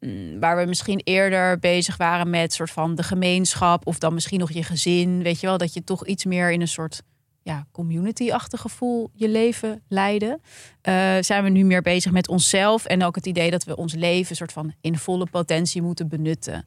mm, 0.00 0.40
waar 0.40 0.56
we 0.56 0.64
misschien 0.64 1.00
eerder 1.04 1.58
bezig 1.58 1.96
waren 1.96 2.30
met 2.30 2.52
soort 2.52 2.70
van 2.70 2.94
de 2.94 3.02
gemeenschap 3.02 3.86
of 3.86 3.98
dan 3.98 4.14
misschien 4.14 4.38
nog 4.38 4.52
je 4.52 4.62
gezin, 4.62 5.22
weet 5.22 5.40
je 5.40 5.46
wel, 5.46 5.58
dat 5.58 5.74
je 5.74 5.84
toch 5.84 6.06
iets 6.06 6.24
meer 6.24 6.50
in 6.50 6.60
een 6.60 6.68
soort 6.68 7.02
ja, 7.46 7.66
community-achtig 7.72 8.60
gevoel 8.60 9.10
je 9.12 9.28
leven 9.28 9.82
leiden. 9.88 10.40
Eh, 10.80 11.16
zijn 11.20 11.44
we 11.44 11.48
nu 11.48 11.64
meer 11.64 11.82
bezig 11.82 12.12
met 12.12 12.28
onszelf 12.28 12.84
en 12.84 13.04
ook 13.04 13.14
het 13.14 13.26
idee 13.26 13.50
dat 13.50 13.64
we 13.64 13.76
ons 13.76 13.94
leven 13.94 14.36
soort 14.36 14.52
van 14.52 14.72
in 14.80 14.98
volle 14.98 15.26
potentie 15.26 15.82
moeten 15.82 16.08
benutten. 16.08 16.66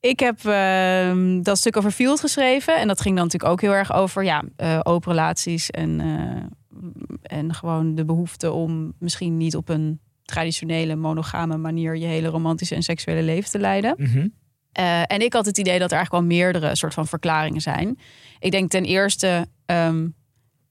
Ik 0.00 0.20
heb 0.20 0.44
ehm, 0.44 1.42
dat 1.42 1.58
stuk 1.58 1.76
over 1.76 1.90
Field 1.90 2.20
geschreven. 2.20 2.78
En 2.78 2.88
dat 2.88 3.00
ging 3.00 3.14
dan 3.14 3.24
natuurlijk 3.24 3.52
ook 3.52 3.60
heel 3.60 3.74
erg 3.74 3.92
over 3.92 4.24
ja, 4.24 4.42
eh, 4.56 4.80
open 4.82 5.10
relaties. 5.10 5.70
En, 5.70 6.00
eh, 6.00 7.38
en 7.38 7.54
gewoon 7.54 7.94
de 7.94 8.04
behoefte 8.04 8.52
om 8.52 8.92
misschien 8.98 9.36
niet 9.36 9.56
op 9.56 9.68
een 9.68 10.00
traditionele 10.22 10.96
monogame 10.96 11.56
manier 11.56 11.96
je 11.96 12.06
hele 12.06 12.28
romantische 12.28 12.74
en 12.74 12.82
seksuele 12.82 13.22
leven 13.22 13.50
te 13.50 13.58
leiden. 13.58 13.94
Mhm. 13.98 14.28
Eh, 14.72 15.12
en 15.12 15.20
ik 15.20 15.32
had 15.32 15.46
het 15.46 15.58
idee 15.58 15.78
dat 15.78 15.90
er 15.90 15.96
eigenlijk 15.96 16.26
wel 16.26 16.36
meerdere 16.38 16.76
soort 16.76 16.94
van 16.94 17.06
verklaringen 17.06 17.60
zijn. 17.60 17.98
Ik 18.38 18.50
denk 18.50 18.70
ten 18.70 18.84
eerste, 18.84 19.46
ehm, 19.66 20.08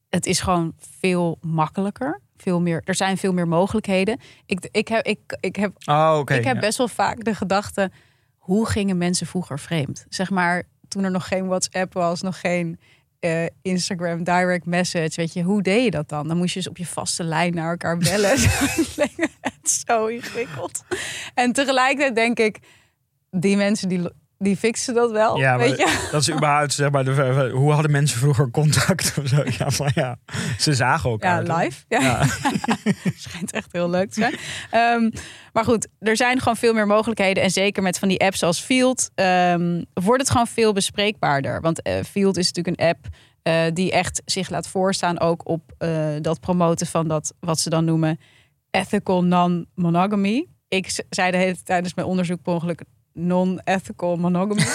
het 0.10 0.26
is 0.26 0.40
gewoon 0.40 0.74
veel 1.00 1.38
makkelijker. 1.42 2.22
Veel 2.38 2.62
meer, 2.62 2.82
er 2.86 2.96
zijn 2.96 3.18
veel 3.18 3.34
meer 3.34 3.48
mogelijkheden. 3.48 4.20
Ik, 4.46 4.68
ik 4.72 4.88
heb, 4.88 5.06
ik, 5.06 5.20
ik 5.40 5.56
heb, 5.56 5.72
Oh, 5.86 6.16
oké. 6.20 6.34
ik 6.34 6.44
heb 6.44 6.56
ja. 6.56 6.62
best 6.62 6.78
wel 6.78 6.88
vaak 6.88 7.24
de 7.24 7.36
gedachte: 7.36 7.92
hoe 8.38 8.66
gingen 8.66 8.98
mensen 8.98 9.28
vroeger 9.28 9.60
vreemd? 9.60 10.06
Zeg 10.10 10.30
maar, 10.30 10.64
toen 10.88 11.04
er 11.04 11.12
nog 11.12 11.28
geen 11.28 11.48
WhatsApp 11.48 11.94
was, 11.94 12.22
nog 12.22 12.40
geen 12.40 12.80
eh, 13.20 13.46
Instagram 13.62 14.24
direct 14.24 14.66
message. 14.66 15.16
Weet 15.16 15.34
je, 15.34 15.44
hoe 15.44 15.62
deed 15.62 15.84
je 15.84 15.92
dat 15.92 16.10
dan? 16.10 16.28
Dan 16.28 16.38
moest 16.38 16.54
je 16.54 16.60
dus 16.60 16.70
op 16.70 16.78
je 16.78 16.86
vaste 16.86 17.24
lijn 17.24 17.54
naar 17.54 17.70
elkaar 17.70 17.98
bellen. 17.98 18.30
het 19.42 19.60
is 19.64 19.84
zo 19.86 20.06
ingewikkeld. 20.06 20.84
En 21.34 21.54
tegelijkertijd 21.54 22.16
denk 22.16 22.40
ik, 22.40 22.60
die 23.32 23.58
mensen 23.58 23.90
die, 23.90 24.02
die 24.38 24.58
fixen 24.58 24.94
dat 24.94 25.12
wel. 25.12 25.38
Ja, 25.38 25.58
maar 25.58 25.68
weet 25.68 25.78
je? 25.78 26.08
dat 26.12 26.22
is 26.22 26.32
überhaupt, 26.32 26.74
zeg 26.74 26.92
maar, 26.92 27.06
de, 27.06 27.50
hoe 27.54 27.72
hadden 27.72 27.92
mensen 27.92 28.20
vroeger 28.20 28.52
contact 28.52 29.14
of 29.22 29.28
zo? 29.28 29.44
Ja, 29.46 29.68
maar 29.80 29.92
ja, 29.96 30.18
ze 30.58 30.74
zagen 30.74 31.10
elkaar. 31.10 31.46
Ja, 31.46 31.58
live. 31.58 31.84
Ja. 31.88 32.00
Ja. 32.02 32.26
Schijnt 33.16 33.52
echt 33.52 33.72
heel 33.72 33.90
leuk 33.90 34.10
te 34.12 34.20
zijn. 34.20 34.36
Ehm, 34.72 35.10
maar 35.54 35.64
goed, 35.64 35.88
er 36.00 36.16
zijn 36.16 36.40
gewoon 36.40 36.58
veel 36.58 36.74
meer 36.74 36.88
mogelijkheden. 36.88 37.44
En 37.44 37.52
zeker 37.52 37.84
met 37.84 38.00
van 38.00 38.08
die 38.08 38.20
apps 38.20 38.44
als 38.44 38.60
Field 38.60 39.10
ehm, 39.16 39.84
wordt 39.94 40.22
het 40.22 40.30
gewoon 40.30 40.48
veel 40.48 40.74
bespreekbaarder. 40.74 41.62
Want 41.62 41.82
eh, 41.82 42.04
Field 42.04 42.38
is 42.38 42.52
natuurlijk 42.52 42.82
een 42.82 42.88
app 42.88 43.08
eh, 43.42 43.74
die 43.74 43.92
echt 43.92 44.22
zich 44.26 44.50
laat 44.50 44.68
voorstaan 44.68 45.20
ook 45.20 45.48
op 45.48 45.74
eh, 45.78 46.08
dat 46.22 46.40
promoten 46.40 46.88
van 46.88 47.08
dat 47.08 47.34
wat 47.40 47.60
ze 47.60 47.70
dan 47.70 47.86
noemen 47.86 48.20
ethical 48.72 49.24
non-monogamy. 49.24 50.48
Ik 50.68 51.04
zei 51.10 51.32
de 51.32 51.38
hele 51.38 51.54
tijd 51.54 51.66
tijdens 51.66 51.94
mijn 51.94 52.08
onderzoek 52.08 52.42
per 52.42 52.54
ongeluk 52.54 52.82
non-ethical 53.14 54.18
monogamy. 54.18 54.62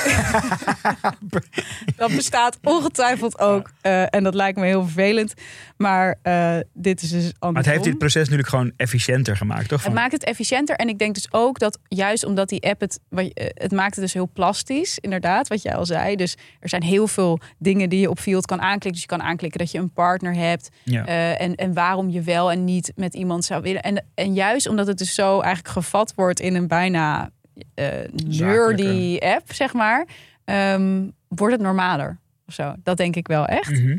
dat 1.97 2.15
bestaat 2.15 2.59
ongetwijfeld 2.63 3.39
ook. 3.39 3.71
eh, 3.81 4.15
en 4.15 4.23
dat 4.25 4.35
lijkt 4.35 4.59
me 4.59 4.67
heel 4.67 4.83
vervelend. 4.83 5.35
Maar 5.77 6.19
eh, 6.23 6.57
dit 6.73 7.03
is 7.03 7.11
dus 7.11 7.19
andersom. 7.23 7.53
Maar 7.53 7.63
het 7.63 7.73
heeft 7.73 7.85
dit 7.85 7.99
proces 7.99 8.23
natuurlijk 8.23 8.49
gewoon 8.49 8.73
efficiënter 8.77 9.37
gemaakt, 9.37 9.69
toch? 9.69 9.85
Het 9.85 9.93
maakt 9.93 10.13
het 10.13 10.25
efficiënter. 10.25 10.77
En 10.77 10.89
ik 10.89 10.99
denk 10.99 11.15
dus 11.15 11.33
ook 11.33 11.59
dat 11.59 11.79
juist 11.89 12.25
omdat 12.25 12.49
die 12.49 12.63
app 12.63 12.81
het... 12.81 13.01
eh, 13.11 13.27
Het 13.55 13.73
maakt 13.73 13.95
het 13.95 14.05
dus 14.05 14.13
heel 14.13 14.29
plastisch, 14.33 14.99
inderdaad, 14.99 15.49
wat 15.49 15.63
jij 15.63 15.75
al 15.77 15.87
zei. 15.87 16.17
Dus 16.17 16.37
er 16.61 16.69
zijn 16.69 16.83
heel 16.83 17.09
veel 17.09 17.39
dingen 17.59 17.89
die 17.89 18.01
je 18.01 18.11
op 18.11 18.19
Field 18.19 18.47
kan 18.47 18.61
aanklikken. 18.61 18.93
Dus 18.93 19.01
je 19.01 19.07
kan 19.07 19.23
aanklikken 19.23 19.59
dat 19.61 19.71
je 19.71 19.79
een 19.79 19.93
partner 19.93 20.35
hebt. 20.35 20.69
Ja. 20.85 21.05
en, 21.37 21.55
en 21.55 21.75
waarom 21.75 22.11
je 22.11 22.21
wel 22.23 22.51
en 22.51 22.65
niet 22.65 22.93
met 22.97 23.15
iemand 23.15 23.45
zou 23.45 23.63
willen. 23.63 23.83
En, 23.83 24.05
en 24.15 24.35
juist 24.35 24.69
omdat 24.69 24.87
het 24.87 24.99
dus 24.99 25.15
zo 25.15 25.41
eigenlijk 25.41 25.75
gevat 25.75 26.13
wordt 26.15 26.41
in 26.41 26.55
een 26.55 26.69
bijna 26.69 27.31
eh 27.75 27.89
nerdy 28.25 29.19
app, 29.21 29.53
zeg 29.53 29.73
maar. 29.73 30.07
ehm, 30.45 31.09
wordt 31.29 31.53
het 31.55 31.63
normaler 31.63 32.19
of 32.47 32.55
zo. 32.55 32.75
Dat 32.83 32.97
denk 32.97 33.17
ik 33.17 33.27
wel 33.27 33.47
echt. 33.47 33.71
Mhm. 33.71 33.99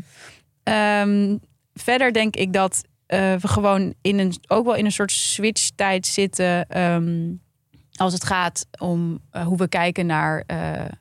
Ehm, 0.62 1.36
verder 1.74 2.12
denk 2.12 2.36
ik 2.36 2.52
dat 2.52 2.84
eh, 3.06 3.34
we 3.34 3.48
gewoon 3.48 3.94
in 4.02 4.18
een, 4.18 4.34
ook 4.48 4.64
wel 4.64 4.74
in 4.74 4.84
een 4.84 4.92
soort 4.92 5.12
switch-tijd 5.12 6.06
zitten. 6.06 6.68
ehm, 6.68 7.32
als 7.96 8.12
het 8.12 8.24
gaat 8.24 8.66
om 8.78 9.18
eh, 9.30 9.46
hoe 9.46 9.56
we 9.56 9.68
kijken 9.68 10.06
naar 10.06 10.44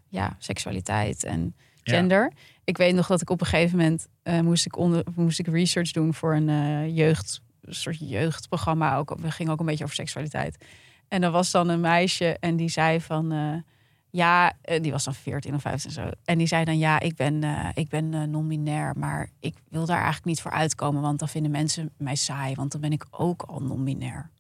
ja, 0.10 0.36
seksualiteit 0.39 1.24
en 1.24 1.56
Ja. 1.84 1.94
gender. 1.96 2.32
Ik 2.63 2.78
weet 2.78 2.96
nog 2.96 3.08
dat 3.08 3.22
ik 3.22 3.30
op 3.30 3.41
een 3.41 3.48
gegeven 3.48 3.78
moment 3.78 4.08
moest, 4.44 4.65
ik 4.65 4.78
onder, 4.78 5.04
moest 5.15 5.39
ik 5.39 5.48
research 5.48 5.91
doen 5.91 6.13
voor 6.13 6.36
een 6.36 6.94
jeugd, 6.94 7.41
een 7.62 7.76
soort 7.76 7.98
jeugdprogramma. 8.00 8.98
Ook, 8.98 9.15
we 9.20 9.32
gingen 9.32 9.52
ook 9.52 9.60
een 9.60 9.65
beetje 9.65 9.84
over 9.84 9.96
seksualiteit. 9.96 10.58
En 11.08 11.24
er 11.24 11.32
was 11.32 11.52
dan 11.52 11.70
een 11.70 11.80
meisje 11.80 12.38
en 12.39 12.56
die 12.56 12.70
zei 12.70 13.02
van. 13.02 13.32
eh, 13.32 13.74
ja, 14.15 14.54
eh, 14.62 14.82
die 14.82 14.91
was 14.91 15.04
dan 15.04 15.13
14 15.13 15.56
of 15.56 15.62
15 15.62 15.89
en 15.89 15.96
zo. 15.96 16.10
En 16.26 16.38
die 16.38 16.48
zei 16.48 16.63
dan: 16.63 16.78
Ja, 16.78 17.00
ik 17.00 17.15
ben, 17.15 17.44
eh, 17.44 17.70
ik 17.74 17.89
ben 17.89 18.13
eh, 18.13 18.22
non-binair, 18.22 18.94
maar 18.98 19.30
ik 19.39 19.56
wil 19.70 19.86
daar 19.86 19.96
eigenlijk 19.96 20.26
niet 20.26 20.41
voor 20.41 20.52
uitkomen, 20.52 21.02
want 21.02 21.20
dan 21.20 21.30
vinden 21.30 21.52
mensen 21.52 21.91
mij 21.98 22.15
saai, 22.15 22.56
want 22.56 22.72
dan 22.72 22.82
ben 22.82 22.91
ik 22.91 23.06
ook 23.12 23.41
al 23.41 23.62
non-binair. 23.62 24.30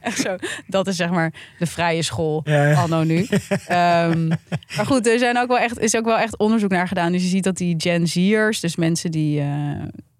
Echt 0.00 0.20
zo. 0.20 0.36
Dat 0.66 0.86
is 0.86 0.96
zeg 0.96 1.10
maar 1.10 1.32
de 1.58 1.66
vrije 1.66 2.02
school 2.02 2.40
Ja, 2.44 2.66
ja. 2.66 2.82
anno 2.82 3.02
nu. 3.02 3.26
Ehm, 3.66 4.28
maar 4.76 4.86
goed, 4.86 5.06
er 5.06 5.18
zijn 5.18 5.38
ook 5.38 5.48
wel 5.48 5.58
echt, 5.58 5.78
is 5.78 5.96
ook 5.96 6.04
wel 6.04 6.18
echt 6.18 6.38
onderzoek 6.38 6.70
naar 6.70 6.88
gedaan. 6.88 7.12
Dus 7.12 7.22
je 7.22 7.28
ziet 7.28 7.44
dat 7.44 7.56
die 7.56 7.74
Gen 7.78 8.06
Z'ers, 8.06 8.60
dus 8.60 8.76
mensen 8.76 9.10
die 9.10 9.42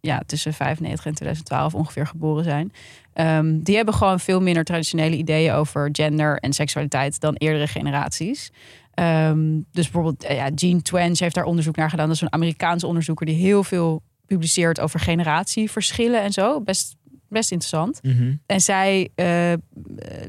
ja, 0.00 0.22
tussen 0.26 0.54
95 0.54 1.06
en 1.06 1.14
2012 1.14 1.74
ongeveer 1.74 2.06
geboren 2.06 2.44
zijn, 2.44 2.72
ehm, 3.14 3.58
die 3.62 3.76
hebben 3.76 3.94
gewoon 3.94 4.20
veel 4.20 4.40
minder 4.40 4.64
traditionele 4.64 5.16
ideeën 5.16 5.52
over 5.52 5.88
gender 5.92 6.38
en 6.38 6.52
seksualiteit 6.52 7.20
dan 7.20 7.34
eerdere 7.34 7.66
generaties. 7.66 8.50
Ehm, 8.94 9.60
dus 9.72 9.90
bijvoorbeeld, 9.90 10.24
eh, 10.24 10.36
ja, 10.36 10.50
Gene 10.54 10.82
Twenge 10.82 11.16
heeft 11.18 11.34
daar 11.34 11.44
onderzoek 11.44 11.76
naar 11.76 11.90
gedaan. 11.90 12.06
Dat 12.06 12.16
is 12.16 12.22
een 12.22 12.32
Amerikaanse 12.32 12.86
onderzoeker 12.86 13.26
die 13.26 13.34
heel 13.34 13.64
veel 13.64 14.02
publiceert 14.26 14.80
over 14.80 15.00
generatieverschillen 15.00 16.22
en 16.22 16.32
zo. 16.32 16.60
Best, 16.60 16.96
best 17.28 17.50
interessant. 17.50 18.02
Mhm. 18.02 18.34
En 18.46 18.60
zij 18.60 19.08
eh, 19.14 19.52
eh, 19.52 19.58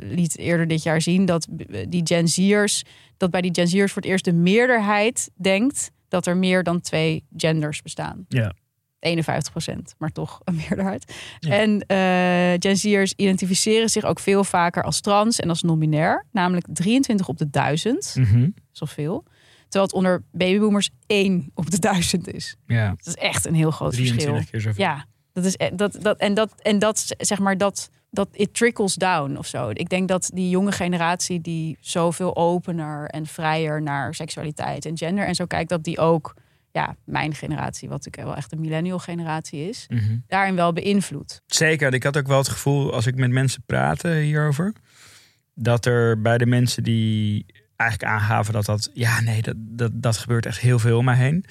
liet 0.01 0.37
eerder 0.37 0.67
dit 0.67 0.83
jaar 0.83 1.01
zien 1.01 1.25
dat 1.25 1.47
die 1.87 2.01
Gen 2.03 2.27
Z'ers, 2.27 2.83
dat 3.17 3.31
bij 3.31 3.41
die 3.41 3.53
Gen 3.53 3.67
Z'ers 3.67 3.91
voor 3.91 4.01
het 4.01 4.11
eerst 4.11 4.25
de 4.25 4.33
meerderheid 4.33 5.29
denkt 5.35 5.91
dat 6.07 6.25
er 6.25 6.37
meer 6.37 6.63
dan 6.63 6.81
twee 6.81 7.23
genders 7.37 7.81
bestaan. 7.81 8.25
Ja. 8.27 8.53
51% 9.05 9.95
maar 9.97 10.11
toch 10.11 10.39
een 10.43 10.55
meerderheid. 10.67 11.13
Ja. 11.39 11.59
En 11.59 11.81
eh 11.87 12.53
Gen 12.59 12.77
Z'ers 12.77 13.13
identificeren 13.15 13.89
zich 13.89 14.03
ook 14.03 14.19
veel 14.19 14.43
vaker 14.43 14.83
als 14.83 15.01
trans 15.01 15.39
en 15.39 15.49
als 15.49 15.61
non-binair. 15.61 16.25
Namelijk 16.31 16.65
23 16.73 17.27
op 17.27 17.37
de 17.37 17.49
duizend, 17.49 18.15
Mhm. 18.17 18.49
zoveel. 18.71 19.23
Terwijl 19.61 19.83
het 19.85 19.93
onder 19.93 20.23
babyboomers 20.31 20.89
1 21.07 21.51
op 21.53 21.71
de 21.71 21.79
duizend 21.79 22.33
is. 22.33 22.55
Ja, 22.67 22.89
Dat 22.89 23.07
is 23.07 23.15
echt 23.15 23.45
een 23.45 23.55
heel 23.55 23.71
groot 23.71 23.91
23 23.91 24.35
verschil. 24.35 24.51
keer 24.51 24.61
zoveel. 24.61 24.83
Ja, 24.85 25.05
dat 25.33 25.45
is 25.45 25.53
e- 25.57 25.75
dat, 25.75 25.97
dat 26.01 26.17
en 26.17 26.33
dat 26.33 26.53
en 26.61 26.79
dat 26.79 27.13
zeg 27.17 27.39
maar 27.39 27.57
dat 27.57 27.89
dat 28.11 28.27
it 28.31 28.53
trickles 28.53 28.93
down 28.95 29.35
of 29.37 29.45
zo. 29.47 29.69
Ik 29.73 29.89
denk 29.89 30.07
dat 30.07 30.29
die 30.33 30.49
jonge 30.49 30.71
generatie 30.71 31.41
die 31.41 31.77
zoveel 31.79 32.35
opener 32.35 33.07
en 33.09 33.25
vrijer 33.25 33.81
naar 33.81 34.13
seksualiteit 34.15 34.85
en 34.85 34.97
gender 34.97 35.25
en 35.25 35.35
zo 35.35 35.45
kijkt, 35.45 35.69
dat 35.69 35.83
die 35.83 35.97
ook 35.99 36.33
ja 36.75 36.95
mijn 37.05 37.33
generatie, 37.33 37.89
wat 37.89 37.97
natuurlijk 37.97 38.27
wel 38.27 38.35
echt 38.37 38.51
een 38.51 38.59
millennial 38.59 38.99
generatie 38.99 39.69
is, 39.69 39.85
Mhm. 39.87 40.17
daarin 40.27 40.55
wel 40.55 40.73
beïnvloedt. 40.73 41.41
Zeker. 41.45 41.93
Ik 41.93 42.03
had 42.03 42.17
ook 42.17 42.27
wel 42.27 42.37
het 42.37 42.49
gevoel, 42.49 42.93
als 42.93 43.05
ik 43.07 43.15
met 43.15 43.31
mensen 43.31 43.63
praatte 43.65 44.09
hierover, 44.09 44.73
dat 45.53 45.85
er 45.85 46.21
bij 46.21 46.37
de 46.37 46.45
mensen 46.45 46.83
die 46.83 47.45
eigenlijk 47.75 48.11
aangaven 48.11 48.53
dat 48.53 48.65
dat, 48.65 48.89
ja, 48.93 49.21
nee, 49.21 49.41
dat, 49.41 49.55
dat, 49.57 49.91
dat 49.93 50.17
gebeurt 50.17 50.45
echt 50.45 50.59
heel 50.59 50.79
veel 50.79 50.97
om 50.97 51.05
mij 51.05 51.15
heen, 51.15 51.45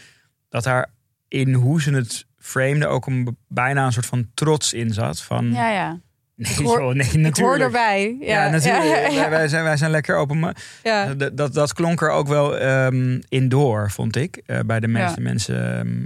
dat 0.48 0.64
daar 0.64 0.90
in 1.28 1.52
hoe 1.52 1.82
ze 1.82 1.90
het 1.94 2.26
frameden 2.38 2.90
ook 2.90 3.06
een 3.06 3.37
bijna 3.48 3.87
een 3.87 3.92
soort 3.92 4.06
van 4.06 4.30
trots 4.34 4.72
in 4.72 4.90
zat. 4.90 5.22
Van, 5.22 5.52
Ja, 5.52 5.70
ja. 5.70 6.00
Nee, 6.37 6.53
ik 6.53 6.59
hoor- 6.66 6.81
joh, 6.81 6.94
nee, 6.94 7.07
Ik 7.07 7.12
hoor 7.12 7.20
natuurlijk. 7.23 7.62
erbij. 7.64 8.16
Ja, 8.20 8.44
Ja, 8.44 8.51
natuurlijk. 8.51 8.85
Ja, 8.85 9.09
ja, 9.23 9.31
Wij, 9.31 9.49
zijn, 9.49 9.64
wij 9.64 9.77
zijn 9.77 9.90
lekker 9.90 10.16
open. 10.16 10.38
Maar 10.38 10.57
ja. 10.83 11.14
dat, 11.14 11.37
dat, 11.37 11.55
dat 11.55 11.73
klonk 11.73 12.01
er 12.03 12.11
ook 12.11 12.27
wel 12.29 12.59
ehm 12.59 13.20
in 13.29 13.49
door, 13.49 13.90
vond 13.90 14.16
ik. 14.16 14.42
eh, 14.47 14.59
bij 14.66 14.81
de 14.81 14.88
meeste 14.88 15.20
mensen 15.20 15.57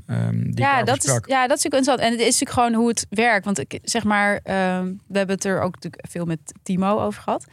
ehm, 0.06 0.18
ehm, 0.18 0.38
die 0.40 0.50
ik 0.50 0.58
ja, 0.58 0.64
daarover 0.70 0.86
dat 0.86 1.04
is, 1.04 1.10
ja, 1.26 1.46
dat 1.46 1.56
is 1.58 1.62
natuurlijk 1.62 1.74
interessant. 1.74 2.00
En 2.00 2.10
het 2.10 2.20
is 2.20 2.24
natuurlijk 2.40 2.50
gewoon 2.50 2.74
hoe 2.74 2.88
het 2.88 3.06
werkt. 3.10 3.44
Want 3.44 3.58
ik 3.58 3.78
zeg 3.82 4.04
maar, 4.04 4.40
ehm, 4.42 4.84
we 5.06 5.18
hebben 5.18 5.34
het 5.36 5.44
er 5.44 5.60
ook 5.60 5.74
natuurlijk 5.74 6.04
veel 6.08 6.24
met 6.24 6.38
Timo 6.62 6.98
over 7.00 7.22
gehad. 7.22 7.44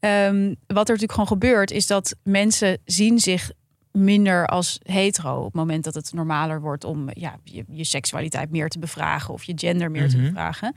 Ehm, 0.00 0.46
wat 0.66 0.88
er 0.88 0.94
natuurlijk 0.94 1.12
gewoon 1.12 1.26
gebeurt, 1.26 1.70
is 1.70 1.86
dat 1.86 2.16
mensen 2.22 2.78
zien 2.84 3.18
zich 3.18 3.50
minder 3.92 4.46
als 4.46 4.78
hetero. 4.82 5.36
Op 5.38 5.44
het 5.44 5.54
moment 5.54 5.84
dat 5.84 5.94
het 5.94 6.12
normaler 6.12 6.60
wordt 6.60 6.84
om 6.84 7.08
ja, 7.12 7.36
je, 7.44 7.64
je 7.70 7.84
seksualiteit 7.84 8.50
meer 8.50 8.68
te 8.68 8.78
bevragen 8.78 9.34
of 9.34 9.44
je 9.44 9.52
gender 9.56 9.90
meer 9.90 10.08
te 10.08 10.16
Mhm. 10.16 10.26
bevragen. 10.26 10.74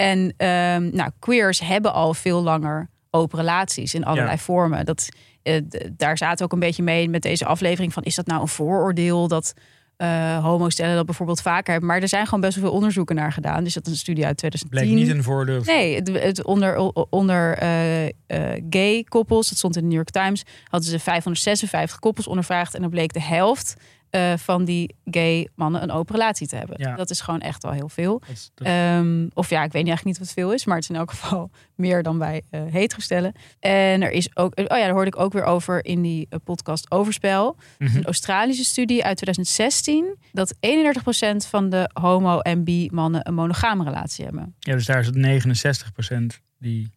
En 0.00 0.34
ehm, 0.36 0.90
nou, 0.96 1.10
queers 1.18 1.60
hebben 1.60 1.92
al 1.92 2.14
veel 2.14 2.42
langer 2.42 2.88
open 3.10 3.38
relaties 3.38 3.94
in 3.94 4.04
allerlei 4.04 4.36
Ja. 4.36 4.38
vormen. 4.42 4.84
Dat, 4.84 5.08
eh, 5.42 5.60
daar 5.96 6.18
zaten 6.18 6.44
ook 6.44 6.52
een 6.52 6.58
beetje 6.58 6.82
mee 6.82 7.08
met 7.08 7.22
deze 7.22 7.44
aflevering 7.46 7.92
van 7.92 8.02
is 8.02 8.14
dat 8.14 8.26
nou 8.26 8.40
een 8.40 8.48
vooroordeel 8.48 9.28
dat 9.28 9.52
eh 9.96 10.44
homostellen 10.44 10.94
dat 10.96 11.06
bijvoorbeeld 11.06 11.40
vaker 11.42 11.70
hebben. 11.70 11.88
Maar 11.90 12.00
er 12.00 12.08
zijn 12.08 12.24
gewoon 12.24 12.40
best 12.40 12.54
wel 12.54 12.64
veel 12.64 12.74
onderzoeken 12.74 13.14
naar 13.16 13.32
gedaan. 13.32 13.64
Dus 13.64 13.74
dat 13.74 13.86
is 13.86 13.92
een 13.92 13.98
studie 13.98 14.26
uit 14.26 14.36
2010. 14.36 14.88
Bleek 14.88 14.98
niet 15.06 15.16
een 15.16 15.22
voordeel. 15.22 15.62
Nee, 15.64 15.94
het, 15.94 16.08
het 16.22 16.44
onder, 16.44 16.76
onder 17.10 17.56
eh, 17.58 18.62
gay 18.70 19.04
koppels, 19.08 19.48
dat 19.48 19.58
stond 19.58 19.76
in 19.76 19.82
de 19.82 19.86
New 19.88 19.96
York 19.96 20.10
Times, 20.10 20.42
hadden 20.68 20.90
ze 20.90 20.98
556 20.98 21.98
koppels 21.98 22.26
ondervraagd. 22.26 22.74
En 22.74 22.80
dan 22.80 22.90
bleek 22.90 23.12
de 23.12 23.22
helft 23.22 23.74
eh, 24.10 24.32
van 24.36 24.64
die 24.64 24.94
gay 25.04 25.48
mannen 25.54 25.82
een 25.82 25.90
open 25.90 26.14
relatie 26.14 26.46
te 26.46 26.56
hebben. 26.56 26.76
Ja. 26.78 26.94
Dat 26.96 27.10
is 27.10 27.20
gewoon 27.20 27.40
echt 27.40 27.62
wel 27.62 27.72
heel 27.72 27.88
veel. 27.88 28.18
Dat 28.18 28.28
is- 28.28 28.50
dat- 28.54 28.66
Ehm, 28.66 29.28
of 29.34 29.50
ja, 29.50 29.62
ik 29.62 29.72
weet 29.72 29.82
niet 29.84 29.90
eigenlijk 29.92 30.04
niet 30.04 30.18
wat 30.18 30.32
veel 30.32 30.52
is, 30.52 30.64
maar 30.64 30.74
het 30.74 30.84
is 30.84 30.90
in 30.90 30.96
elk 30.96 31.10
geval 31.16 31.50
meer 31.74 32.02
dan 32.02 32.18
bij 32.18 32.42
eh 32.50 32.62
hetero-stellen. 32.70 33.32
En 33.60 34.02
er 34.02 34.10
is 34.10 34.36
ook, 34.36 34.58
oh 34.58 34.64
ja, 34.66 34.76
daar 34.84 34.90
hoorde 34.90 35.06
ik 35.06 35.18
ook 35.18 35.32
weer 35.32 35.44
over 35.44 35.84
in 35.84 36.02
die 36.02 36.26
eh, 36.30 36.38
podcast 36.44 36.90
Overspel. 36.90 37.56
Mhm. 37.78 37.96
Een 37.96 38.04
Australische 38.04 38.64
studie 38.64 39.04
uit 39.04 39.16
2016 39.16 40.16
dat 40.32 40.54
31% 40.60 41.46
van 41.46 41.68
de 41.70 41.90
homo- 41.92 42.40
en 42.40 42.64
bi-mannen 42.64 43.28
een 43.28 43.34
monogame 43.34 43.84
relatie 43.84 44.24
hebben. 44.24 44.54
Ja, 44.58 44.72
dus 44.74 44.86
daar 44.86 45.00
is 45.00 45.06
het 45.06 45.16
69% 45.16 46.40
die... 46.58 46.90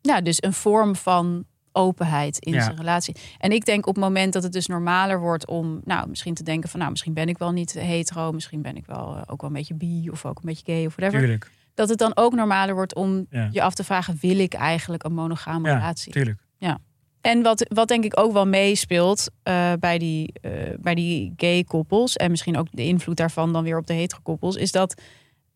Ja, 0.00 0.20
dus 0.20 0.42
een 0.42 0.52
vorm 0.52 0.96
van 0.96 1.44
openheid 1.72 2.38
in 2.38 2.52
Ja. 2.52 2.62
zijn 2.62 2.76
relatie. 2.76 3.14
En 3.38 3.52
ik 3.52 3.64
denk 3.64 3.86
op 3.86 3.94
het 3.94 4.04
moment 4.04 4.32
dat 4.32 4.42
het 4.42 4.52
dus 4.52 4.66
normaler 4.66 5.20
wordt 5.20 5.46
om, 5.46 5.80
nou, 5.84 6.08
misschien 6.08 6.34
te 6.34 6.42
denken 6.42 6.68
van, 6.68 6.78
nou, 6.78 6.90
misschien 6.90 7.14
ben 7.14 7.28
ik 7.28 7.38
wel 7.38 7.52
niet 7.52 7.72
hetero, 7.72 8.32
misschien 8.32 8.62
ben 8.62 8.76
ik 8.76 8.86
wel 8.86 9.16
eh, 9.16 9.22
ook 9.26 9.40
wel 9.40 9.50
een 9.50 9.56
beetje 9.56 9.74
bi 9.74 10.10
of 10.10 10.24
ook 10.24 10.36
een 10.38 10.44
beetje 10.46 10.72
gay 10.72 10.86
of 10.86 10.94
whatever. 10.96 11.20
Tuurlijk. 11.20 11.50
Dat 11.74 11.88
het 11.88 11.98
dan 11.98 12.12
ook 12.16 12.34
normaler 12.34 12.74
wordt 12.74 12.94
om 12.94 13.26
Ja. 13.30 13.48
je 13.52 13.62
af 13.62 13.74
te 13.74 13.84
vragen, 13.84 14.16
wil 14.20 14.38
ik 14.38 14.54
eigenlijk 14.54 15.04
een 15.04 15.14
monogame 15.14 15.68
Ja, 15.68 15.74
relatie? 15.74 16.12
tuurlijk. 16.12 16.46
En 17.20 17.42
wat, 17.42 17.66
wat 17.74 17.88
denk 17.88 18.04
ik 18.04 18.18
ook 18.20 18.32
wel 18.32 18.46
meespeelt 18.46 19.30
eh, 19.42 19.72
bij, 19.80 19.98
die, 19.98 20.32
eh, 20.40 20.52
bij 20.80 20.94
die 20.94 21.32
gay 21.36 21.64
koppels, 21.64 22.16
en 22.16 22.30
misschien 22.30 22.56
ook 22.56 22.66
de 22.70 22.84
invloed 22.84 23.16
daarvan 23.16 23.52
dan 23.52 23.64
weer 23.64 23.78
op 23.78 23.86
de 23.86 23.92
hetero 23.92 24.20
koppels, 24.22 24.56
is 24.56 24.72
dat 24.72 25.00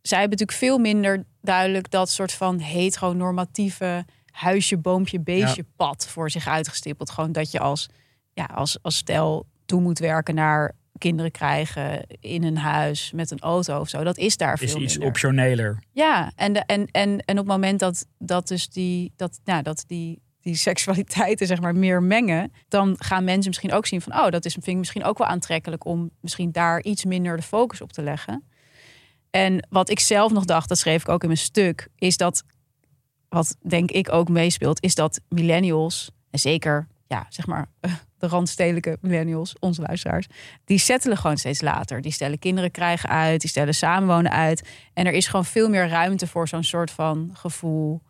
zij 0.03 0.19
hebben 0.21 0.39
natuurlijk 0.39 0.59
veel 0.59 0.79
minder 0.79 1.25
duidelijk 1.41 1.91
dat 1.91 2.11
soort 2.11 2.33
van 2.33 2.59
heteronormatieve 2.59 4.05
huisje, 4.33 4.79
boompje, 4.79 5.21
beestje 5.21 5.65
pad 5.77 6.07
voor 6.09 6.31
zich 6.31 6.49
uitgestippeld. 6.49 7.11
Gewoon 7.11 7.33
dat 7.33 7.51
je 7.51 7.59
als, 7.59 7.89
ja, 8.33 8.45
als, 8.45 8.79
als 8.83 8.97
stel 8.97 9.47
toe 9.65 9.81
moet 9.81 9.99
werken 9.99 10.35
naar 10.35 10.75
kinderen 10.99 11.31
krijgen 11.31 12.07
in 12.21 12.43
een 12.43 12.57
huis 12.57 13.13
met 13.15 13.31
een 13.31 13.39
auto 13.41 13.81
of 13.81 13.89
zo. 13.89 14.05
Dat 14.05 14.19
is 14.19 14.37
daar 14.37 14.63
Is 14.63 14.73
veel 14.73 14.81
iets 14.81 14.93
minder. 14.93 15.09
optioneler. 15.09 15.83
Ja, 15.93 16.33
en, 16.37 16.53
de, 16.53 16.61
en, 16.67 16.87
en, 16.87 17.19
en 17.19 17.39
op 17.39 17.45
het 17.45 17.47
moment 17.47 17.79
dat, 17.79 18.07
dat 18.19 18.49
dus 18.49 18.69
die, 18.69 19.13
dat, 19.17 19.41
nou, 19.45 19.63
dat 19.63 19.85
die, 19.87 20.23
die 20.41 20.55
seksualiteiten 20.57 21.47
zeg 21.47 21.61
maar 21.61 21.75
meer 21.75 22.03
mengen, 22.03 22.53
dan 22.69 22.97
gaan 22.99 23.25
mensen 23.25 23.49
misschien 23.49 23.73
ook 23.73 23.87
zien 23.87 24.01
van, 24.01 24.13
oh, 24.13 24.29
dat 24.29 24.45
is 24.45 24.53
vind 24.53 24.67
ik 24.67 24.77
misschien 24.77 25.05
ook 25.05 25.19
wel 25.19 25.27
aantrekkelijk 25.27 25.85
om 25.85 26.11
misschien 26.21 26.53
daar 26.53 26.83
iets 26.83 27.05
minder 27.05 27.37
de 27.37 27.43
focus 27.43 27.81
op 27.81 27.93
te 27.93 28.03
leggen. 28.03 28.45
En 29.31 29.67
wat 29.71 29.91
ik 29.91 30.01
zelf 30.01 30.33
nog 30.33 30.45
dacht, 30.45 30.69
dat 30.69 30.79
schreef 30.79 31.01
ik 31.01 31.09
ook 31.09 31.23
in 31.23 31.29
mijn 31.29 31.41
stuk, 31.41 31.89
is 31.97 32.17
dat, 32.17 32.45
wat 33.33 33.57
denk 33.63 33.91
ik 33.91 34.13
ook 34.13 34.29
meespeelt, 34.29 34.83
is 34.83 34.95
dat 34.95 35.21
millennials, 35.29 36.11
en 36.31 36.39
zeker, 36.39 36.87
ja, 37.07 37.27
zeg 37.29 37.47
maar, 37.47 37.67
de 38.19 38.27
randstedelijke 38.27 38.99
millennials, 39.01 39.55
onze 39.59 39.83
luisteraars, 39.83 40.27
die 40.65 40.79
settelen 40.79 41.17
gewoon 41.17 41.37
steeds 41.37 41.61
later. 41.61 42.01
Die 42.01 42.13
stellen 42.13 42.39
kinderen 42.39 42.71
krijgen 42.71 43.09
uit, 43.09 43.41
die 43.41 43.51
stellen 43.51 43.75
samenwonen 43.75 44.31
uit. 44.31 44.69
En 44.93 45.07
er 45.07 45.13
is 45.13 45.27
gewoon 45.27 45.45
veel 45.45 45.69
meer 45.69 45.89
ruimte 45.89 46.27
voor 46.27 46.49
zo'n 46.49 46.65
soort 46.65 46.91
van 46.91 47.31
gevoel 47.33 48.03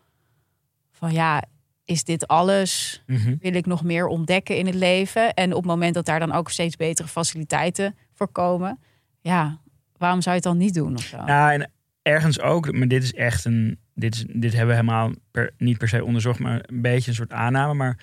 van 0.91 1.13
ja, 1.13 1.43
is 1.85 2.05
dit 2.05 2.27
alles? 2.27 3.03
Mhm. 3.07 3.37
Wil 3.41 3.55
ik 3.55 3.67
nog 3.67 3.83
meer 3.83 4.07
ontdekken 4.07 4.57
in 4.57 4.67
het 4.67 4.75
leven? 4.75 5.35
En 5.35 5.51
op 5.51 5.63
het 5.63 5.71
moment 5.71 5.95
dat 5.95 6.07
daar 6.07 6.19
dan 6.19 6.33
ook 6.33 6.51
steeds 6.51 6.77
betere 6.77 7.09
faciliteiten 7.09 7.97
voor 8.13 8.29
komen, 8.29 8.79
ja, 9.21 9.61
waarom 9.97 10.21
zou 10.21 10.37
je 10.37 10.41
het 10.41 10.51
dan 10.51 10.59
niet 10.59 10.75
doen 10.75 10.95
of 10.95 11.03
zo? 11.03 11.17
Ja, 11.27 11.53
en 11.53 11.71
ergens 12.03 12.41
ook, 12.41 12.73
maar 12.73 12.89
dit 12.89 13.03
is 13.03 13.13
echt 13.13 13.45
een. 13.45 13.79
Dit, 13.95 14.15
is, 14.15 14.25
dit 14.29 14.51
hebben 14.53 14.69
we 14.69 14.75
helemaal 14.81 15.13
per, 15.31 15.51
niet 15.59 15.79
per 15.79 15.89
se 15.89 16.05
onderzocht, 16.05 16.39
maar 16.39 16.65
een 16.67 16.83
beetje 16.83 17.11
een 17.11 17.17
soort 17.17 17.33
aanname. 17.33 17.75
Maar 17.75 17.99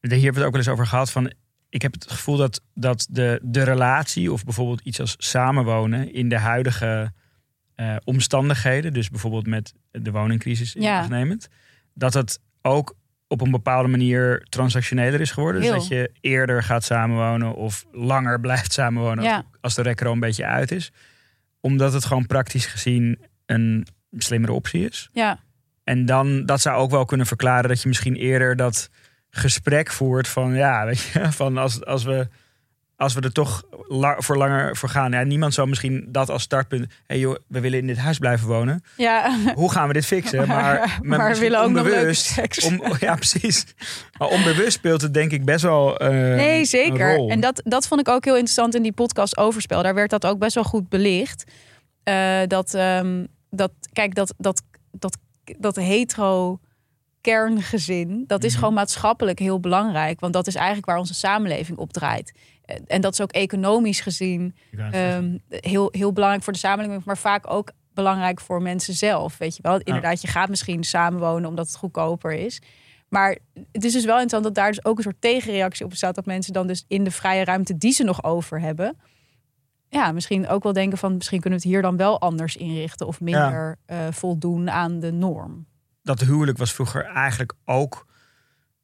hier 0.00 0.10
hebben 0.10 0.32
we 0.32 0.38
het 0.38 0.44
ook 0.46 0.50
wel 0.50 0.60
eens 0.60 0.68
over 0.68 0.86
gehad. 0.86 1.10
Van, 1.10 1.32
ik 1.68 1.82
heb 1.82 1.92
het 1.92 2.10
gevoel 2.10 2.36
dat, 2.36 2.62
dat 2.74 3.06
de, 3.10 3.40
de 3.42 3.62
relatie, 3.62 4.32
of 4.32 4.44
bijvoorbeeld 4.44 4.80
iets 4.80 5.00
als 5.00 5.14
samenwonen, 5.18 6.12
in 6.12 6.28
de 6.28 6.38
huidige 6.38 7.12
eh, 7.74 7.96
omstandigheden, 8.04 8.92
dus 8.92 9.10
bijvoorbeeld 9.10 9.46
met 9.46 9.74
de 9.90 10.10
woningcrisis 10.10 10.74
in 10.74 10.82
Ja. 10.82 10.98
acht 10.98 11.08
nemend, 11.08 11.48
dat 11.94 12.14
het 12.14 12.40
ook 12.62 12.96
op 13.26 13.40
een 13.40 13.50
bepaalde 13.50 13.88
manier 13.88 14.46
transactioneler 14.48 15.20
is 15.20 15.30
geworden. 15.30 15.60
Dus 15.60 15.70
dat 15.70 15.88
je 15.88 16.10
eerder 16.20 16.62
gaat 16.62 16.84
samenwonen 16.84 17.54
of 17.54 17.86
langer 17.92 18.40
blijft 18.46 18.72
samenwonen 18.72 19.24
Ja. 19.24 19.44
als, 19.60 19.74
de 19.74 19.94
al 20.04 20.12
een 20.12 20.20
beetje 20.20 20.44
uit 20.46 20.70
is. 20.70 20.92
Omdat 21.60 21.92
het 21.92 22.04
gewoon 22.04 22.26
praktisch 22.26 22.66
gezien 22.66 23.18
een 23.46 23.86
slimmere 24.16 24.52
optie 24.52 24.88
is. 24.88 25.08
Ja, 25.12 25.38
En 25.84 26.06
dan, 26.06 26.46
dat 26.46 26.60
zou 26.60 26.76
ook 26.76 26.90
wel 26.90 27.04
kunnen 27.04 27.26
verklaren 27.26 27.68
dat 27.68 27.82
je 27.82 27.88
misschien 27.88 28.16
eerder 28.16 28.56
dat 28.56 28.88
gesprek 29.30 29.90
voert 29.90 30.28
van, 30.28 30.54
ja, 30.54 30.84
weet 30.86 31.00
je, 31.00 31.32
van 31.32 31.58
als, 31.58 31.84
als 31.84 32.04
we... 32.04 32.28
Als 33.00 33.14
we 33.14 33.20
er 33.20 33.32
toch 33.32 33.62
la- 33.88 34.16
voor 34.20 34.36
langer 34.36 34.76
voor 34.76 34.88
gaan. 34.88 35.12
Ja, 35.12 35.22
niemand 35.22 35.54
zou 35.54 35.68
misschien 35.68 36.06
dat 36.08 36.30
als 36.30 36.42
startpunt. 36.42 36.82
Hé 36.88 36.94
hey 37.06 37.18
joh, 37.18 37.36
we 37.48 37.60
willen 37.60 37.78
in 37.78 37.86
dit 37.86 37.96
huis 37.96 38.18
blijven 38.18 38.46
wonen. 38.48 38.82
ja. 38.96 39.36
Hoe 39.54 39.70
gaan 39.72 39.86
we 39.86 39.92
dit 39.92 40.06
fixen? 40.06 40.48
Maar, 40.48 40.98
maar 41.02 41.32
we 41.32 41.38
willen 41.38 41.60
ook 41.60 41.70
nog 41.70 41.86
leuke 41.86 42.12
seks. 42.12 42.64
Om, 42.64 42.82
ja, 43.00 43.14
precies. 43.14 43.66
Maar 44.18 44.28
onbewust 44.28 44.72
speelt 44.72 45.00
het 45.02 45.14
denk 45.14 45.32
ik 45.32 45.44
best 45.44 45.62
wel. 45.62 45.98
eh, 45.98 46.08
Nee, 46.10 46.58
een 46.58 46.66
zeker. 46.66 47.14
rol. 47.14 47.30
En 47.30 47.40
dat, 47.40 47.60
dat 47.64 47.86
vond 47.88 48.00
ik 48.00 48.08
ook 48.08 48.24
heel 48.24 48.34
interessant 48.34 48.74
in 48.74 48.82
die 48.82 48.92
podcast 48.92 49.36
Overspel. 49.36 49.82
Daar 49.82 49.94
werd 49.94 50.10
dat 50.10 50.26
ook 50.26 50.38
best 50.38 50.54
wel 50.54 50.64
goed 50.64 50.88
belicht. 50.88 51.44
Eh, 52.02 52.40
dat, 52.46 52.74
ehm, 52.74 53.24
dat, 53.50 53.72
kijk, 53.92 54.14
dat, 54.14 54.34
dat, 54.38 54.62
dat, 54.92 55.18
dat 55.58 55.76
hetero 55.76 56.58
kerngezin, 57.20 58.24
dat 58.26 58.44
is 58.44 58.50
Mhm. 58.50 58.58
gewoon 58.58 58.74
maatschappelijk 58.74 59.38
heel 59.38 59.60
belangrijk. 59.60 60.20
Want 60.20 60.32
dat 60.32 60.46
is 60.46 60.54
eigenlijk 60.54 60.86
waar 60.86 60.98
onze 60.98 61.14
samenleving 61.14 61.78
op 61.78 61.92
draait. 61.92 62.32
Eh, 62.64 62.76
En 62.86 63.00
dat 63.00 63.12
is 63.12 63.20
ook 63.20 63.32
economisch 63.32 64.00
gezien. 64.00 64.54
Ehm, 64.92 65.38
heel, 65.48 65.88
heel 65.90 66.12
belangrijk 66.12 66.44
voor 66.44 66.52
de 66.52 66.58
samenleving, 66.58 67.04
maar 67.04 67.18
vaak 67.18 67.50
ook 67.52 67.70
belangrijk 67.94 68.40
voor 68.40 68.62
mensen 68.62 68.94
zelf. 68.94 69.38
Weet 69.38 69.56
je 69.56 69.62
wel, 69.62 69.78
inderdaad, 69.78 70.20
je 70.20 70.28
gaat 70.28 70.48
misschien 70.48 70.84
samenwonen 70.84 71.48
omdat 71.48 71.66
het 71.66 71.76
goedkoper 71.76 72.32
is. 72.32 72.60
Maar 73.08 73.38
het 73.72 73.84
is 73.84 73.92
dus 73.92 74.04
wel 74.04 74.20
interessant 74.20 74.44
dat 74.44 74.54
daar 74.54 74.70
dus 74.72 74.84
ook 74.84 74.96
een 74.96 75.02
soort 75.02 75.20
tegenreactie 75.20 75.84
op 75.86 75.94
staat. 75.94 76.14
Dat 76.14 76.26
mensen 76.26 76.52
dan 76.52 76.66
dus 76.66 76.84
in 76.88 77.04
de 77.04 77.10
vrije 77.10 77.44
ruimte 77.44 77.78
die 77.78 77.92
ze 77.92 78.04
nog 78.04 78.24
over 78.24 78.60
hebben. 78.60 78.96
Ja, 79.88 80.12
misschien 80.12 80.48
ook 80.48 80.62
wel 80.62 80.72
denken 80.72 80.98
van 80.98 81.14
misschien 81.16 81.40
kunnen 81.40 81.58
we 81.58 81.64
het 81.64 81.74
hier 81.74 81.82
dan 81.82 81.96
wel 81.96 82.20
anders 82.20 82.56
inrichten. 82.56 83.06
Of 83.06 83.20
minder 83.20 83.76
eh, 83.86 83.98
voldoen 84.10 84.70
aan 84.70 85.00
de 85.00 85.12
norm. 85.12 85.66
dat 86.02 86.20
huwelijk 86.20 86.58
was 86.58 86.72
vroeger 86.72 87.04
eigenlijk 87.04 87.52
ook 87.64 88.06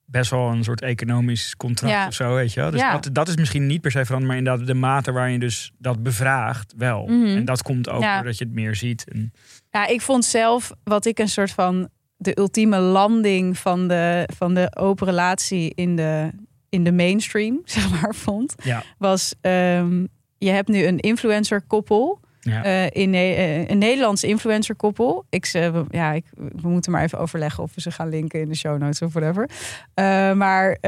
best 0.07 0.31
wel 0.31 0.49
een 0.51 0.65
soort 0.65 0.81
economisch 0.81 1.57
contract 1.57 1.95
Ja. 1.95 2.07
of 2.07 2.15
zo, 2.15 2.35
weet 2.35 2.53
je 2.53 2.61
wel. 2.61 2.71
Dus 2.71 2.81
Ja. 2.81 2.93
dat, 2.99 3.15
dat 3.15 3.29
is 3.29 3.37
misschien 3.37 3.67
niet 3.67 3.81
per 3.81 3.91
se 3.91 4.05
veranderd, 4.05 4.31
maar 4.31 4.41
inderdaad 4.41 4.67
de 4.67 4.75
mate 4.75 5.13
waarin 5.13 5.33
je 5.33 5.39
dus 5.39 5.73
dat 5.79 6.03
bevraagt 6.03 6.75
wel. 6.77 7.07
Mhm. 7.07 7.27
En 7.37 7.45
dat 7.45 7.63
komt 7.63 7.89
ook 7.89 8.03
doordat 8.03 8.39
je 8.39 8.45
het 8.45 8.55
meer 8.55 8.75
ziet. 8.75 9.05
En, 9.13 9.33
Ja, 9.71 9.87
ik 9.87 10.01
vond 10.01 10.25
zelf 10.25 10.73
wat 10.85 11.05
ik 11.07 11.19
een 11.19 11.29
soort 11.29 11.51
van 11.51 11.89
de 12.17 12.39
ultieme 12.39 12.79
landing 12.79 13.59
van 13.59 13.89
de, 13.89 14.29
van 14.37 14.55
de 14.55 14.77
open 14.77 15.07
relatie 15.07 15.73
in 15.75 15.97
de, 15.97 16.31
in 16.69 16.85
de 16.85 16.93
mainstream, 16.93 17.61
zeg 17.65 17.91
maar, 18.03 18.15
vond. 18.15 18.55
ja, 18.65 18.83
Was 18.99 19.35
ehm, 19.41 20.05
je 20.45 20.51
hebt 20.51 20.69
nu 20.69 20.85
een 20.87 20.99
influencer 20.99 21.63
koppel. 21.63 22.21
ja. 22.41 22.65
eh, 22.65 23.03
in 23.03 23.11
Ne- 23.11 23.35
eh, 23.35 23.69
een 23.69 23.79
Nederlands 23.79 24.25
influencer 24.25 24.75
koppel. 24.75 25.25
Ik, 25.31 25.45
ze- 25.47 25.71
we- 25.71 25.85
ja, 25.91 26.13
ik, 26.13 26.25
we 26.35 26.69
moeten 26.69 26.93
maar 26.93 27.03
even 27.03 27.19
overleggen 27.19 27.63
of 27.63 27.75
we 27.75 27.81
ze 27.81 27.91
gaan 27.91 28.09
linken 28.09 28.41
in 28.41 28.49
de 28.49 28.55
show 28.57 28.79
notes 28.79 29.03
of 29.03 29.13
whatever. 29.13 29.51
Eh, 29.95 30.33
maar 30.33 30.79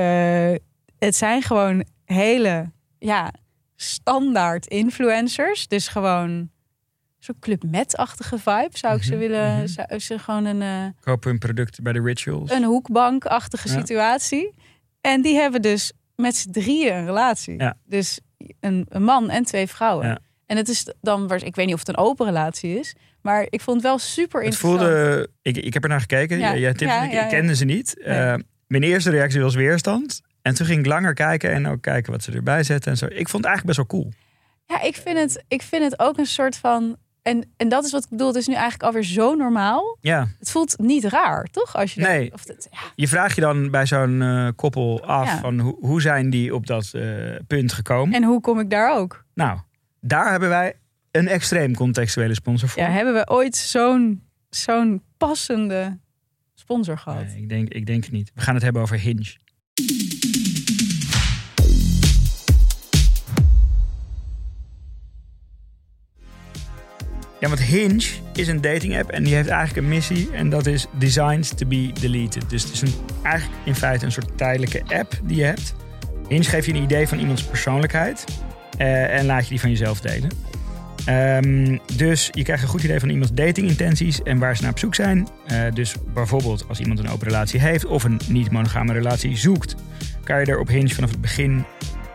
het 0.99 1.17
zijn 1.17 1.43
gewoon 1.43 1.85
hele 2.05 2.71
ja, 2.99 3.33
standaard 3.77 4.67
influencers. 4.67 5.69
Dus 5.69 5.89
gewoon 5.89 6.51
zo'n 7.19 7.39
Club 7.41 7.63
Met-achtige 7.71 8.39
vibe 8.39 8.69
zou 8.71 8.97
ik 8.97 9.03
ze 9.03 9.11
Mhm, 9.11 9.19
willen. 9.21 9.57
mhm. 9.57 9.67
Zou 9.67 9.99
ze 9.99 10.19
gewoon 10.19 10.45
een, 10.45 10.95
Kopen 11.01 11.31
hun 11.31 11.39
producten 11.39 11.83
bij 11.83 11.93
de 11.93 12.01
rituals. 12.03 12.51
een 12.51 12.65
hoekbankachtige 12.65 13.69
Ja. 13.69 13.75
situatie. 13.79 14.55
En 15.01 15.23
die 15.23 15.35
hebben 15.37 15.63
dus 15.63 15.93
met 16.17 16.37
z'n 16.37 16.51
drieën 16.51 16.95
een 16.95 17.05
relatie. 17.07 17.59
Ja. 17.59 17.75
Dus 17.85 18.21
een, 18.61 18.87
een 18.89 19.03
man 19.03 19.31
en 19.31 19.45
twee 19.45 19.67
vrouwen. 19.67 20.07
Ja. 20.07 20.19
En 20.47 20.57
het 20.57 20.69
is 20.69 20.93
dan, 21.01 21.33
ik 21.35 21.55
weet 21.55 21.67
niet 21.67 21.75
of 21.75 21.81
het 21.81 21.89
een 21.89 21.97
open 21.97 22.27
relatie 22.27 22.79
is, 22.79 22.95
maar 23.23 23.47
ik 23.51 23.61
vond 23.61 23.77
het 23.77 23.87
wel 23.87 23.99
super 23.99 24.43
Het 24.43 24.53
interessant. 24.53 24.81
voelde, 24.81 25.29
ik, 25.43 25.57
ik 25.57 25.75
heb 25.75 25.83
er 25.83 25.89
naar 25.89 26.01
gekeken. 26.01 26.39
Ja. 26.39 26.57
Jij 26.57 26.71
ik, 26.71 27.13
ik 27.13 27.29
kende 27.29 27.55
ze 27.55 27.65
niet. 27.65 27.95
Nee. 28.05 28.19
Eh, 28.19 28.35
mijn 28.67 28.83
eerste 28.83 29.11
reactie 29.11 29.41
was 29.41 29.55
weerstand. 29.55 30.21
En 30.43 30.55
toen 30.55 30.67
ging 30.67 30.79
ik 30.79 30.87
langer 30.87 31.15
kijken 31.15 31.51
en 31.53 31.67
ook 31.67 31.83
kijken 31.83 32.13
wat 32.13 32.23
ze 32.23 32.33
erbij 32.33 32.63
zetten 32.63 32.91
en 32.91 32.99
zo. 32.99 33.05
Ik 33.07 33.29
vond 33.29 33.45
het 33.45 33.53
eigenlijk 33.53 33.67
best 33.67 33.77
wel 33.77 34.01
cool. 34.01 34.13
Ja, 34.67 34.83
ik 34.83 34.97
vind 34.97 35.19
het, 35.19 35.45
ik 35.49 35.63
vind 35.63 35.83
het 35.83 35.99
ook 35.99 36.19
een 36.19 36.27
soort 36.27 36.57
van. 36.57 36.97
En, 37.27 37.45
en 37.57 37.69
dat 37.69 37.85
is 37.85 37.91
wat 37.93 38.05
ik 38.05 38.11
bedoel. 38.11 38.27
Het 38.27 38.37
is 38.37 38.47
nu 38.47 38.55
eigenlijk 38.55 38.83
alweer 38.83 39.03
zo 39.05 39.35
normaal. 39.35 39.99
Ja, 40.01 40.29
Het 40.39 40.51
voelt 40.51 40.79
niet 40.79 41.05
raar, 41.05 41.45
toch? 41.51 41.77
Als 41.77 41.95
je 41.95 42.01
Nee. 42.01 42.31
dat- 42.31 42.39
of 42.51 42.69
ja, 42.71 42.79
je 42.95 43.09
vraagt 43.09 43.35
je 43.35 43.41
dan 43.41 43.71
bij 43.71 43.87
zo'n 43.87 44.23
eh, 44.23 44.49
koppel 44.57 45.05
af 45.05 45.27
Ja. 45.27 45.39
van 45.39 45.59
hoe, 45.61 45.77
hoe 45.81 46.01
zijn 46.01 46.31
die 46.31 46.55
op 46.55 46.67
dat 46.67 46.91
eh, 46.95 47.03
punt 47.47 47.73
gekomen? 47.73 48.15
en 48.15 48.23
hoe 48.25 48.41
kom 48.41 48.59
ik 48.61 48.71
daar 48.71 48.97
ook? 48.97 49.25
Nou, 49.35 49.59
daar 50.01 50.31
hebben 50.31 50.49
wij 50.49 50.75
een 51.11 51.29
extreem 51.29 51.75
contextuele 51.75 52.35
sponsor 52.35 52.69
voor. 52.69 52.83
Ja, 52.83 52.91
hebben 52.91 53.15
we 53.15 53.29
ooit 53.31 53.57
zo'n 53.57 54.23
zo'n 54.51 55.03
passende 55.17 55.99
sponsor 56.55 56.99
gehad? 56.99 57.25
Nee, 57.25 57.37
ik, 57.43 57.49
denk, 57.49 57.69
ik 57.69 57.87
denk 57.87 58.03
het 58.05 58.13
niet. 58.13 58.31
We 58.35 58.41
gaan 58.41 58.55
het 58.55 58.63
hebben 58.63 58.83
over 58.83 58.99
Hinge. 58.99 59.37
Want 67.49 67.61
Hinge 67.61 68.07
is 68.33 68.49
een 68.49 68.61
dating 68.61 68.99
app 68.99 69.11
en 69.11 69.25
die 69.25 69.35
heeft 69.35 69.49
eigenlijk 69.49 69.87
een 69.87 69.93
missie 69.93 70.29
en 70.33 70.51
dat 70.51 70.67
is 70.67 70.87
designed 70.99 71.57
to 71.57 71.67
be 71.67 71.91
deleted. 72.01 72.51
Dus 72.51 72.63
het 72.63 72.73
is 72.73 72.81
een, 72.81 72.93
eigenlijk 73.23 73.61
in 73.65 73.75
feite 73.75 74.05
een 74.05 74.13
soort 74.13 74.39
tijdelijke 74.39 74.83
app 74.87 75.21
die 75.25 75.37
je 75.37 75.45
hebt. 75.45 75.75
Hinge 76.29 76.45
geeft 76.45 76.67
je 76.67 76.73
een 76.73 76.83
idee 76.83 77.09
van 77.09 77.19
iemands 77.19 77.43
persoonlijkheid 77.43 78.25
eh, 78.79 79.19
en 79.19 79.27
laat 79.27 79.43
je 79.43 79.49
die 79.49 79.61
van 79.61 79.71
jezelf 79.71 80.01
delen. 80.01 80.31
Ehm, 81.05 81.79
dus 81.97 82.29
je 82.33 82.43
krijgt 82.43 82.63
een 82.63 82.69
goed 82.69 82.83
idee 82.83 83.01
van 83.01 83.09
iemands 83.09 83.33
datingintenties 83.33 84.23
en 84.23 84.39
waar 84.39 84.57
ze 84.57 84.63
naar 84.63 84.71
op 84.71 84.79
zoek 84.79 84.95
zijn. 84.95 85.29
Eh, 85.47 85.63
dus 85.75 85.95
bijvoorbeeld 86.15 86.65
als 86.69 86.81
iemand 86.81 86.99
een 86.99 87.09
open 87.09 87.27
relatie 87.27 87.61
heeft 87.61 87.85
of 87.85 88.05
een 88.05 88.21
niet-monogame 88.29 88.93
relatie 88.93 89.37
zoekt, 89.37 89.75
kan 90.25 90.41
je 90.41 90.47
er 90.47 90.59
op 90.59 90.69
Hinge 90.69 90.95
vanaf 90.95 91.11
het 91.11 91.21
begin 91.21 91.65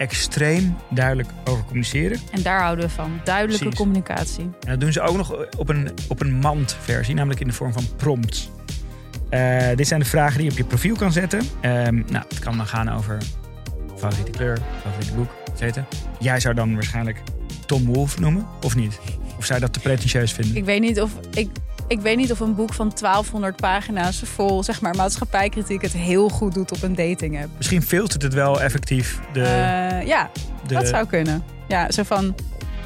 extreem 0.01 0.75
duidelijk 0.89 1.29
over 1.43 1.63
communiceren. 1.63 2.19
En 2.31 2.41
daar 2.41 2.61
houden 2.61 2.85
we 2.85 2.91
van. 2.91 3.19
Duidelijke 3.23 3.63
Precies. 3.63 3.79
communicatie. 3.79 4.43
En 4.43 4.69
dat 4.69 4.79
doen 4.79 4.91
ze 4.91 5.01
ook 5.01 5.17
nog 5.17 5.45
op 5.57 5.69
een, 5.69 5.89
op 6.07 6.21
een 6.21 6.33
mandversie, 6.33 7.15
namelijk 7.15 7.39
in 7.39 7.47
de 7.47 7.53
vorm 7.53 7.73
van 7.73 7.83
prompts. 7.95 8.49
Eh, 9.29 9.67
dit 9.75 9.87
zijn 9.87 9.99
de 9.99 10.05
vragen 10.05 10.35
die 10.37 10.45
je 10.45 10.51
op 10.51 10.57
je 10.57 10.63
profiel 10.63 10.95
kan 10.95 11.11
zetten. 11.11 11.41
Ehm, 11.61 11.95
nou, 11.95 12.25
het 12.29 12.39
kan 12.39 12.57
dan 12.57 12.67
gaan 12.67 12.89
over 12.89 13.17
favoriete 13.97 14.31
kleur, 14.31 14.59
favoriete 14.81 15.13
boek, 15.13 15.29
et 15.51 15.57
cetera. 15.57 15.85
Jij 16.19 16.39
zou 16.39 16.55
dan 16.55 16.73
waarschijnlijk 16.73 17.21
Tom 17.65 17.85
Wolfe 17.85 18.19
noemen, 18.19 18.45
of 18.61 18.75
niet? 18.75 18.99
Of 19.37 19.45
zou 19.45 19.59
je 19.59 19.65
dat 19.65 19.73
te 19.73 19.79
pretentieus 19.79 20.31
vinden? 20.31 20.55
Ik 20.55 20.65
weet 20.65 20.81
niet 20.81 21.01
of 21.01 21.11
ik, 21.33 21.49
ik 21.91 21.99
weet 22.01 22.17
niet 22.17 22.31
of 22.31 22.39
een 22.39 22.55
boek 22.55 22.73
van 22.73 22.91
1200 23.01 23.55
pagina's 23.55 24.21
vol 24.25 24.63
zeg 24.63 24.81
maar 24.81 24.95
maatschappijkritiek 24.95 25.81
het 25.81 25.91
heel 25.93 26.29
goed 26.29 26.53
doet 26.53 26.71
op 26.71 26.83
een 26.83 26.95
dating 26.95 27.41
app. 27.41 27.49
Misschien 27.57 27.81
filtert 27.81 28.21
het 28.21 28.33
wel 28.33 28.61
effectief 28.61 29.19
de... 29.33 29.41
Eh, 29.43 30.07
ja, 30.07 30.29
de 30.67 30.73
dat 30.73 30.87
zou 30.87 31.05
kunnen. 31.07 31.43
Ja, 31.67 31.91
zo 31.91 32.03
van 32.03 32.35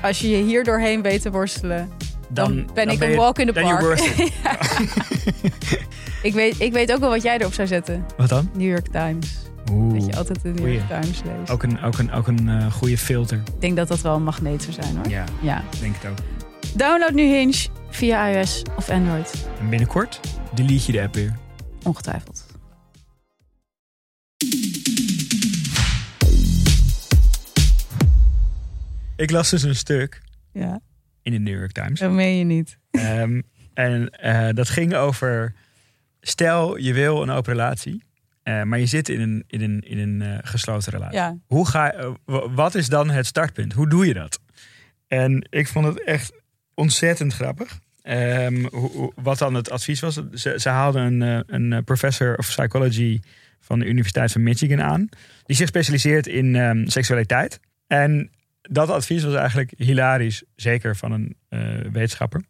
als 0.02 0.20
je 0.20 0.30
je 0.30 0.44
hier 0.44 0.64
doorheen 0.64 1.02
weet 1.02 1.22
te 1.22 1.32
worstelen, 1.32 1.90
dan, 2.30 2.70
ben 2.74 2.90
ik 2.90 3.02
een 3.02 3.10
je- 3.10 3.16
walk 3.16 3.40
in 3.40 3.48
the 3.48 3.54
park. 3.54 4.00
ik, 6.22 6.34
weet, 6.34 6.56
ik 6.62 6.72
weet 6.74 6.92
ook 6.94 7.00
wel 7.00 7.10
wat 7.10 7.22
jij 7.24 7.38
erop 7.38 7.54
zou 7.54 7.68
zetten. 7.68 8.06
Wat 8.18 8.30
dan? 8.30 8.50
New 8.54 8.70
York 8.70 8.88
Times. 8.88 9.36
Oeh, 9.72 9.94
Dat 9.94 10.06
je 10.06 10.16
altijd 10.16 10.42
de 10.42 10.50
New 10.50 10.58
goeie. 10.58 10.74
York 10.74 10.88
Times 11.02 11.22
leest. 11.26 11.50
ook 11.52 11.64
een, 11.64 11.82
ook 11.82 11.98
een, 11.98 12.12
ook 12.12 12.28
een 12.28 12.50
eh, 12.50 12.72
goede 12.72 12.98
filter. 12.98 13.38
Ik 13.38 13.62
denk 13.62 13.76
dat 13.76 13.88
dat 13.88 14.02
wel 14.02 14.16
een 14.16 14.24
magneet 14.24 14.62
zou 14.62 14.74
zijn 14.74 14.96
hoor. 14.96 15.08
Ja, 15.10 15.24
Ja. 15.42 15.64
denk 15.80 15.96
het 16.02 16.12
ook. 16.12 16.18
Download 16.76 17.14
nu 17.14 17.24
Hinge 17.24 17.68
via 17.90 18.30
iOS 18.30 18.62
of 18.78 18.90
Android. 18.90 19.48
En 19.60 19.70
binnenkort 19.70 20.20
delete 20.54 20.84
je 20.86 20.92
de 20.92 21.02
app 21.02 21.14
weer. 21.16 21.38
Ongetwijfeld. 21.84 22.46
Ik 29.16 29.32
las 29.32 29.50
dus 29.50 29.64
een 29.64 29.76
stuk 29.76 30.22
Ja, 30.52 30.80
in 31.22 31.32
de 31.32 31.38
New 31.40 31.58
York 31.58 31.72
Times. 31.72 32.00
dat 32.00 32.12
meen 32.12 32.38
je 32.38 32.44
niet. 32.44 32.78
Ehm, 32.92 33.42
en 33.74 34.10
eh, 34.10 34.50
dat 34.54 34.70
ging 34.70 34.94
over... 34.96 35.54
Stel, 36.22 36.78
je 36.78 36.94
wil 36.94 37.22
een 37.22 37.30
open 37.30 37.52
relatie. 37.54 38.04
eh, 38.44 38.64
maar 38.64 38.80
je 38.80 38.86
zit 38.86 39.10
in 39.10 39.22
een, 39.22 39.44
in 39.48 39.62
een, 39.62 39.80
in 39.82 39.98
een 39.98 40.22
eh, 40.22 40.38
gesloten 40.42 40.92
relatie. 40.92 41.18
Ja, 41.18 41.38
Hoe 41.46 41.68
ga, 41.68 41.94
wa- 42.26 42.50
wat 42.50 42.76
is 42.76 42.90
dan 42.90 43.10
het 43.10 43.26
startpunt? 43.26 43.74
Hoe 43.74 43.90
doe 43.90 44.06
je 44.06 44.14
dat? 44.14 44.40
En 45.08 45.48
ik 45.50 45.68
vond 45.68 45.86
het 45.86 46.04
echt 46.04 46.34
ontzettend 46.76 47.34
grappig. 47.34 47.80
Ehm, 48.02 48.66
hoe, 48.72 49.12
wat 49.16 49.38
dan 49.38 49.54
het 49.54 49.70
advies 49.70 50.00
was. 50.00 50.22
Ze, 50.34 50.56
ze 50.60 50.70
haalden 50.70 51.02
een, 51.02 51.22
eh, 51.22 51.56
een 51.56 51.74
eh, 51.74 51.84
professor 51.84 52.38
of 52.38 52.48
psychology 52.48 53.20
van 53.60 53.80
de 53.80 53.86
Universiteit 53.86 54.32
van 54.32 54.44
Michigan 54.44 54.82
aan. 54.82 55.10
Die 55.44 55.56
zich 55.56 55.68
specialiseert 55.68 56.28
in 56.28 56.56
ehm, 56.56 56.88
seksualiteit. 56.88 57.60
En 57.88 58.32
dat 58.62 58.90
advies 58.90 59.24
was 59.24 59.34
eigenlijk 59.34 59.74
hilarisch. 59.78 60.44
Zeker 60.56 60.96
van 60.96 61.12
een 61.12 61.36
eh, 61.50 61.60
wetenschapper. 61.92 62.44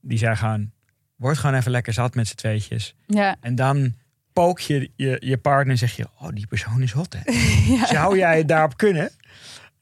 Die 0.00 0.18
zei 0.18 0.36
gewoon, 0.36 0.70
word 1.16 1.38
gewoon 1.38 1.56
even 1.56 1.70
lekker 1.70 1.92
zat 1.92 2.14
met 2.14 2.28
z'n 2.28 2.34
tweetjes. 2.34 2.94
ja. 3.06 3.36
En 3.40 3.54
dan 3.54 3.94
pook 4.32 4.60
je 4.60 4.90
je, 4.96 5.16
je 5.20 5.36
partner 5.36 5.70
en 5.70 5.78
zeg 5.78 5.96
je... 5.96 6.06
oh, 6.20 6.28
die 6.28 6.46
persoon 6.46 6.82
is 6.82 6.92
hot, 6.92 7.16
hè? 7.18 7.32
ja. 7.74 7.86
Zou 7.86 8.18
jij 8.18 8.38
het 8.38 8.48
daarop 8.48 8.76
kunnen? 8.76 9.10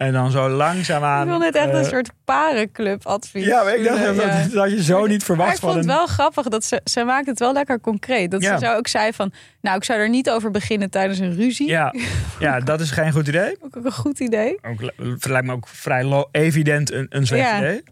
En 0.06 0.12
dan 0.12 0.30
zo 0.30 0.48
langzaamaan... 0.48 1.24
Ik 1.26 1.30
vond 1.32 1.44
het 1.44 1.54
echt 1.54 1.68
een 1.68 1.80
eh, 1.84 1.88
soort 1.88 2.10
parenclub 2.24 3.06
advies. 3.06 3.44
Ja, 3.44 3.62
maar 3.62 3.76
ik 3.76 3.84
dacht 3.84 4.04
dat, 4.04 4.14
Ja. 4.14 4.22
dat 4.42 4.52
had 4.52 4.70
je 4.70 4.82
zo 4.82 5.00
niet 5.00 5.10
Maar 5.16 5.20
verwacht 5.26 5.52
ik 5.54 5.58
vond 5.58 5.72
van 5.72 5.80
het 5.80 5.90
een... 5.90 5.96
wel 5.96 6.06
grappig 6.06 6.48
dat 6.48 6.64
ze, 6.64 6.80
ze 6.84 7.04
maakt 7.04 7.26
het 7.26 7.38
wel 7.38 7.52
lekker 7.52 7.80
concreet. 7.80 8.30
Dat 8.30 8.42
Ja. 8.42 8.58
ze 8.58 8.64
zo 8.66 8.72
ook 8.72 8.86
zei 8.88 9.12
van, 9.12 9.32
nou 9.60 9.76
ik 9.76 9.84
zou 9.84 9.98
er 10.00 10.08
niet 10.08 10.30
over 10.30 10.50
beginnen 10.50 10.90
tijdens 10.90 11.18
een 11.18 11.34
ruzie. 11.34 11.68
Ja, 11.68 11.94
ja, 12.38 12.60
dat 12.70 12.80
is 12.80 12.90
geen 12.90 13.12
goed 13.12 13.28
idee. 13.28 13.56
Ook 13.60 13.74
een 13.84 13.92
goed 13.92 14.20
idee. 14.20 14.58
Ook, 14.62 14.92
lijkt 15.28 15.46
me 15.46 15.52
ook 15.52 15.68
vrij 15.68 16.24
evident 16.30 16.92
een, 16.92 17.06
een 17.08 17.26
slecht 17.26 17.48
Ja. 17.48 17.58
idee. 17.58 17.82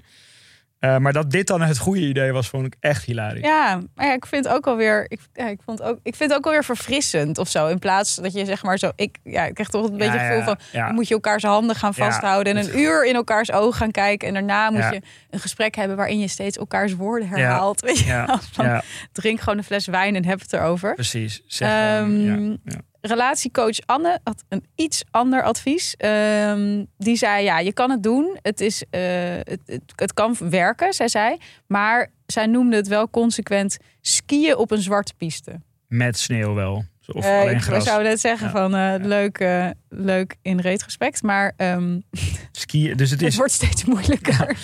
Eh, 0.81 0.97
maar 0.97 1.12
dat 1.12 1.31
dit 1.31 1.47
dan 1.47 1.61
het 1.61 1.78
goede 1.78 2.01
idee 2.01 2.33
was, 2.33 2.49
vond 2.49 2.66
ik 2.66 2.74
echt 2.81 3.05
hilarisch. 3.05 3.45
Ja, 3.47 3.81
maar 3.95 4.07
ja, 4.07 4.12
ik 4.12 4.26
vind 4.26 4.45
het 4.45 4.55
ook 4.55 4.66
alweer, 4.66 5.05
ik, 5.09 5.20
ja, 5.33 5.49
ik, 5.49 5.61
vond 5.64 5.83
ook, 5.83 5.99
ik 6.03 6.16
vind 6.16 6.31
het 6.31 6.39
ook 6.39 6.45
alweer 6.47 6.64
verfrissend 6.64 7.39
of 7.39 7.49
zo. 7.49 7.66
In 7.66 7.78
plaats 7.78 8.14
dat 8.14 8.33
je 8.33 8.45
zeg 8.45 8.62
maar 8.62 8.78
zo, 8.78 8.91
ik, 8.97 9.18
ja, 9.24 9.45
ik 9.45 9.55
krijg 9.55 9.68
toch 9.68 9.89
een 9.89 9.97
beetje 9.97 10.18
het 10.18 10.35
gevoel 10.35 10.57
van, 10.72 10.95
moet 10.95 11.09
je 11.09 11.14
elkaars 11.14 11.43
handen 11.43 11.76
gaan 11.76 11.95
vasthouden 11.95 12.57
en 12.57 12.64
een 12.64 12.78
uur 12.83 13.07
in 13.07 13.14
elkaars 13.14 13.53
ogen 13.53 13.74
gaan 13.74 13.91
kijken. 13.91 14.28
En 14.28 14.35
daarna 14.35 14.70
moet 14.70 14.89
je 14.91 15.01
een 15.31 15.41
gesprek 15.41 15.74
hebben 15.74 15.97
waarin 15.97 16.18
je 16.18 16.28
steeds 16.28 16.57
elkaars 16.57 16.95
woorden 16.95 17.28
herhaalt. 17.28 17.81
Weet 17.91 17.99
je? 17.99 18.39
Van, 18.53 18.83
Drink 19.12 19.41
gewoon 19.41 19.59
een 19.59 19.64
fles 19.64 19.87
wijn 19.87 20.16
en 20.16 20.24
heb 20.24 20.41
het 20.41 20.53
erover. 20.53 20.95
precies. 20.95 21.43
Zeg 21.47 21.68
Ehm, 21.68 22.20
ja, 22.20 22.57
ja. 22.64 22.78
Relatiecoach 23.01 23.78
Anne 23.86 24.18
had 24.24 24.44
een 24.48 24.64
iets 24.74 25.05
ander 25.11 25.42
advies. 25.42 25.94
Ehm, 25.96 26.84
die 26.98 27.16
zei, 27.16 27.44
ja, 27.44 27.59
je 27.59 27.72
kan 27.72 27.90
het 27.90 28.03
doen. 28.03 28.38
Het, 28.42 28.61
is, 28.61 28.82
eh, 28.90 29.01
het, 29.42 29.61
het, 29.66 29.82
het 29.96 30.14
kan 30.14 30.36
werken, 30.38 30.92
zij 30.92 31.09
zei. 31.09 31.36
Maar 31.66 32.11
zij 32.26 32.46
noemde 32.46 32.76
het 32.76 32.88
wel 32.88 33.11
consequent 33.11 33.76
skiën 34.01 34.57
op 34.57 34.70
een 34.70 34.82
zwarte 34.82 35.14
piste. 35.16 35.61
Met 35.88 36.18
sneeuw 36.18 36.55
wel. 36.55 36.84
Of 37.12 37.24
Eh, 37.24 37.40
alleen 37.40 37.55
ik 37.55 37.62
gras. 37.62 37.84
zou 37.84 38.03
net 38.03 38.20
zeggen 38.20 38.46
Ja. 38.46 38.53
van 38.53 38.74
eh, 38.74 38.94
leuk, 39.07 39.44
leuk 39.88 40.36
in 40.42 40.61
retrospect. 40.61 41.22
Maar 41.22 41.53
ehm, 41.57 41.98
Skiën, 42.53 42.96
dus 42.96 43.11
het 43.11 43.20
het 43.20 43.28
is... 43.28 43.36
wordt 43.36 43.53
steeds 43.53 43.84
moeilijker. 43.84 44.57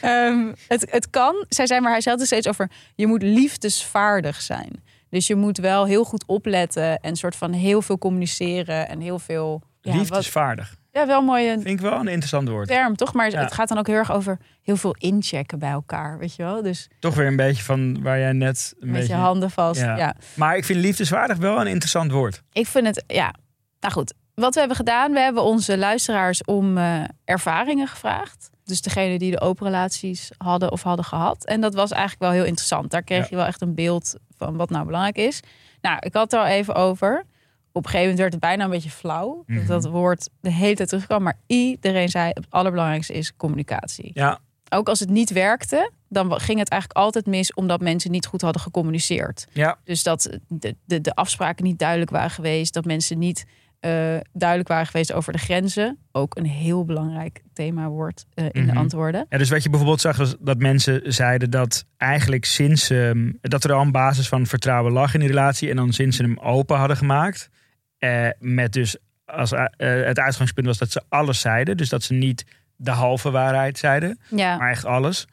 Ehm, 0.00 0.52
het, 0.68 0.86
het 0.90 1.10
kan, 1.10 1.44
zij 1.48 1.66
zei, 1.66 1.80
maar 1.80 1.90
hij 1.90 2.00
zei 2.00 2.16
het 2.16 2.26
steeds 2.26 2.48
over... 2.48 2.70
je 2.94 3.06
moet 3.06 3.22
liefdesvaardig 3.22 4.40
zijn. 4.40 4.82
Dus 5.14 5.26
je 5.26 5.34
moet 5.34 5.58
wel 5.58 5.84
heel 5.86 6.04
goed 6.04 6.24
opletten... 6.26 7.00
en 7.00 7.16
soort 7.16 7.36
van 7.36 7.52
heel 7.52 7.82
veel 7.82 7.98
communiceren 7.98 8.88
en 8.88 9.00
heel 9.00 9.18
veel... 9.18 9.62
Ja, 9.80 9.90
wat, 9.90 10.00
liefdesvaardig. 10.00 10.76
ja 10.90 11.06
wel 11.06 11.18
een 11.18 11.24
mooie 11.24 11.50
Vind 11.52 11.66
ik 11.66 11.80
wel 11.80 11.92
een 12.00 12.08
interessant 12.08 12.48
woord. 12.48 12.68
term, 12.68 12.96
toch? 12.96 13.12
Maar 13.14 13.30
Ja. 13.30 13.40
het 13.40 13.52
gaat 13.52 13.68
dan 13.68 13.78
ook 13.78 13.86
heel 13.86 13.96
erg 13.96 14.12
over 14.12 14.38
heel 14.62 14.76
veel 14.76 14.94
inchecken 14.98 15.58
bij 15.58 15.70
elkaar, 15.70 16.18
weet 16.18 16.34
je 16.34 16.42
wel? 16.42 16.62
Dus 16.62 16.88
Toch 16.98 17.14
weer 17.14 17.26
een 17.26 17.36
beetje 17.36 17.62
van 17.62 18.02
waar 18.02 18.18
jij 18.18 18.32
net 18.32 18.74
een 18.80 18.90
met 18.90 19.00
beetje... 19.00 19.14
je 19.14 19.20
handen 19.20 19.50
vast. 19.50 19.80
Ja. 19.80 19.96
ja. 19.96 20.14
Maar 20.34 20.56
ik 20.56 20.64
vind 20.64 20.78
liefdeswaardig 20.80 21.36
wel 21.36 21.60
een 21.60 21.66
interessant 21.66 22.12
woord. 22.12 22.42
Ik 22.52 22.66
vind 22.66 22.86
het, 22.86 23.04
ja. 23.06 23.34
Nou 23.80 23.92
goed, 23.92 24.14
wat 24.34 24.52
we 24.54 24.58
hebben 24.58 24.76
gedaan, 24.76 25.12
we 25.12 25.20
hebben 25.20 25.42
onze 25.42 25.78
luisteraars 25.78 26.44
om 26.44 26.78
eh, 26.78 27.02
ervaringen 27.24 27.88
gevraagd. 27.88 28.50
Dus 28.64 28.82
degene 28.82 29.18
die 29.18 29.30
de 29.30 29.40
open 29.40 29.66
relaties 29.66 30.30
hadden 30.38 30.72
of 30.72 30.82
hadden 30.82 31.04
gehad. 31.04 31.44
En 31.44 31.60
dat 31.60 31.74
was 31.74 31.90
eigenlijk 31.90 32.22
wel 32.22 32.30
heel 32.30 32.44
interessant. 32.44 32.90
Daar 32.90 33.02
kreeg 33.02 33.18
Ja. 33.22 33.26
je 33.30 33.36
wel 33.36 33.44
echt 33.46 33.60
een 33.60 33.74
beeld 33.74 34.14
van 34.44 34.56
wat 34.56 34.70
nou 34.70 34.84
belangrijk 34.86 35.16
is. 35.16 35.40
Nou, 35.80 35.96
ik 36.00 36.12
had 36.12 36.22
het 36.22 36.32
er 36.32 36.38
al 36.38 36.46
even 36.46 36.74
over. 36.74 37.24
Op 37.72 37.84
een 37.84 37.90
gegeven 37.90 38.00
moment 38.00 38.18
werd 38.18 38.32
het 38.32 38.40
bijna 38.40 38.64
een 38.64 38.70
beetje 38.70 38.90
flauw. 38.90 39.42
Mhm. 39.46 39.58
Dat 39.66 39.82
dat 39.82 39.92
woord 39.92 40.28
de 40.40 40.50
hele 40.50 40.74
tijd 40.74 40.88
terugkwam. 40.88 41.22
Maar 41.22 41.38
iedereen 41.46 42.08
zei, 42.08 42.28
het 42.28 42.46
allerbelangrijkste 42.48 43.12
is 43.12 43.36
communicatie. 43.36 44.10
Ja, 44.14 44.38
Ook 44.68 44.88
als 44.88 45.00
het 45.00 45.10
niet 45.10 45.30
werkte, 45.32 45.90
dan 46.08 46.40
ging 46.40 46.58
het 46.58 46.68
eigenlijk 46.68 47.00
altijd 47.00 47.26
mis... 47.26 47.54
omdat 47.54 47.80
mensen 47.80 48.10
niet 48.10 48.26
goed 48.26 48.40
hadden 48.40 48.62
gecommuniceerd. 48.62 49.46
ja. 49.52 49.78
Dus 49.84 50.02
dat 50.02 50.38
de, 50.48 50.76
de, 50.84 51.00
de 51.00 51.14
afspraken 51.14 51.64
niet 51.64 51.78
duidelijk 51.78 52.10
waren 52.10 52.30
geweest. 52.30 52.74
Dat 52.74 52.84
mensen 52.84 53.18
niet 53.18 53.44
eh, 53.84 54.16
duidelijk 54.32 54.68
waren 54.68 54.86
geweest 54.86 55.12
over 55.12 55.32
de 55.32 55.38
grenzen. 55.38 55.98
Ook 56.12 56.36
een 56.36 56.46
heel 56.46 56.84
belangrijk 56.84 57.42
thema 57.52 57.88
wordt 57.88 58.26
eh, 58.34 58.44
in 58.52 58.62
Mhm. 58.64 58.72
de 58.72 58.78
antwoorden. 58.78 59.26
Ja, 59.28 59.38
dus 59.38 59.50
wat 59.50 59.62
je 59.62 59.68
bijvoorbeeld 59.68 60.00
zag, 60.00 60.16
was 60.16 60.34
dat 60.40 60.58
mensen 60.58 61.12
zeiden 61.12 61.50
dat 61.50 61.84
eigenlijk 61.96 62.44
sinds 62.44 62.90
ehm, 62.90 63.32
dat 63.40 63.64
er 63.64 63.72
al 63.72 63.80
een 63.80 63.92
basis 63.92 64.28
van 64.28 64.46
vertrouwen 64.46 64.92
lag 64.92 65.14
in 65.14 65.20
die 65.20 65.28
relatie. 65.28 65.70
En 65.70 65.76
dan 65.76 65.92
sinds 65.92 66.16
ze 66.16 66.22
hem 66.22 66.38
open 66.38 66.76
hadden 66.76 66.96
gemaakt. 66.96 67.50
eh, 67.98 68.28
met 68.38 68.72
dus 68.72 68.96
als 69.24 69.50
het 69.76 70.18
uitgangspunt 70.18 70.66
was 70.66 70.78
dat 70.78 70.90
ze 70.90 71.02
alles 71.08 71.40
zeiden. 71.40 71.76
Dus 71.76 71.88
dat 71.88 72.02
ze 72.02 72.14
niet 72.14 72.44
de 72.76 72.90
halve 72.90 73.30
waarheid 73.30 73.78
zeiden, 73.78 74.18
Ja, 74.30 74.56
maar 74.56 74.70
echt 74.70 74.84
alles. 74.84 75.26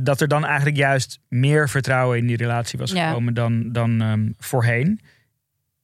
dat 0.00 0.20
er 0.20 0.28
dan 0.28 0.44
eigenlijk 0.44 0.76
juist 0.76 1.18
meer 1.28 1.68
vertrouwen 1.68 2.18
in 2.18 2.26
die 2.26 2.36
relatie 2.36 2.78
was 2.78 2.92
Ja. 2.92 3.08
gekomen 3.08 3.34
dan, 3.34 3.72
dan 3.72 4.00
ehm, 4.00 4.28
voorheen. 4.38 5.00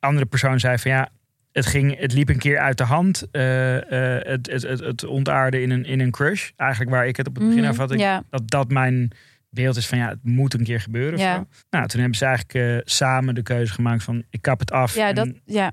Andere 0.01 0.27
persoon 0.27 0.61
zei 0.61 0.79
van 0.79 0.91
ja, 0.91 1.09
het, 1.57 1.67
ging, 1.67 1.99
het 1.99 2.13
liep 2.13 2.29
een 2.29 2.39
keer 2.39 2.59
uit 2.59 2.79
de 2.79 2.85
hand. 2.85 3.27
eh, 3.31 4.17
eh, 4.17 4.25
het, 4.27 4.51
het, 4.51 4.63
het, 4.63 4.81
het 4.81 5.05
ontaarde 5.05 5.63
in 5.63 5.71
een, 5.71 5.85
in 5.85 6.01
een 6.01 6.11
crush. 6.11 6.51
Eigenlijk 6.57 6.91
waar 6.91 7.07
ik 7.07 7.17
het 7.17 7.27
op 7.29 7.35
het 7.37 7.45
begin 7.45 7.61
Mhm, 7.61 7.71
af 7.71 7.77
had. 7.77 7.91
ik- 7.93 8.21
Dat 8.31 8.43
dat 8.51 8.71
mijn 8.71 9.11
beeld 9.51 9.77
is 9.77 9.87
van 9.87 9.99
ja, 9.99 10.09
het 10.09 10.19
moet 10.23 10.55
een 10.55 10.65
keer 10.65 10.81
gebeuren. 10.81 11.19
zo. 11.19 11.47
Nou, 11.71 11.87
toen 11.87 12.01
hebben 12.01 12.19
ze 12.19 12.25
eigenlijk 12.25 12.55
eh, 12.55 12.81
samen 12.85 13.35
de 13.35 13.43
keuze 13.43 13.73
gemaakt 13.73 14.03
van 14.03 14.23
ik 14.31 14.43
kap 14.43 14.59
het 14.61 14.71
af. 14.73 14.95
ja, 14.95 15.09
En 15.09 15.15
dat, 15.15 15.29
ja, 15.45 15.73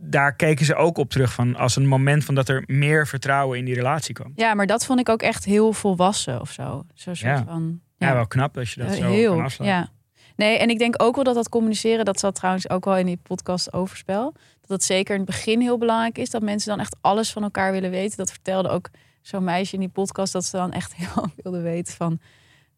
daar 0.00 0.34
keken 0.36 0.64
ze 0.64 0.74
ook 0.74 0.98
op 0.98 1.10
terug 1.10 1.32
van 1.32 1.56
als 1.56 1.76
een 1.76 1.86
moment 1.86 2.24
van 2.24 2.34
dat 2.34 2.48
er 2.48 2.62
meer 2.66 3.06
vertrouwen 3.06 3.58
in 3.58 3.64
die 3.64 3.74
relatie 3.74 4.14
kwam. 4.14 4.32
ja, 4.34 4.54
maar 4.54 4.66
dat 4.66 4.86
vond 4.86 5.00
ik 5.00 5.08
ook 5.08 5.22
echt 5.22 5.44
heel 5.44 5.72
volwassen 5.72 6.40
of 6.40 6.50
zo. 6.52 6.84
Zo'n 6.94 7.16
soort 7.16 7.18
Ja. 7.38 7.44
van... 7.44 7.80
Ja, 7.96 8.14
wel 8.14 8.26
knap 8.26 8.58
als 8.58 8.74
je 8.74 8.80
dat 8.80 8.94
zo 8.94 9.10
heel, 9.10 9.34
kan 9.34 9.44
afslaan. 9.44 9.66
ja. 9.66 9.88
Nee, 10.38 10.58
en 10.58 10.68
ik 10.70 10.78
denk 10.78 11.02
ook 11.02 11.14
wel 11.14 11.24
dat 11.24 11.34
dat 11.34 11.48
communiceren, 11.48 12.04
dat 12.04 12.20
zat 12.20 12.34
trouwens 12.34 12.70
ook 12.70 12.84
wel 12.84 12.96
in 12.96 13.06
die 13.06 13.20
podcast 13.22 13.72
Overspel. 13.72 14.32
Dat 14.60 14.70
het 14.70 14.84
zeker 14.84 15.14
in 15.14 15.20
het 15.20 15.30
begin 15.30 15.60
heel 15.60 15.78
belangrijk 15.78 16.18
is 16.18 16.30
dat 16.30 16.42
mensen 16.42 16.68
dan 16.68 16.80
echt 16.80 16.96
alles 17.00 17.32
van 17.32 17.42
elkaar 17.42 17.72
willen 17.72 17.90
weten. 17.90 18.16
Dat 18.16 18.30
vertelde 18.30 18.68
ook 18.68 18.88
zo'n 19.22 19.44
meisje 19.44 19.74
in 19.74 19.80
die 19.80 19.88
podcast 19.88 20.32
dat 20.32 20.44
ze 20.44 20.56
dan 20.56 20.72
echt 20.72 20.94
heel 21.00 21.30
wilde 21.42 21.60
weten 21.60 21.94
van 21.94 22.20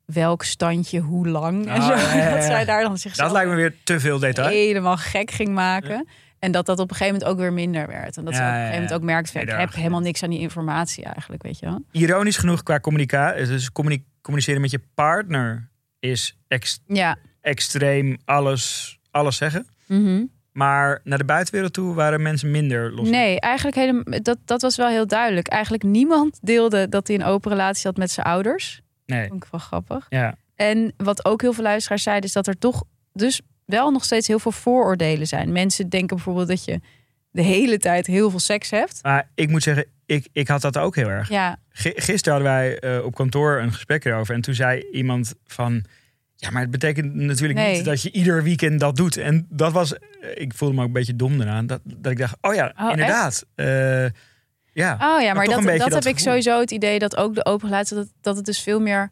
welk 0.05 0.43
standje, 0.43 1.01
hoe 1.01 1.29
lang. 1.29 1.67
en 1.67 1.77
Oh, 1.81 1.87
zo. 1.87 1.93
ja, 1.95 2.15
ja, 2.15 2.29
ja. 2.29 2.35
Dat 2.35 2.45
zij 2.45 2.65
daar 2.65 2.83
dan 2.83 2.99
zichzelf 2.99 3.27
Dat 3.29 3.37
lijkt 3.37 3.51
me 3.51 3.57
weer 3.57 3.75
te 3.85 4.01
veel 4.01 4.19
detail. 4.19 4.49
helemaal 4.49 4.97
gek 4.97 5.31
ging 5.31 5.49
maken. 5.49 6.09
En 6.39 6.53
dat 6.53 6.67
dat 6.67 6.79
op 6.79 6.91
een 6.91 6.97
gegeven 6.97 7.19
moment 7.19 7.33
ook 7.33 7.39
weer 7.41 7.53
minder 7.53 7.87
werd. 7.87 8.17
En 8.17 8.25
dat 8.25 8.35
ze 8.35 8.41
op 8.41 8.47
een 8.47 8.53
gegeven 8.55 8.71
moment 8.73 8.93
ook 8.93 9.33
Nee, 9.33 9.43
ik 9.43 9.49
heb 9.59 9.75
helemaal 9.75 10.01
niks 10.01 10.23
aan 10.23 10.31
die 10.31 10.39
informatie 10.39 11.05
eigenlijk, 11.05 11.43
weet 11.43 11.59
je 11.59 11.67
wel. 11.67 11.83
Ironisch 11.91 12.37
genoeg 12.37 12.63
qua 12.63 12.81
communicatie, 12.81 13.47
dus 13.47 13.73
communi- 13.73 14.05
communiceren 14.23 14.61
met 14.61 14.71
je 14.71 14.81
partner 14.95 15.71
is 15.99 16.39
ex- 16.49 16.81
Ja. 16.87 17.17
Extreem 17.41 18.18
alles, 18.24 18.99
alles 19.11 19.36
zeggen. 19.36 19.66
Mhm. 19.86 20.24
Maar 20.53 21.01
naar 21.05 21.18
de 21.18 21.24
buitenwereld 21.24 21.72
toe 21.72 21.95
waren 21.95 22.22
mensen 22.22 22.51
minder 22.51 22.93
los. 22.93 23.09
Nee, 23.09 23.41
eigenlijk 23.41 23.76
helemaal, 23.76 24.22
dat, 24.22 24.38
dat 24.45 24.62
was 24.62 24.76
wel 24.76 24.88
heel 24.88 25.07
duidelijk. 25.07 25.49
Eigenlijk 25.49 25.82
niemand 25.82 26.38
deelde 26.43 26.88
dat 26.88 27.07
hij 27.07 27.16
een 27.16 27.24
open 27.24 27.51
relatie 27.51 27.86
had 27.86 27.97
met 27.97 28.11
zijn 28.11 28.26
ouders. 28.26 28.80
Nee. 29.07 29.28
Vond 29.28 29.45
ik 29.45 29.51
wel 29.51 29.61
grappig. 29.61 30.07
Ja. 30.09 30.34
En 30.55 30.93
wat 30.97 31.24
ook 31.24 31.41
heel 31.41 31.53
veel 31.53 31.64
luisteraars 31.64 32.03
zeiden, 32.03 32.24
is 32.24 32.32
dat 32.32 32.47
er 32.47 32.59
toch 32.59 32.84
dus 33.12 33.41
wel 33.64 33.91
nog 33.91 34.05
steeds 34.05 34.26
heel 34.26 34.38
veel 34.38 34.53
vooroordelen 34.53 35.26
zijn. 35.26 35.53
Mensen 35.53 35.88
denken 35.88 36.16
bijvoorbeeld 36.16 36.49
dat 36.49 36.64
je 36.64 36.80
de 37.30 37.43
hele 37.43 37.78
tijd 37.78 38.07
heel 38.07 38.30
veel 38.30 38.38
seks 38.38 38.70
hebt. 38.70 38.99
Maar 39.03 39.30
ik 39.34 39.49
moet 39.49 39.62
zeggen, 39.62 39.86
ik, 40.07 40.28
ik 40.32 40.49
had 40.49 40.61
dat 40.61 40.78
ook 40.78 40.97
heel 40.97 41.09
erg. 41.09 41.28
Ja, 41.28 41.59
Gisteren 41.72 42.32
hadden 42.32 42.53
wij 42.53 42.78
eh, 42.78 43.05
op 43.05 43.14
kantoor 43.14 43.61
een 43.61 43.72
gesprek 43.72 44.05
erover. 44.05 44.34
En 44.34 44.41
toen 44.41 44.55
zei 44.55 44.88
iemand 44.93 45.34
van... 45.47 45.84
Ja, 46.41 46.51
maar 46.51 46.62
het 46.62 46.70
betekent 46.70 47.14
natuurlijk 47.14 47.59
Nee. 47.59 47.74
niet 47.76 47.84
dat 47.84 48.03
je 48.03 48.11
ieder 48.11 48.43
weekend 48.43 48.80
dat 48.80 48.97
doet. 48.97 49.16
En 49.16 49.47
dat 49.51 49.72
was... 49.72 49.95
Ik 50.34 50.55
voelde 50.55 50.74
me 50.74 50.80
ook 50.80 50.86
een 50.86 50.93
beetje 50.93 51.16
dom 51.16 51.41
eraan. 51.41 51.66
Dat, 51.66 51.80
dat 51.84 52.12
ik 52.12 52.18
dacht, 52.18 52.36
oh 52.41 52.55
ja, 52.55 52.72
Oh, 52.80 52.91
inderdaad. 52.91 53.47
Eh, 53.55 54.05
ja. 54.72 54.93
Oh 54.93 55.22
ja, 55.22 55.32
maar 55.34 55.45
dat, 55.45 55.62
dat, 55.62 55.78
dat 55.78 55.93
heb 55.93 56.05
ik 56.05 56.18
sowieso 56.18 56.61
het 56.61 56.70
idee 56.70 56.99
dat 56.99 57.16
ook 57.16 57.34
de 57.34 57.45
open 57.45 57.68
relatie, 57.68 57.97
dat, 57.97 58.09
dat 58.20 58.36
het 58.36 58.45
dus 58.45 58.61
veel 58.61 58.80
meer 58.80 59.11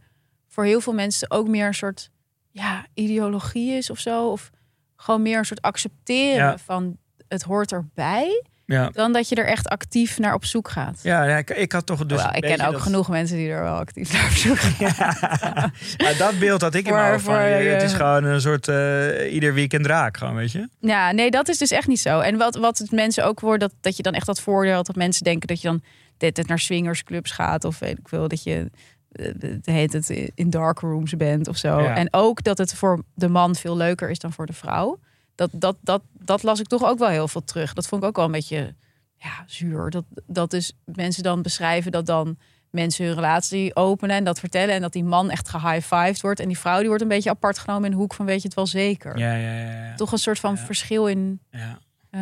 voor 0.48 0.64
heel 0.64 0.80
veel 0.80 0.92
mensen 0.94 1.30
ook 1.30 1.48
meer 1.48 1.66
een 1.66 1.74
soort 1.74 2.10
ja, 2.50 2.86
ideologie 2.94 3.72
is 3.72 3.90
of 3.90 3.98
zo. 3.98 4.30
Of 4.30 4.50
gewoon 4.96 5.22
meer 5.22 5.38
een 5.38 5.44
soort 5.44 5.62
accepteren 5.62 6.36
Ja. 6.36 6.58
van 6.58 6.96
het 7.28 7.42
hoort 7.42 7.72
erbij. 7.72 8.44
Ja. 8.68 8.90
Dan 8.92 9.12
dat 9.12 9.28
je 9.28 9.34
er 9.34 9.46
echt 9.46 9.68
actief 9.68 10.18
naar 10.18 10.34
op 10.34 10.44
zoek 10.44 10.68
gaat. 10.70 11.00
Ja, 11.02 11.24
ja, 11.24 11.36
ik, 11.36 11.50
ik 11.50 11.72
had 11.72 11.86
toch 11.86 12.06
dus. 12.06 12.22
Een 12.22 12.32
ik 12.34 12.42
ken 12.42 12.66
ook 12.66 12.72
dat- 12.72 12.80
genoeg 12.80 13.08
mensen 13.08 13.36
die 13.36 13.50
er 13.50 13.62
wel 13.62 13.76
actief 13.76 14.12
naar 14.12 14.24
op 14.24 14.30
zoek 14.30 14.58
gaan. 14.68 15.72
Ja, 15.96 16.12
dat 16.18 16.38
beeld 16.38 16.60
had 16.60 16.74
ik 16.74 16.86
in 16.86 16.92
mijn 16.92 17.10
hoofd 17.10 17.24
van. 17.24 17.34
het 17.34 17.52
eh, 17.66 17.82
is 17.82 17.92
gewoon 17.92 18.24
een 18.24 18.40
soort 18.40 18.68
eh, 18.68 19.32
ieder 19.32 19.54
weekend 19.54 19.86
raak, 19.86 20.16
gewoon, 20.16 20.34
weet 20.34 20.52
je? 20.52 20.68
Ja, 20.80 21.12
nee, 21.12 21.30
dat 21.30 21.48
is 21.48 21.58
dus 21.58 21.70
echt 21.70 21.86
niet 21.86 22.00
zo. 22.00 22.20
En 22.20 22.36
wat, 22.36 22.56
wat 22.56 22.78
het 22.78 22.90
mensen 22.90 23.24
ook 23.24 23.40
wordt, 23.40 23.60
dat, 23.60 23.72
dat 23.80 23.96
je 23.96 24.02
dan 24.02 24.12
echt 24.14 24.26
dat 24.26 24.40
voordeel 24.40 24.74
had 24.74 24.86
dat 24.86 24.96
mensen 24.96 25.24
denken 25.24 25.48
dat 25.48 25.60
je 25.60 25.68
dan 25.68 25.82
dit 26.16 26.46
naar 26.46 26.58
swingersclubs 26.58 27.30
gaat 27.30 27.64
of 27.64 27.78
weet 27.78 27.98
ik 27.98 28.08
veel, 28.08 28.28
dat 28.28 28.42
je 28.42 28.70
eh, 29.12 29.26
het 29.40 29.66
heet 29.66 29.92
het 29.92 30.10
in 30.34 30.50
dark 30.50 30.78
rooms 30.78 31.16
bent 31.16 31.48
of 31.48 31.56
zo. 31.56 31.80
Ja. 31.80 31.94
En 31.96 32.08
ook 32.10 32.42
dat 32.42 32.58
het 32.58 32.74
voor 32.74 33.02
de 33.14 33.28
man 33.28 33.54
veel 33.54 33.76
leuker 33.76 34.10
is 34.10 34.18
dan 34.18 34.32
voor 34.32 34.46
de 34.46 34.52
vrouw. 34.52 34.98
Dat, 35.38 35.50
dat, 35.52 35.76
dat, 35.80 36.02
dat 36.12 36.42
las 36.42 36.60
ik 36.60 36.66
toch 36.66 36.84
ook 36.84 36.98
wel 36.98 37.08
heel 37.08 37.28
veel 37.28 37.44
terug. 37.44 37.72
Dat 37.72 37.86
vond 37.86 38.02
ik 38.02 38.08
ook 38.08 38.16
wel 38.16 38.24
een 38.24 38.30
beetje 38.30 38.74
ja, 39.16 39.44
zuur. 39.46 39.90
Dat, 39.90 40.04
dat 40.26 40.50
dus 40.50 40.72
mensen 40.84 41.22
dan 41.22 41.42
beschrijven 41.42 41.92
dat 41.92 42.06
dan 42.06 42.38
mensen 42.70 43.04
hun 43.04 43.14
relatie 43.14 43.76
openen 43.76 44.16
en 44.16 44.24
dat 44.24 44.38
vertellen. 44.38 44.74
En 44.74 44.80
dat 44.80 44.92
die 44.92 45.04
man 45.04 45.30
echt 45.30 45.48
gehighfived 45.48 46.20
wordt. 46.20 46.40
En 46.40 46.48
die 46.48 46.58
vrouw 46.58 46.78
die 46.78 46.86
wordt 46.88 47.02
een 47.02 47.08
beetje 47.08 47.30
apart 47.30 47.58
genomen 47.58 47.84
in 47.84 47.90
de 47.90 47.96
hoek 47.96 48.14
van 48.14 48.26
weet 48.26 48.40
je 48.42 48.46
het 48.46 48.54
wel 48.56 48.66
zeker. 48.66 49.18
Ja, 49.18 49.34
ja, 49.34 49.52
ja. 49.58 49.84
ja. 49.86 49.94
Toch 49.94 50.12
een 50.12 50.18
soort 50.18 50.38
van 50.38 50.54
Ja. 50.54 50.64
verschil 50.64 51.06
in 51.06 51.40
ja. 51.50 51.78
eh, 52.10 52.20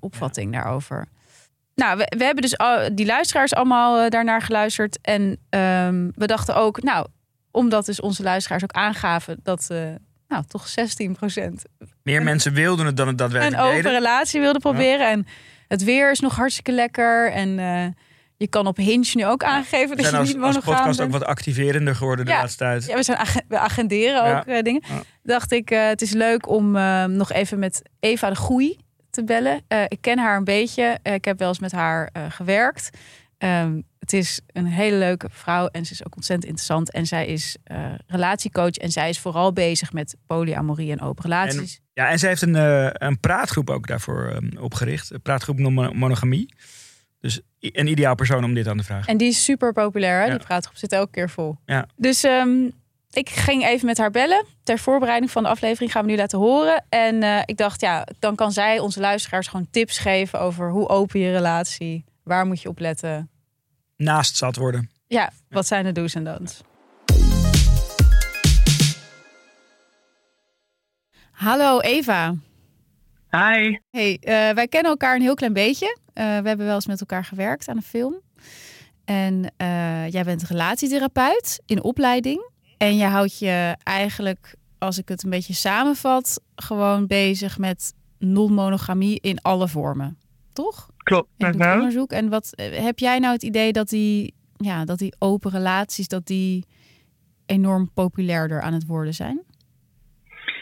opvatting 0.00 0.52
daarover. 0.52 1.08
Nou, 1.74 1.96
we, 1.98 2.12
we 2.18 2.24
hebben 2.24 2.42
dus 2.42 2.58
al, 2.58 2.94
die 2.94 3.06
luisteraars 3.06 3.54
allemaal 3.54 3.98
eh, 4.00 4.10
daarnaar 4.10 4.42
geluisterd. 4.42 4.98
En 5.00 5.38
ehm, 5.48 6.08
we 6.14 6.26
dachten 6.26 6.56
ook, 6.56 6.82
nou, 6.82 7.06
omdat 7.50 7.86
dus 7.86 8.00
onze 8.00 8.22
luisteraars 8.22 8.62
ook 8.62 8.72
aangaven 8.72 9.40
dat, 9.42 9.66
eh, 9.70 9.78
nou, 10.28 10.44
toch 10.48 10.68
16% 10.68 10.72
Meer 12.02 12.22
mensen 12.22 12.52
wilden 12.52 12.86
het 12.86 12.96
dan 12.96 13.06
het 13.08 13.20
een 13.20 13.26
daadwerkelijk 13.26 13.62
open 13.62 13.76
deden. 13.76 13.92
relatie 13.92 14.40
wilden 14.40 14.60
proberen. 14.60 15.10
En 15.10 15.26
het 15.68 15.84
weer 15.84 16.10
is 16.10 16.20
nog 16.20 16.36
hartstikke 16.36 16.72
lekker. 16.72 17.32
En 17.32 17.58
eh, 17.58 17.86
je 18.36 18.48
kan 18.48 18.66
op 18.66 18.76
Hinge 18.76 19.10
nu 19.14 19.26
ook 19.26 19.42
aangeven 19.44 19.96
dat 19.96 20.10
je 20.10 20.16
als, 20.16 20.28
niet 20.28 20.36
monogaam 20.38 20.74
podcast 20.74 21.00
ook 21.00 21.10
wat 21.10 21.24
activerender 21.24 21.94
geworden 21.94 22.24
de 22.24 22.30
Ja. 22.30 22.38
laatste 22.40 22.58
tijd. 22.58 22.86
Ja, 22.86 22.94
we, 22.96 23.02
zijn 23.02 23.18
ag- 23.18 23.40
we 23.48 23.58
agenderen 23.58 24.36
ook 24.38 24.44
eh, 24.44 24.62
dingen. 24.62 24.82
Dacht 25.22 25.52
ik, 25.52 25.70
eh, 25.70 25.86
het 25.86 26.02
is 26.02 26.12
leuk 26.12 26.48
om 26.48 26.70
nog 27.16 27.32
even 27.32 27.58
met 27.58 27.82
Eva 28.00 28.28
de 28.28 28.36
Goei 28.36 28.76
te 29.10 29.24
bellen. 29.24 29.60
Ik 29.88 29.98
ken 30.00 30.18
haar 30.18 30.36
een 30.36 30.44
beetje. 30.44 30.98
Ik 31.02 31.24
heb 31.24 31.38
wel 31.38 31.48
eens 31.48 31.58
met 31.58 31.72
haar 31.72 32.10
gewerkt. 32.28 32.90
Ehm, 33.38 33.80
het 33.98 34.12
is 34.12 34.40
een 34.46 34.66
hele 34.66 34.96
leuke 34.96 35.28
vrouw 35.30 35.66
en 35.66 35.86
ze 35.86 35.92
is 35.92 36.06
ook 36.06 36.16
ontzettend 36.16 36.48
interessant. 36.48 36.90
En 36.90 37.06
zij 37.06 37.26
is 37.26 37.56
eh, 37.64 37.92
relatiecoach 38.06 38.74
en 38.76 38.90
zij 38.90 39.08
is 39.08 39.18
vooral 39.18 39.52
bezig 39.52 39.92
met 39.92 40.16
polyamorie 40.26 40.90
en 40.90 41.00
open 41.00 41.22
relaties. 41.22 41.80
Ja, 41.92 42.08
en 42.08 42.18
ze 42.18 42.26
heeft 42.26 42.42
een, 42.42 42.56
eh, 42.56 42.88
een 42.92 43.20
praatgroep 43.20 43.70
ook 43.70 43.86
daarvoor 43.86 44.28
eh, 44.28 44.62
opgericht. 44.62 45.10
Een 45.10 45.22
praatgroep 45.22 45.58
monogamie. 45.92 46.54
Dus 47.20 47.40
een 47.60 47.86
ideaal 47.86 48.14
persoon 48.14 48.44
om 48.44 48.54
dit 48.54 48.68
aan 48.68 48.76
te 48.76 48.84
vragen. 48.84 49.06
En 49.06 49.16
die 49.16 49.28
is 49.28 49.44
super 49.44 49.72
populair. 49.72 50.18
Hè? 50.18 50.24
Ja. 50.24 50.30
Die 50.30 50.46
praatgroep 50.46 50.76
zit 50.76 50.92
elke 50.92 51.10
keer 51.10 51.30
vol. 51.30 51.56
Ja. 51.66 51.86
Dus 51.96 52.24
ehm, 52.24 52.70
ik 53.10 53.28
ging 53.28 53.64
even 53.64 53.86
met 53.86 53.98
haar 53.98 54.10
bellen. 54.10 54.46
Ter 54.62 54.78
voorbereiding 54.78 55.30
van 55.30 55.42
de 55.42 55.48
aflevering 55.48 55.92
gaan 55.92 56.04
we 56.04 56.10
nu 56.10 56.16
laten 56.16 56.38
horen. 56.38 56.84
En 56.88 57.22
eh, 57.22 57.42
ik 57.44 57.56
dacht, 57.56 57.80
ja, 57.80 58.06
dan 58.18 58.34
kan 58.34 58.52
zij 58.52 58.78
onze 58.78 59.00
luisteraars 59.00 59.46
gewoon 59.46 59.70
tips 59.70 59.98
geven 59.98 60.40
over 60.40 60.70
hoe 60.70 60.88
open 60.88 61.20
je 61.20 61.30
relatie. 61.30 62.04
Waar 62.22 62.46
moet 62.46 62.62
je 62.62 62.68
op 62.68 62.78
letten? 62.78 63.30
Naast 63.98 64.36
zat 64.36 64.56
worden. 64.56 64.90
Ja, 65.06 65.32
wat 65.48 65.66
zijn 65.66 65.84
de 65.84 65.92
do's 65.92 66.14
en 66.14 66.24
don'ts? 66.24 66.60
Hallo 71.30 71.80
Eva. 71.80 72.34
Hi. 73.30 73.78
Hey, 73.90 74.18
eh, 74.20 74.54
wij 74.54 74.68
kennen 74.68 74.90
elkaar 74.90 75.14
een 75.14 75.22
heel 75.22 75.34
klein 75.34 75.52
beetje. 75.52 75.98
Eh, 76.12 76.24
we 76.24 76.48
hebben 76.48 76.66
wel 76.66 76.74
eens 76.74 76.86
met 76.86 77.00
elkaar 77.00 77.24
gewerkt 77.24 77.68
aan 77.68 77.76
een 77.76 77.82
film. 77.82 78.20
En 79.04 79.52
eh, 79.56 80.08
jij 80.08 80.24
bent 80.24 80.42
relatietherapeut 80.42 81.62
in 81.66 81.82
opleiding. 81.82 82.50
En 82.76 82.96
je 82.96 83.04
houdt 83.04 83.38
je 83.38 83.76
eigenlijk, 83.82 84.54
als 84.78 84.98
ik 84.98 85.08
het 85.08 85.22
een 85.22 85.30
beetje 85.30 85.54
samenvat, 85.54 86.40
gewoon 86.54 87.06
bezig 87.06 87.58
met 87.58 87.94
non-monogamie 88.18 89.20
in 89.20 89.40
alle 89.42 89.68
vormen. 89.68 90.18
Toch? 90.52 90.90
Klopt. 91.08 91.28
Je 91.36 91.50
doet 91.50 91.60
onderzoek. 91.74 92.10
En 92.10 92.28
wat 92.28 92.52
eh, 92.54 92.84
heb 92.84 92.98
jij 92.98 93.18
nou 93.18 93.32
het 93.32 93.42
idee 93.42 93.72
dat 93.72 93.88
die, 93.88 94.34
ja, 94.56 94.84
dat 94.84 94.98
die 94.98 95.14
open 95.18 95.50
relaties, 95.50 96.08
dat 96.08 96.26
die 96.26 96.64
enorm 97.46 97.90
populairder 97.94 98.60
aan 98.60 98.72
het 98.72 98.86
worden 98.86 99.14
zijn? 99.14 99.40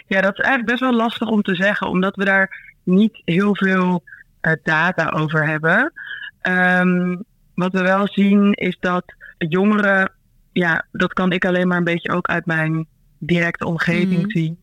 Ja, 0.06 0.20
dat 0.20 0.32
is 0.32 0.44
eigenlijk 0.44 0.66
best 0.68 0.80
wel 0.80 0.92
lastig 1.00 1.28
om 1.28 1.42
te 1.42 1.54
zeggen, 1.54 1.88
omdat 1.88 2.16
we 2.16 2.24
daar 2.24 2.74
niet 2.82 3.22
heel 3.24 3.56
veel 3.56 4.02
eh, 4.40 4.52
data 4.62 5.08
over 5.08 5.46
hebben. 5.46 5.92
Ehm, 6.40 7.16
wat 7.54 7.72
we 7.72 7.82
wel 7.82 8.08
zien 8.08 8.52
is 8.52 8.76
dat 8.80 9.04
jongeren, 9.38 10.12
ja, 10.52 10.86
dat 10.92 11.12
kan 11.12 11.32
ik 11.32 11.44
alleen 11.44 11.68
maar 11.68 11.78
een 11.78 11.84
beetje 11.84 12.12
ook 12.12 12.26
uit 12.26 12.46
mijn 12.46 12.86
directe 13.18 13.66
omgeving 13.66 14.20
Mhm. 14.20 14.30
zien. 14.30 14.58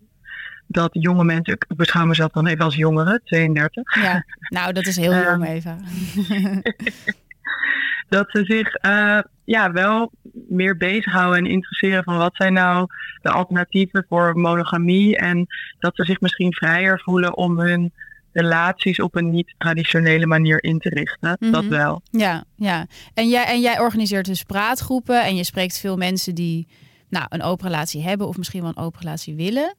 Dat 0.68 0.90
jonge 0.92 1.24
mensen, 1.24 1.54
ik 1.54 1.66
beschouw 1.76 2.06
mezelf 2.06 2.32
dan 2.32 2.48
even 2.48 2.66
als 2.66 2.76
jongeren, 2.76 3.22
32. 3.24 3.96
Ja, 3.96 4.26
nou 4.42 4.74
dat 4.74 4.86
is 4.86 4.96
heel 4.96 5.12
Ehm, 5.24 5.24
jong 5.24 5.48
Eva. 5.48 5.78
dat 8.16 8.30
ze 8.32 8.44
zich 8.46 8.74
eh, 8.74 9.20
ja, 9.44 9.72
wel 9.72 10.12
meer 10.32 10.78
bezighouden 10.78 11.46
en 11.46 11.52
interesseren 11.52 12.04
van 12.04 12.18
wat 12.18 12.36
zijn 12.36 12.54
nou 12.54 12.88
de 13.22 13.30
alternatieven 13.30 14.06
voor 14.10 14.40
monogamie. 14.40 15.18
En 15.18 15.46
dat 15.80 15.96
ze 15.96 16.06
zich 16.06 16.22
misschien 16.22 16.54
vrijer 16.54 17.00
voelen 17.00 17.38
om 17.38 17.60
hun 17.60 17.94
relaties 18.34 19.00
op 19.00 19.16
een 19.16 19.30
niet-traditionele 19.30 20.26
manier 20.26 20.64
in 20.64 20.80
te 20.80 20.90
richten. 20.90 21.38
Mhm. 21.40 21.52
Dat 21.52 21.66
wel. 21.66 22.02
Ja, 22.12 22.44
ja. 22.56 22.86
En 23.14 23.30
jij, 23.30 23.46
en 23.46 23.62
jij 23.62 23.80
organiseert 23.80 24.26
dus 24.26 24.44
praatgroepen 24.44 25.24
en 25.24 25.36
je 25.36 25.44
spreekt 25.44 25.80
veel 25.80 25.98
mensen 25.98 26.36
die 26.36 26.68
nou, 27.10 27.26
een 27.30 27.44
open 27.44 27.66
relatie 27.66 28.02
hebben 28.02 28.28
of 28.28 28.38
misschien 28.38 28.62
wel 28.62 28.70
een 28.70 28.84
open 28.84 29.00
relatie 29.00 29.36
willen. 29.36 29.76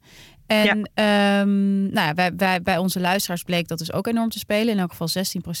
En 0.47 0.89
ehm, 0.93 1.83
nou 1.83 2.15
ja, 2.15 2.31
bij, 2.33 2.61
bij, 2.61 2.77
onze 2.77 2.99
luisteraars 2.99 3.43
bleek 3.43 3.67
dat 3.67 3.77
dus 3.77 3.93
ook 3.93 4.07
enorm 4.07 4.29
te 4.29 4.39
spelen. 4.39 4.73
In 4.73 4.79
elk 4.79 4.93
geval 4.93 5.09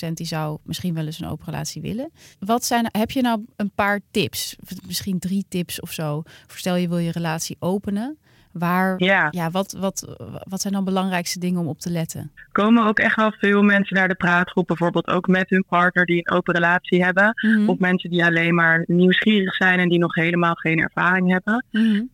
16% 0.09 0.11
die 0.13 0.25
zou 0.25 0.57
misschien 0.63 0.93
wel 0.93 1.05
eens 1.05 1.19
een 1.19 1.29
open 1.29 1.45
relatie 1.45 1.81
willen. 1.81 2.11
Wat 2.39 2.65
zijn, 2.65 2.87
heb 2.91 3.11
je 3.11 3.21
nou 3.21 3.45
een 3.55 3.71
paar 3.75 3.99
tips? 4.11 4.55
Misschien 4.87 5.19
drie 5.19 5.45
tips 5.49 5.79
of 5.79 5.91
zo. 5.91 6.23
Verstel 6.47 6.75
je 6.75 6.87
wil 6.87 6.97
je 6.97 7.11
relatie 7.11 7.55
openen. 7.59 8.17
Waar, 8.51 9.03
Ja, 9.03 9.27
ja, 9.31 9.51
wat, 9.51 9.75
wat, 9.79 10.15
wat 10.43 10.61
zijn 10.61 10.73
dan 10.73 10.83
belangrijkste 10.83 11.39
dingen 11.39 11.59
om 11.59 11.67
op 11.67 11.79
te 11.79 11.89
letten? 11.89 12.31
komen 12.51 12.85
ook 12.85 12.99
echt 12.99 13.15
wel 13.15 13.31
veel 13.31 13.61
mensen 13.61 13.95
naar 13.95 14.07
de 14.07 14.15
praatgroep, 14.15 14.67
bijvoorbeeld 14.67 15.07
ook 15.07 15.27
met 15.27 15.49
hun 15.49 15.65
partner 15.69 16.05
die 16.05 16.17
een 16.17 16.35
open 16.35 16.53
relatie 16.53 17.03
hebben. 17.03 17.33
Mhm, 17.41 17.69
Of 17.69 17.77
mensen 17.77 18.09
die 18.09 18.25
alleen 18.25 18.55
maar 18.55 18.83
nieuwsgierig 18.87 19.55
zijn 19.55 19.79
en 19.79 19.89
die 19.89 19.99
nog 19.99 20.13
helemaal 20.15 20.53
geen 20.53 20.79
ervaring 20.79 21.31
hebben. 21.31 21.65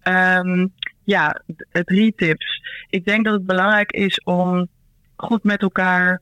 Ehm, 0.02 0.68
ja, 1.12 1.42
drie 1.72 2.14
tips. 2.16 2.62
Ik 2.90 3.06
denk 3.06 3.26
dat 3.26 3.34
het 3.34 3.46
belangrijk 3.46 3.92
is 3.92 4.24
om 4.24 4.68
goed 5.16 5.44
met 5.44 5.62
elkaar 5.62 6.22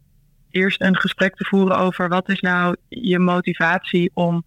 eerst 0.51 0.81
een 0.81 0.97
gesprek 0.97 1.35
te 1.35 1.45
voeren 1.45 1.77
over 1.77 2.09
wat 2.09 2.29
is 2.29 2.39
nou 2.39 2.75
je 2.87 3.19
motivatie 3.19 4.11
om 4.13 4.43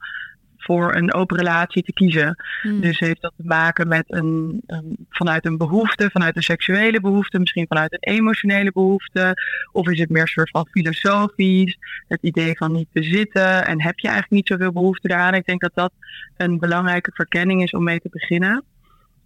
voor 0.57 0.95
een 0.95 1.15
open 1.15 1.37
relatie 1.37 1.83
te 1.83 1.93
kiezen. 1.93 2.37
Hmm. 2.63 2.81
Dus 2.81 2.99
heeft 2.99 3.21
dat 3.21 3.33
te 3.37 3.43
maken 3.47 3.89
met 3.89 4.05
een, 4.07 4.63
een, 4.67 5.07
vanuit 5.11 5.47
een 5.47 5.57
behoefte, 5.57 6.11
vanuit 6.11 6.37
een 6.37 6.43
seksuele 6.43 7.01
behoefte, 7.01 7.39
misschien 7.39 7.67
vanuit 7.69 7.93
een 7.93 8.13
emotionele 8.15 8.73
behoefte. 8.73 9.35
Of 9.73 9.89
is 9.89 9.99
het 9.99 10.11
meer 10.11 10.23
een 10.23 10.29
soort 10.29 10.51
van 10.51 10.69
filosofisch, 10.71 11.79
het 12.09 12.23
idee 12.23 12.57
van 12.57 12.73
niet 12.73 12.93
bezitten 12.93 13.67
en 13.67 13.83
heb 13.83 13.99
je 13.99 14.09
eigenlijk 14.09 14.37
niet 14.37 14.49
zoveel 14.49 14.73
behoefte 14.73 15.09
daaraan. 15.09 15.35
Ik 15.35 15.47
denk 15.47 15.61
dat 15.61 15.75
dat 15.75 15.93
een 16.37 16.59
belangrijke 16.59 17.11
verkenning 17.15 17.63
is 17.63 17.73
om 17.73 17.85
mee 17.85 18.01
te 18.01 18.09
beginnen. 18.11 18.65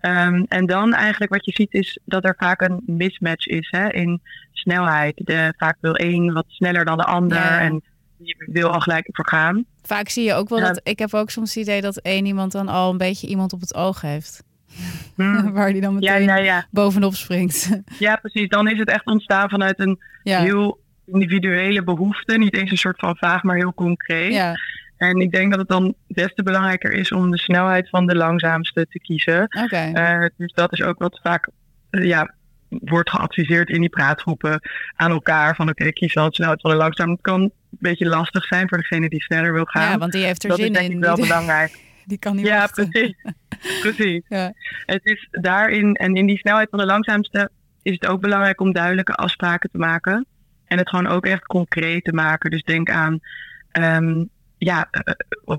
Um, 0.01 0.45
en 0.49 0.67
dan 0.67 0.95
eigenlijk 0.95 1.33
wat 1.33 1.45
je 1.45 1.53
ziet 1.53 1.75
is 1.75 1.99
dat 2.05 2.25
er 2.25 2.35
vaak 2.39 2.61
een 2.61 2.83
mismatch 2.87 3.47
is 3.47 3.69
hè, 3.71 3.89
in 3.93 4.21
snelheid. 4.53 5.21
De, 5.25 5.55
vaak 5.57 5.77
wil 5.81 5.95
één 5.95 6.33
wat 6.33 6.45
sneller 6.49 6.85
dan 6.85 6.97
de 6.97 7.05
ander 7.05 7.39
Ja. 7.39 7.61
en 7.61 7.83
je 8.17 8.49
wil 8.53 8.71
al 8.71 8.81
gelijk 8.81 9.09
voor 9.13 9.29
gaan. 9.29 9.65
Vaak 9.83 10.09
zie 10.09 10.25
je 10.25 10.35
ook 10.35 10.49
wel 10.49 10.59
Ja. 10.59 10.67
dat... 10.67 10.81
Ik 10.83 10.99
heb 10.99 11.15
ook 11.15 11.31
soms 11.31 11.55
het 11.55 11.63
idee 11.63 11.81
dat 11.81 11.97
één 11.97 12.27
iemand 12.27 12.53
dan 12.53 12.69
al 12.69 12.91
een 12.91 12.99
beetje 12.99 13.27
iemand 13.27 13.53
op 13.53 13.61
het 13.61 13.75
oog 13.75 14.01
heeft. 14.01 14.43
Hmm. 15.15 15.53
Waar 15.53 15.73
die 15.73 15.81
dan 15.81 15.95
meteen 15.95 16.23
ja, 16.23 16.37
ja. 16.37 16.67
bovenop 16.71 17.15
springt. 17.15 17.81
ja, 17.99 18.17
precies. 18.17 18.49
Dan 18.49 18.69
is 18.69 18.79
het 18.79 18.89
echt 18.89 19.07
ontstaan 19.07 19.49
vanuit 19.49 19.79
een 19.79 19.99
heel 20.23 20.81
individuele 21.05 21.83
behoefte. 21.83 22.39
Niet 22.39 22.57
eens 22.57 22.71
een 22.71 22.77
soort 22.77 22.99
van 22.99 23.17
vaag, 23.17 23.43
maar 23.43 23.57
heel 23.57 23.75
concreet. 23.75 24.55
En 24.97 25.17
ik 25.21 25.31
denk 25.33 25.51
dat 25.51 25.59
het 25.61 25.69
dan 25.69 25.95
des 26.09 26.35
te 26.35 26.43
belangrijker 26.43 26.93
is 26.93 27.13
om 27.13 27.31
de 27.31 27.39
snelheid 27.39 27.89
van 27.89 28.07
de 28.07 28.15
langzaamste 28.17 28.87
te 28.91 28.99
kiezen. 28.99 29.43
Oké. 29.63 29.77
Eh, 29.77 30.27
dus 30.37 30.53
dat 30.53 30.73
is 30.73 30.83
ook 30.83 30.99
wat 30.99 31.21
vaak 31.23 31.49
eh, 31.91 32.05
ja, 32.05 32.35
wordt 32.69 33.11
geadviseerd 33.11 33.69
in 33.69 33.81
die 33.81 33.89
praatgroepen 33.89 34.61
aan 34.95 35.11
elkaar. 35.11 35.55
Van 35.57 35.69
oké, 35.69 35.93
kies 35.93 36.15
dan 36.15 36.33
snelheid 36.33 36.61
van 36.61 36.71
de 36.71 36.77
langzaam. 36.77 37.11
Het 37.11 37.21
kan 37.21 37.41
een 37.41 37.53
beetje 37.71 38.07
lastig 38.09 38.45
zijn 38.45 38.69
voor 38.69 38.79
degene 38.79 39.09
die 39.09 39.23
sneller 39.23 39.53
wil 39.53 39.65
gaan. 39.65 39.91
Ja, 39.91 39.99
want 39.99 40.13
die 40.13 40.25
heeft 40.25 40.43
er 40.43 40.49
dat 40.49 40.59
is 40.59 40.65
zin 40.65 40.73
denk 40.73 40.91
in. 40.91 40.97
ik 40.97 41.03
wel 41.05 41.17
belangrijk. 41.17 41.79
die 42.07 42.19
kan 42.19 42.37
niet 42.37 42.47
Ja, 42.47 42.59
wachten. 42.59 42.89
precies. 42.89 43.15
precies. 43.83 44.23
Ja. 44.29 44.53
Het 44.87 45.05
is 45.05 45.29
daarin, 45.31 45.95
en 45.95 46.15
in 46.15 46.27
die 46.27 46.39
snelheid 46.39 46.69
van 46.71 46.79
de 46.79 46.87
langzaamste, 46.87 47.51
is 47.83 47.93
het 47.93 48.07
ook 48.07 48.21
belangrijk 48.21 48.61
om 48.61 48.73
duidelijke 48.73 49.13
afspraken 49.13 49.71
te 49.71 49.79
maken. 49.79 50.27
En 50.67 50.79
het 50.79 50.89
gewoon 50.89 51.07
ook 51.07 51.27
echt 51.27 51.47
concreet 51.47 52.05
te 52.05 52.13
maken. 52.13 52.51
Dus 52.51 52.63
denk 52.63 52.91
aan, 52.91 53.21
ehm, 53.71 54.25
ja, 54.59 54.89
eh, 54.91 55.15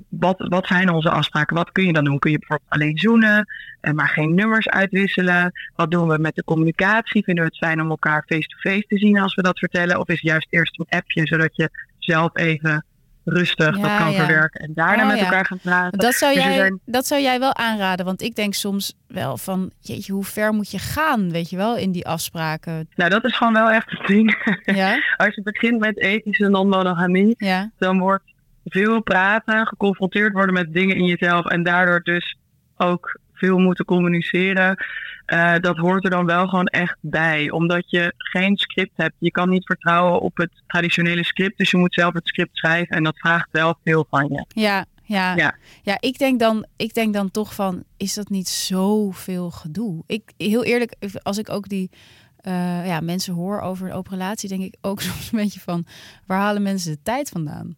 wat, 0.09 0.35
wat 0.49 0.67
zijn 0.67 0.89
onze 0.89 1.09
afspraken? 1.09 1.55
Wat 1.55 1.71
kun 1.71 1.85
je 1.85 1.93
dan 1.93 2.03
doen? 2.03 2.19
Kun 2.19 2.31
je 2.31 2.39
bijvoorbeeld 2.39 2.69
alleen 2.69 2.97
zoenen, 2.97 3.45
eh, 3.81 3.93
maar 3.93 4.09
geen 4.09 4.33
nummers 4.35 4.69
uitwisselen? 4.69 5.51
Wat 5.75 5.91
doen 5.91 6.07
we 6.07 6.17
met 6.17 6.35
de 6.35 6.43
communicatie? 6.43 7.23
Vinden 7.23 7.43
we 7.43 7.49
het 7.49 7.59
fijn 7.59 7.81
om 7.81 7.89
elkaar 7.89 8.23
face-to-face 8.27 8.85
te 8.87 8.97
zien 8.97 9.19
als 9.19 9.35
we 9.35 9.41
dat 9.41 9.59
vertellen? 9.59 9.99
Of 9.99 10.07
is 10.07 10.13
het 10.21 10.29
juist 10.29 10.47
eerst 10.49 10.79
een 10.79 10.85
appje, 10.99 11.27
zodat 11.27 11.55
je 11.55 11.69
zelf 11.99 12.29
even 12.33 12.85
rustig 13.23 13.75
Ja, 13.75 13.81
dat 13.81 13.97
kan 13.97 14.11
ja. 14.11 14.17
verwerken 14.25 14.59
en 14.61 14.71
daarna 14.73 15.01
Oh, 15.03 15.07
met 15.09 15.17
ja. 15.19 15.23
elkaar 15.23 15.45
gaan 15.45 15.59
praten? 15.61 15.99
Dat 15.99 16.13
zou, 16.13 16.33
Dus 16.33 16.43
jij, 16.43 16.55
zijn- 16.55 16.79
dat 16.85 17.07
zou 17.07 17.21
jij 17.21 17.39
wel 17.39 17.55
aanraden. 17.55 18.05
Want 18.05 18.21
ik 18.21 18.35
denk 18.35 18.53
soms 18.53 18.93
wel 19.07 19.37
van... 19.37 19.71
Jeetje, 19.79 20.13
hoe 20.13 20.23
ver 20.23 20.53
moet 20.53 20.71
je 20.71 20.79
gaan, 20.79 21.31
weet 21.31 21.49
je 21.49 21.57
wel, 21.57 21.77
in 21.77 21.91
die 21.91 22.07
afspraken? 22.07 22.89
Nou, 22.95 23.09
dat 23.09 23.25
is 23.25 23.35
gewoon 23.37 23.53
wel 23.53 23.69
echt 23.69 23.89
het 23.91 24.07
ding. 24.07 24.57
Ja? 24.65 24.95
Als 25.17 25.35
je 25.35 25.41
begint 25.41 25.79
met 25.79 25.97
ethische 25.99 26.47
non-monogamie, 26.47 27.35
dan 27.77 27.99
wordt 27.99 28.23
veel 28.69 29.01
praten, 29.01 29.67
geconfronteerd 29.67 30.33
worden 30.33 30.53
met 30.53 30.73
dingen 30.73 30.95
in 30.95 31.05
jezelf 31.05 31.45
en 31.45 31.63
daardoor 31.63 32.01
dus 32.03 32.37
ook 32.77 33.19
veel 33.33 33.57
moeten 33.57 33.85
communiceren. 33.85 34.85
Eh, 35.25 35.55
dat 35.59 35.77
hoort 35.77 36.03
er 36.03 36.09
dan 36.09 36.25
wel 36.25 36.47
gewoon 36.47 36.65
echt 36.65 36.97
bij, 37.01 37.49
omdat 37.51 37.91
je 37.91 38.13
geen 38.17 38.57
script 38.57 38.91
hebt. 38.95 39.15
Je 39.17 39.31
kan 39.31 39.49
niet 39.49 39.65
vertrouwen 39.65 40.19
op 40.19 40.37
het 40.37 40.51
traditionele 40.67 41.23
script, 41.23 41.57
dus 41.57 41.71
je 41.71 41.77
moet 41.77 41.93
zelf 41.93 42.13
het 42.13 42.27
script 42.27 42.57
schrijven 42.57 42.95
en 42.95 43.03
dat 43.03 43.19
vraagt 43.19 43.47
wel 43.51 43.75
veel 43.83 44.05
van 44.09 44.27
je. 44.27 44.61
Ja, 44.61 44.85
ja. 45.03 45.35
Ja. 45.35 45.55
ja 45.83 45.97
ik, 45.99 46.17
denk 46.17 46.39
dan, 46.39 46.65
ik 46.75 46.93
denk 46.93 47.13
dan 47.13 47.31
toch 47.31 47.53
van, 47.53 47.83
is 47.97 48.13
dat 48.13 48.29
niet 48.29 48.47
zoveel 48.47 49.51
gedoe? 49.51 50.03
Ik, 50.05 50.31
heel 50.37 50.63
eerlijk, 50.63 50.95
als 51.23 51.37
ik 51.37 51.49
ook 51.49 51.69
die 51.69 51.89
eh, 52.37 52.87
ja, 52.87 52.99
mensen 52.99 53.33
hoor 53.33 53.61
over 53.61 53.87
een 53.87 53.93
open 53.93 54.11
relatie, 54.11 54.49
denk 54.49 54.63
ik 54.63 54.75
ook 54.81 55.01
soms 55.07 55.31
een 55.31 55.39
beetje 55.39 55.59
van, 55.59 55.85
waar 56.25 56.39
halen 56.39 56.61
mensen 56.61 56.91
de 56.91 57.01
tijd 57.03 57.29
vandaan? 57.29 57.75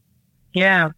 Ja. 0.52 0.94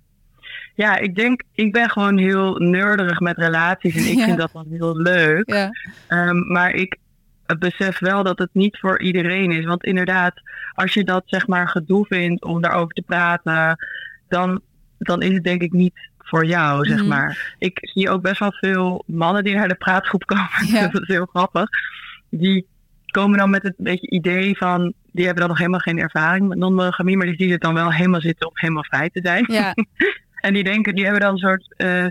Ja, 0.75 0.97
ik 0.97 1.15
denk, 1.15 1.43
ik 1.53 1.71
ben 1.71 1.89
gewoon 1.89 2.17
heel 2.17 2.55
nerderig 2.55 3.19
met 3.19 3.37
relaties 3.37 3.95
en 3.95 4.11
ik 4.11 4.17
Ja. 4.19 4.25
vind 4.25 4.37
dat 4.37 4.51
dan 4.53 4.65
heel 4.69 4.97
leuk. 4.97 5.49
Ja, 5.53 5.69
Ehm, 6.07 6.51
maar 6.51 6.71
ik 6.73 6.97
besef 7.59 7.99
wel 7.99 8.23
dat 8.23 8.39
het 8.39 8.49
niet 8.53 8.77
voor 8.79 9.01
iedereen 9.01 9.51
is. 9.51 9.65
Want 9.65 9.83
inderdaad, 9.83 10.33
als 10.73 10.93
je 10.93 11.03
dat 11.03 11.23
zeg 11.25 11.47
maar 11.47 11.67
gedoe 11.67 12.05
vindt 12.05 12.43
om 12.43 12.61
daarover 12.61 12.93
te 12.93 13.01
praten, 13.01 13.77
dan, 14.27 14.61
dan 14.97 15.21
is 15.21 15.33
het 15.33 15.43
denk 15.43 15.61
ik 15.61 15.71
niet 15.71 16.09
voor 16.17 16.45
jou, 16.45 16.85
zeg 16.85 16.97
Mhm. 16.99 17.07
maar. 17.07 17.55
Ik 17.59 17.77
zie 17.81 18.09
ook 18.09 18.21
best 18.21 18.39
wel 18.39 18.51
veel 18.53 19.03
mannen 19.07 19.43
die 19.43 19.55
naar 19.55 19.67
de 19.67 19.75
praatgroep 19.75 20.25
komen. 20.25 20.49
Ja. 20.73 20.87
dat 20.87 21.01
is 21.01 21.07
heel 21.07 21.25
grappig. 21.25 21.69
Die 22.29 22.65
komen 23.11 23.37
dan 23.37 23.49
met 23.49 23.63
het 23.63 23.73
beetje 23.77 24.09
idee 24.09 24.57
van, 24.57 24.93
die 25.11 25.23
hebben 25.25 25.39
dan 25.41 25.49
nog 25.49 25.57
helemaal 25.57 25.79
geen 25.79 25.99
ervaring 25.99 26.47
met 26.47 26.57
non-monogamie, 26.57 27.17
maar 27.17 27.25
die 27.25 27.35
zien 27.35 27.51
het 27.51 27.61
dan 27.61 27.73
wel 27.73 27.91
helemaal 27.93 28.21
zitten 28.21 28.47
om 28.47 28.53
helemaal 28.55 28.83
vrij 28.83 29.09
te 29.09 29.19
zijn. 29.23 29.45
ja, 29.47 29.73
En 30.41 30.53
die 30.53 30.63
denken, 30.63 30.95
die 30.95 31.03
hebben 31.03 31.21
dan 31.21 31.31
een 31.31 31.37
soort 31.37 31.73
eh 31.77 32.05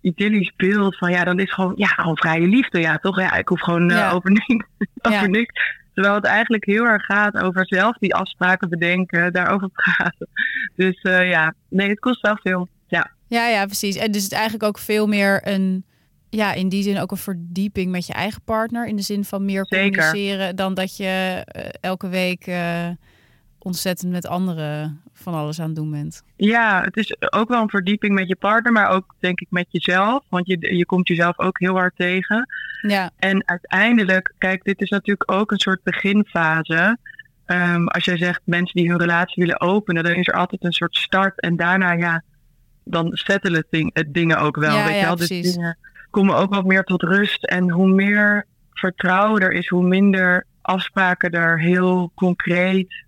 idyllisch 0.00 0.52
beeld 0.56 0.96
van 0.96 1.10
ja, 1.10 1.24
dan 1.24 1.38
is 1.40 1.52
gewoon, 1.52 1.72
ja, 1.76 1.86
gewoon 1.86 2.16
vrije 2.16 2.46
liefde, 2.46 2.80
ja, 2.80 2.96
toch? 2.98 3.20
Ja, 3.20 3.34
ik 3.34 3.48
hoef 3.48 3.60
gewoon 3.60 3.90
eh, 3.90 3.96
Ja. 3.96 4.10
over, 4.10 4.30
niks, 4.30 4.66
over 5.02 5.20
Ja. 5.20 5.26
niks. 5.26 5.54
Terwijl 5.94 6.14
het 6.14 6.24
eigenlijk 6.24 6.64
heel 6.64 6.84
erg 6.84 7.04
gaat 7.04 7.36
over 7.42 7.66
zelf 7.66 7.96
die 7.98 8.14
afspraken 8.14 8.68
bedenken, 8.68 9.32
daarover 9.32 9.68
praten. 9.68 10.28
Dus 10.76 11.00
eh, 11.02 11.28
ja, 11.28 11.54
nee, 11.68 11.88
het 11.88 11.98
kost 11.98 12.20
wel 12.20 12.38
veel. 12.42 12.68
Ja, 12.86 13.10
ja, 13.28 13.48
ja, 13.48 13.64
precies. 13.64 13.96
En 13.96 14.12
dus 14.12 14.22
het 14.22 14.32
is 14.32 14.38
eigenlijk 14.38 14.68
ook 14.68 14.78
veel 14.78 15.06
meer 15.06 15.40
een, 15.48 15.84
ja, 16.36 16.52
in 16.52 16.68
die 16.68 16.82
zin 16.82 16.98
ook 16.98 17.10
een 17.10 17.16
verdieping 17.16 17.90
met 17.90 18.06
je 18.06 18.12
eigen 18.12 18.42
partner. 18.42 18.86
In 18.86 18.96
de 18.96 19.02
zin 19.02 19.24
van 19.24 19.44
meer 19.44 19.66
Zeker. 19.68 19.90
communiceren 19.90 20.56
dan 20.56 20.74
dat 20.74 20.96
je 20.96 21.42
eh, 21.44 21.68
elke 21.80 22.08
week 22.08 22.46
eh, 22.46 22.88
ontzettend 23.58 24.12
met 24.12 24.26
anderen 24.26 25.00
van 25.12 25.34
alles 25.34 25.60
aan 25.60 25.66
het 25.66 25.76
doen 25.76 25.90
bent. 25.90 26.22
ja, 26.36 26.82
het 26.82 26.96
is 26.96 27.16
ook 27.32 27.48
wel 27.48 27.62
een 27.62 27.68
verdieping 27.70 28.14
met 28.14 28.28
je 28.28 28.36
partner, 28.36 28.72
maar 28.72 28.88
ook 28.88 29.14
denk 29.18 29.40
ik 29.40 29.46
met 29.50 29.66
jezelf. 29.70 30.24
Want 30.28 30.46
je, 30.46 30.76
je 30.76 30.86
komt 30.86 31.08
jezelf 31.08 31.38
ook 31.38 31.58
heel 31.58 31.74
hard 31.74 31.96
tegen. 31.96 32.48
Ja, 32.80 33.10
En 33.16 33.48
uiteindelijk, 33.48 34.32
kijk, 34.38 34.64
dit 34.64 34.80
is 34.80 34.90
natuurlijk 34.90 35.32
ook 35.32 35.50
een 35.50 35.58
soort 35.58 35.82
beginfase. 35.82 36.98
Ehm, 37.44 37.86
als 37.86 38.04
jij 38.04 38.16
zegt 38.16 38.40
mensen 38.44 38.74
die 38.74 38.88
hun 38.88 38.98
relatie 38.98 39.44
willen 39.44 39.60
openen, 39.60 40.04
dan 40.04 40.14
is 40.14 40.28
er 40.28 40.34
altijd 40.34 40.64
een 40.64 40.72
soort 40.72 40.96
start. 40.96 41.40
En 41.40 41.56
daarna, 41.56 41.92
ja, 41.92 42.22
dan 42.84 43.10
settelen 43.12 43.58
het, 43.60 43.70
ding, 43.70 43.90
het 43.92 44.14
dingen 44.14 44.38
ook 44.38 44.56
wel. 44.56 44.76
Ja, 44.76 44.84
weet 44.84 44.94
ja, 44.94 45.00
je 45.00 45.06
wel? 45.06 45.16
Dus 45.16 45.28
dingen 45.28 45.78
komen 46.16 46.36
ook 46.36 46.54
wat 46.54 46.64
meer 46.64 46.84
tot 46.84 47.02
rust. 47.02 47.44
En 47.44 47.70
hoe 47.70 47.88
meer 47.88 48.46
vertrouwen 48.72 49.42
er 49.42 49.52
is, 49.52 49.68
hoe 49.68 49.86
minder 49.86 50.46
afspraken 50.62 51.30
er 51.30 51.60
heel 51.60 52.12
concreet 52.14 53.04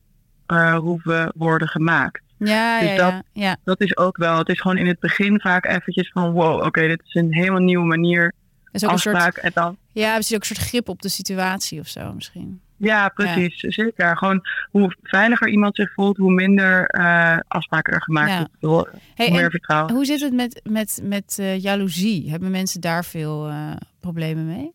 eh, 0.47 0.75
hoeven 0.79 1.33
worden 1.35 1.69
gemaakt. 1.69 2.21
ja, 2.37 2.81
Dus 2.81 2.89
ja, 2.89 2.97
dat- 2.97 3.23
ja. 3.33 3.57
Dat 3.65 3.81
is 3.81 3.97
ook 3.97 4.17
wel. 4.17 4.39
Het 4.39 4.49
is 4.49 4.61
gewoon 4.61 4.77
in 4.77 4.87
het 4.87 5.01
begin 5.01 5.41
vaak 5.41 5.67
eventjes 5.67 6.11
van 6.13 6.33
wow, 6.33 6.65
oké, 6.65 6.87
dit 6.87 7.03
is 7.05 7.15
een 7.15 7.35
helemaal 7.35 7.61
nieuwe 7.61 7.87
manier 7.87 8.33
is 8.73 8.85
ook 8.85 8.91
een 8.91 8.99
soort, 8.99 9.15
afspraak. 9.17 9.37
En 9.37 9.51
dan 9.55 9.77
ja, 9.93 10.13
precies 10.15 10.35
ook 10.35 10.41
een 10.41 10.47
soort 10.47 10.69
grip 10.69 10.89
op 10.89 11.03
de 11.03 11.09
situatie 11.09 11.81
of 11.81 11.89
zo 11.89 12.13
misschien. 12.13 12.61
Ja, 12.79 13.09
precies. 13.09 13.61
Zeker. 13.61 14.17
Gewoon 14.17 14.47
hoe 14.71 14.95
veiliger 15.03 15.49
iemand 15.49 15.77
zich 15.77 15.93
voelt, 15.93 16.17
hoe 16.17 16.33
minder 16.33 16.87
eh, 16.87 17.39
afspraken 17.49 17.93
er 17.93 18.03
gemaakt 18.03 18.31
Ja. 18.31 18.49
worden. 18.61 19.01
Hey, 19.15 19.27
hoe 19.27 19.35
meer 19.37 19.45
en 19.45 19.51
vertrouwen. 19.51 19.95
hoe 19.95 20.05
zit 20.05 20.21
het 20.21 20.33
met, 20.33 20.61
met, 20.65 21.01
met 21.03 21.37
eh, 21.41 21.63
jaloezie? 21.63 22.31
Hebben 22.31 22.51
mensen 22.51 22.81
daar 22.81 23.05
veel 23.05 23.49
eh, 23.49 23.71
problemen 24.01 24.47
mee? 24.47 24.73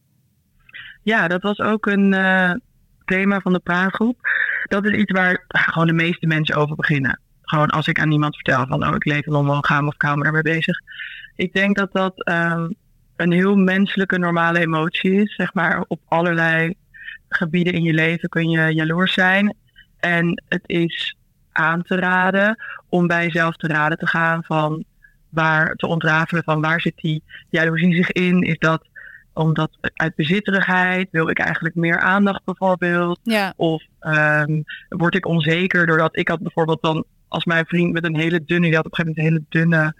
Ja, 1.01 1.27
dat 1.27 1.41
was 1.41 1.59
ook 1.59 1.85
een 1.85 2.11
thema 3.05 3.39
van 3.39 3.53
de 3.53 3.59
praatgroep. 3.59 4.19
Dat 4.63 4.85
is 4.85 4.97
iets 4.97 5.11
waar 5.11 5.45
gewoon 5.47 5.87
de 5.87 5.93
meeste 5.93 6.27
mensen 6.27 6.55
over 6.55 6.75
beginnen. 6.75 7.19
Gewoon 7.41 7.69
als 7.69 7.87
ik 7.87 7.99
aan 7.99 8.11
iemand 8.11 8.35
vertel 8.35 8.67
van, 8.67 8.87
oh, 8.87 8.95
ik 8.95 9.05
leef 9.05 9.25
in 9.25 9.33
onmonogaam 9.33 9.87
of 9.87 9.93
hou 9.97 10.17
me 10.17 10.23
daarmee 10.23 10.41
bezig. 10.41 10.77
Ik 11.35 11.53
denk 11.53 11.77
dat 11.77 11.91
dat 11.91 12.23
ehm, 12.23 12.69
een 13.15 13.31
heel 13.31 13.55
menselijke, 13.55 14.17
normale 14.17 14.59
emotie 14.59 15.11
is. 15.21 15.35
Zeg 15.35 15.53
maar, 15.53 15.83
op 15.87 15.99
allerlei 16.07 16.75
gebieden 17.33 17.73
in 17.73 17.83
je 17.83 17.93
leven 17.93 18.29
kun 18.29 18.49
je 18.49 18.73
jaloers 18.73 19.13
zijn. 19.13 19.55
En 19.99 20.43
het 20.49 20.63
is 20.65 21.15
aan 21.51 21.81
te 21.83 21.95
raden 21.95 22.57
om 22.89 23.07
bij 23.07 23.23
jezelf 23.25 23.55
te 23.55 23.67
raden 23.67 23.97
te 23.97 24.07
gaan 24.07 24.43
van 24.43 24.83
waar 25.29 25.75
te 25.75 25.87
ontrafelen 25.87 26.43
van 26.43 26.61
waar 26.61 26.81
zit 26.81 26.95
die 26.95 27.23
jaloezie 27.49 27.95
zich 27.95 28.11
in? 28.11 28.41
Is 28.41 28.57
dat 28.59 28.87
omdat 29.33 29.77
uit 29.93 30.15
bezitterigheid 30.15 31.07
wil 31.11 31.29
ik 31.29 31.39
eigenlijk 31.39 31.75
meer 31.75 31.99
aandacht 31.99 32.43
bijvoorbeeld? 32.45 33.19
Ja, 33.23 33.53
Of 33.55 33.83
ehm, 33.99 34.61
word 34.89 35.15
ik 35.15 35.25
onzeker 35.25 35.85
doordat 35.85 36.17
ik 36.17 36.27
had 36.27 36.39
bijvoorbeeld 36.39 36.81
dan 36.81 37.05
als 37.27 37.45
mijn 37.45 37.65
vriend 37.65 37.93
met 37.93 38.03
een 38.03 38.15
hele 38.17 38.43
dunne, 38.45 38.67
die 38.67 38.75
had 38.75 38.85
op 38.85 38.99
een 38.99 39.05
gegeven 39.05 39.23
moment 39.23 39.45
een 39.55 39.59
hele 39.59 39.67
dunne 39.67 39.93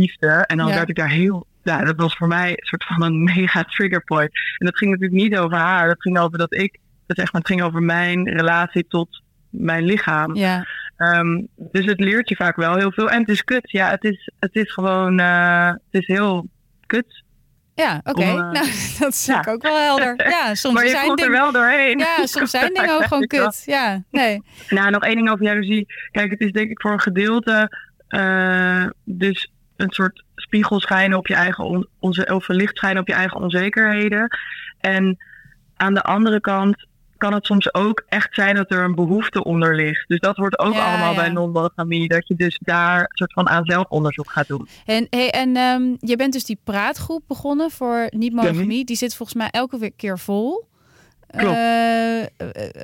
liefde. 0.00 0.28
En 0.28 0.56
dan 0.56 0.68
Ja. 0.68 0.74
werd 0.74 0.88
ik 0.88 0.96
daar 0.96 1.10
heel, 1.10 1.46
ja, 1.66 1.84
dat 1.84 1.96
was 1.96 2.16
voor 2.16 2.28
mij 2.28 2.50
een 2.50 2.66
soort 2.66 2.84
van 2.84 3.02
een 3.02 3.24
mega 3.24 3.62
trigger 3.62 4.04
point. 4.04 4.30
En 4.58 4.66
dat 4.66 4.76
ging 4.76 4.90
natuurlijk 4.90 5.20
niet 5.22 5.38
over 5.38 5.56
haar, 5.56 5.88
dat 5.88 6.02
ging 6.02 6.18
over 6.18 6.38
dat 6.38 6.54
ik, 6.54 6.78
dat 7.06 7.16
echt, 7.16 7.32
maar 7.32 7.40
het 7.40 7.50
ging 7.50 7.62
over 7.62 7.82
mijn 7.82 8.28
relatie 8.28 8.86
tot 8.88 9.22
mijn 9.50 9.84
lichaam. 9.84 10.34
ja, 10.34 10.66
Ehm, 10.96 11.42
dus 11.56 11.84
het 11.84 12.00
leert 12.00 12.28
je 12.28 12.36
vaak 12.36 12.56
wel 12.56 12.76
heel 12.76 12.92
veel. 12.92 13.10
En 13.10 13.20
het 13.20 13.28
is 13.28 13.44
kut. 13.44 13.70
Ja, 13.70 13.90
het 13.90 14.04
is, 14.04 14.30
het 14.38 14.54
is 14.54 14.72
gewoon, 14.72 15.18
eh, 15.18 15.68
het 15.68 16.02
is 16.02 16.06
heel 16.06 16.48
kut. 16.86 17.24
Ja, 17.74 18.00
oké. 18.04 18.22
Eh, 18.22 18.34
nou, 18.52 18.66
dat 18.98 19.12
is 19.12 19.26
ja. 19.26 19.44
ook 19.48 19.62
wel 19.62 19.78
helder. 19.78 20.28
Ja, 20.28 20.54
soms 20.54 20.74
maar 20.74 20.84
je 20.84 20.90
zijn 20.90 21.06
komt 21.06 21.22
er 21.22 21.30
wel 21.30 21.52
doorheen. 21.52 21.98
Ja, 21.98 22.26
soms 22.26 22.50
zijn 22.50 22.74
dingen 22.74 22.94
ook 22.94 23.04
gewoon 23.04 23.26
kut. 23.36 23.62
Ja, 23.64 24.02
nee. 24.10 24.42
Nou, 24.68 24.90
nog 24.90 25.02
één 25.02 25.16
ding 25.16 25.30
over 25.30 25.44
jaloezie. 25.44 25.86
Kijk, 26.10 26.30
het 26.30 26.40
is 26.40 26.52
denk 26.52 26.70
ik 26.70 26.80
voor 26.80 26.92
een 26.92 27.00
gedeelte 27.00 27.70
eh, 28.08 28.86
dus 29.04 29.52
een 29.76 29.90
soort 29.90 30.24
spiegel 30.34 30.80
schijnen 30.80 31.18
op 31.18 31.26
je 31.26 31.34
eigen 31.34 31.64
on- 31.64 31.86
onze, 31.98 32.26
of 32.34 32.48
licht 32.48 32.76
schijnen 32.76 33.00
op 33.00 33.08
je 33.08 33.14
eigen 33.14 33.40
onzekerheden. 33.40 34.36
En 34.80 35.16
aan 35.76 35.94
de 35.94 36.02
andere 36.02 36.40
kant 36.40 36.86
kan 37.16 37.32
het 37.34 37.46
soms 37.46 37.74
ook 37.74 38.04
echt 38.08 38.34
zijn 38.34 38.54
dat 38.56 38.70
er 38.70 38.82
een 38.84 38.94
behoefte 38.94 39.44
onder 39.44 39.74
ligt. 39.74 40.08
Dus 40.08 40.20
dat 40.20 40.36
wordt 40.36 40.58
ook 40.58 40.74
Ja, 40.74 40.88
allemaal 40.88 41.10
ja. 41.12 41.16
bij 41.16 41.28
non-monogamie. 41.28 42.08
Dat 42.08 42.28
je 42.28 42.34
dus 42.36 42.58
daar 42.62 43.00
een 43.00 43.06
soort 43.16 43.32
van 43.32 43.48
aan 43.48 43.64
zelfonderzoek 43.64 44.30
gaat 44.30 44.48
doen. 44.48 44.68
En, 44.86 45.06
hey, 45.10 45.30
en 45.30 45.56
ehm, 45.56 45.82
je 46.00 46.16
bent 46.16 46.32
dus 46.32 46.44
die 46.44 46.58
praatgroep 46.64 47.22
begonnen 47.26 47.70
voor 47.70 48.06
niet-monogamie. 48.10 48.84
Die 48.84 48.96
zit 48.96 49.14
volgens 49.14 49.38
mij 49.38 49.48
elke 49.50 49.92
keer 49.96 50.18
vol. 50.18 50.68
Klopt. 51.26 51.56
Eh, 51.56 52.22
eh, 52.22 52.28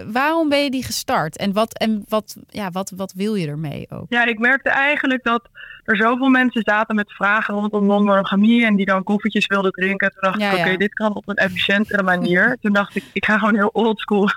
waarom 0.06 0.48
ben 0.48 0.62
je 0.64 0.70
die 0.70 0.84
gestart? 0.84 1.36
En, 1.36 1.52
wat, 1.52 1.78
en 1.78 2.04
wat, 2.08 2.36
ja, 2.48 2.70
wat, 2.70 2.92
wat 2.96 3.12
wil 3.16 3.34
je 3.34 3.46
ermee 3.46 3.86
ook? 3.90 4.06
Ja, 4.08 4.24
ik 4.24 4.38
merkte 4.38 4.70
eigenlijk 4.70 5.24
dat 5.24 5.48
er 5.84 5.96
zoveel 5.96 6.28
mensen 6.28 6.62
zaten 6.64 6.94
met 6.94 7.12
vragen 7.12 7.54
rondom 7.54 7.86
non-monogamie 7.86 8.64
en 8.66 8.76
die 8.76 8.86
dan 8.86 9.02
koffietjes 9.02 9.46
wilden 9.46 9.72
drinken. 9.72 10.10
Toen 10.10 10.20
dacht 10.20 10.40
Ja, 10.40 10.50
ik, 10.50 10.58
oké, 10.58 10.68
ja. 10.70 10.76
dit 10.76 10.94
kan 10.94 11.14
op 11.14 11.28
een 11.28 11.36
efficiëntere 11.36 12.02
manier. 12.02 12.56
Toen 12.60 12.72
dacht 12.72 12.96
ik, 12.96 13.04
ik 13.12 13.24
ga 13.24 13.38
gewoon 13.38 13.54
heel 13.54 13.70
oldschool 13.72 14.28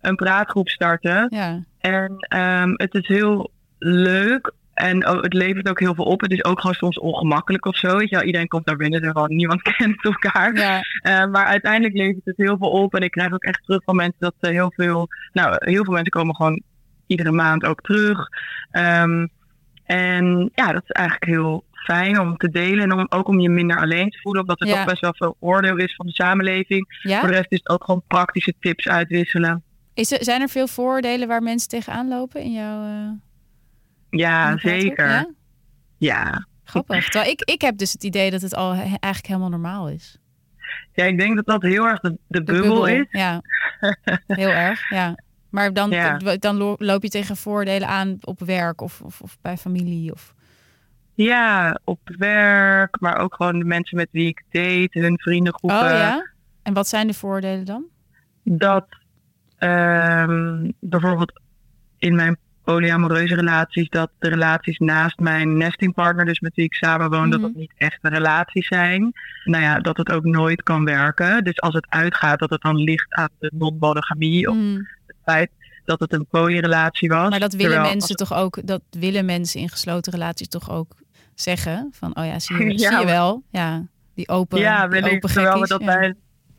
een 0.00 0.16
praatgroep 0.16 0.68
starten. 0.68 1.26
Ja, 1.30 1.62
En 1.78 2.14
ehm, 2.18 2.72
het 2.76 2.94
is 2.94 3.06
heel 3.08 3.50
leuk 3.78 4.52
en 4.74 5.06
het 5.06 5.32
levert 5.32 5.68
ook 5.68 5.80
heel 5.80 5.94
veel 5.94 6.04
op. 6.04 6.20
Het 6.20 6.30
is 6.32 6.44
ook 6.44 6.60
gewoon 6.60 6.74
soms 6.74 6.98
ongemakkelijk 6.98 7.66
of 7.66 7.76
zo. 7.76 7.96
Weet 7.96 8.08
je 8.08 8.16
wel. 8.16 8.24
Iedereen 8.24 8.48
komt 8.48 8.66
naar 8.66 8.76
binnen 8.76 9.02
en 9.02 9.10
gewoon 9.10 9.36
niemand 9.36 9.62
kent 9.76 10.04
elkaar. 10.04 10.56
ja, 10.56 10.80
Eh, 11.02 11.26
maar 11.26 11.44
uiteindelijk 11.44 11.94
levert 11.94 12.24
het 12.24 12.36
heel 12.36 12.56
veel 12.56 12.70
op. 12.70 12.94
En 12.94 13.02
ik 13.02 13.10
krijg 13.10 13.32
ook 13.32 13.42
echt 13.42 13.62
terug 13.64 13.82
van 13.84 13.96
mensen 13.96 14.18
dat 14.18 14.34
eh, 14.40 14.50
heel 14.50 14.72
veel. 14.74 15.08
Nou, 15.32 15.56
heel 15.58 15.84
veel 15.84 15.92
mensen 15.92 16.12
komen 16.12 16.36
gewoon 16.36 16.62
iedere 17.06 17.30
maand 17.30 17.64
ook 17.64 17.80
terug. 17.80 18.28
Ehm, 18.70 19.26
en 19.84 20.50
ja, 20.54 20.72
dat 20.72 20.82
is 20.82 20.90
eigenlijk 20.90 21.26
heel 21.30 21.64
fijn 21.72 22.20
om 22.20 22.36
te 22.36 22.48
delen. 22.50 22.80
En 22.84 22.92
om, 22.92 23.06
ook 23.08 23.28
om 23.28 23.40
je 23.40 23.48
minder 23.50 23.76
alleen 23.80 24.10
te 24.10 24.18
voelen. 24.18 24.40
Omdat 24.42 24.60
er 24.60 24.66
Ja. 24.66 24.74
toch 24.76 24.84
best 24.84 25.00
wel 25.00 25.14
veel 25.14 25.36
oordeel 25.40 25.76
is 25.76 25.94
van 25.94 26.06
de 26.06 26.12
samenleving. 26.12 27.00
Voor 27.02 27.28
de 27.28 27.34
rest 27.34 27.52
is 27.52 27.58
het 27.58 27.68
ook 27.68 27.84
gewoon 27.84 28.02
praktische 28.06 28.54
tips 28.60 28.88
uitwisselen. 28.88 29.62
Is 29.94 30.12
er, 30.12 30.24
zijn 30.24 30.40
er 30.40 30.48
veel 30.48 30.66
vooroordelen 30.66 31.28
waar 31.28 31.42
mensen 31.42 31.68
tegenaan 31.68 32.08
lopen 32.08 32.42
in 32.42 32.52
jouw... 32.52 32.84
eh, 32.84 33.10
Ja, 34.10 34.50
in 34.50 34.58
zeker. 34.58 35.08
Ja? 35.08 35.26
Ja. 35.98 36.46
Grappig. 36.64 37.08
Terwijl 37.08 37.30
ik, 37.32 37.40
ik 37.40 37.60
heb 37.60 37.76
dus 37.76 37.92
het 37.92 38.04
idee 38.04 38.30
dat 38.30 38.40
het 38.40 38.54
al 38.54 38.70
he- 38.74 38.80
eigenlijk 38.82 39.26
helemaal 39.26 39.48
normaal 39.48 39.88
is. 39.88 40.18
ja, 40.92 41.04
ik 41.04 41.18
denk 41.18 41.36
dat 41.36 41.46
dat 41.46 41.62
heel 41.62 41.86
erg 41.86 42.00
de, 42.00 42.16
de, 42.26 42.42
bubbel, 42.42 42.86
is. 42.86 43.06
Ja, 43.10 43.40
heel 44.26 44.48
erg. 44.48 44.90
Ja. 44.90 45.14
Maar 45.52 45.72
dan, 45.72 45.90
Ja. 45.90 46.16
dan 46.38 46.56
lo- 46.56 46.74
loop 46.78 47.02
je 47.02 47.08
tegen 47.08 47.36
voordelen 47.36 47.88
aan 47.88 48.16
op 48.20 48.40
werk 48.40 48.80
of, 48.80 49.00
of, 49.00 49.20
of 49.20 49.38
bij 49.40 49.56
familie. 49.56 50.12
Of... 50.12 50.34
Ja, 51.14 51.78
op 51.84 52.00
werk, 52.18 53.00
maar 53.00 53.16
ook 53.18 53.34
gewoon 53.34 53.58
de 53.58 53.64
mensen 53.64 53.96
met 53.96 54.08
wie 54.10 54.26
ik 54.28 54.42
date, 54.50 54.98
hun 55.00 55.18
vriendengroepen. 55.18 55.78
Oh 55.80 55.88
ja? 55.90 56.30
En 56.62 56.72
wat 56.72 56.88
zijn 56.88 57.06
de 57.06 57.14
voordelen 57.14 57.64
dan? 57.64 57.84
dat 58.44 58.86
ehm, 59.58 60.70
bijvoorbeeld 60.80 61.40
in 61.98 62.14
mijn 62.14 62.36
polyamoreuze 62.64 63.34
relaties, 63.34 63.88
dat 63.88 64.10
de 64.18 64.28
relaties 64.28 64.78
naast 64.78 65.18
mijn 65.18 65.56
nestingpartner, 65.56 66.24
dus 66.24 66.40
met 66.40 66.54
wie 66.54 66.64
ik 66.64 66.74
samenwoon, 66.74 67.30
dat 67.30 67.40
Mhm. 67.40 67.48
dat 67.48 67.56
niet 67.58 67.72
echte 67.76 68.08
relaties 68.08 68.66
zijn. 68.66 69.12
Nou 69.44 69.62
ja, 69.62 69.78
dat 69.78 69.96
het 69.96 70.10
ook 70.12 70.24
nooit 70.24 70.62
kan 70.62 70.84
werken. 70.84 71.44
Dus 71.44 71.60
als 71.60 71.74
het 71.74 71.86
uitgaat, 71.88 72.38
dat 72.38 72.50
het 72.50 72.60
dan 72.62 72.76
ligt 72.76 73.12
aan 73.14 73.28
de 73.38 73.50
non-monogamie 73.54 74.48
of 74.50 74.56
Mm. 74.56 74.74
het 74.74 74.86
feit 75.24 75.50
dat 75.84 76.00
het 76.00 76.12
een 76.12 76.26
polyrelatie 76.30 77.08
was. 77.08 77.30
Maar 77.30 77.40
dat 77.40 77.52
willen 77.52 77.82
mensen 77.82 78.16
toch 78.16 78.34
ook, 78.34 78.66
dat 78.66 78.82
willen 78.90 79.24
mensen 79.24 79.60
in 79.60 79.68
gesloten 79.68 80.12
relaties 80.12 80.48
toch 80.48 80.70
ook 80.70 80.94
zeggen? 81.34 81.88
Van, 81.92 82.16
oh 82.16 82.24
ja, 82.24 82.38
zie 82.38 82.56
je, 82.56 82.64
Ja, 82.70 82.76
zie 82.76 82.86
je 82.86 82.90
maar- 82.90 83.04
wel? 83.06 83.42
Ja, 83.50 83.82
die 84.14 84.28
open, 84.28 84.58
ja, 84.58 84.88
wellicht, 84.88 85.14
open 85.14 85.30
terwijl 85.32 85.60
we 85.60 85.66
dat 85.66 85.80
ja. 85.80 85.86
bij, 85.86 86.14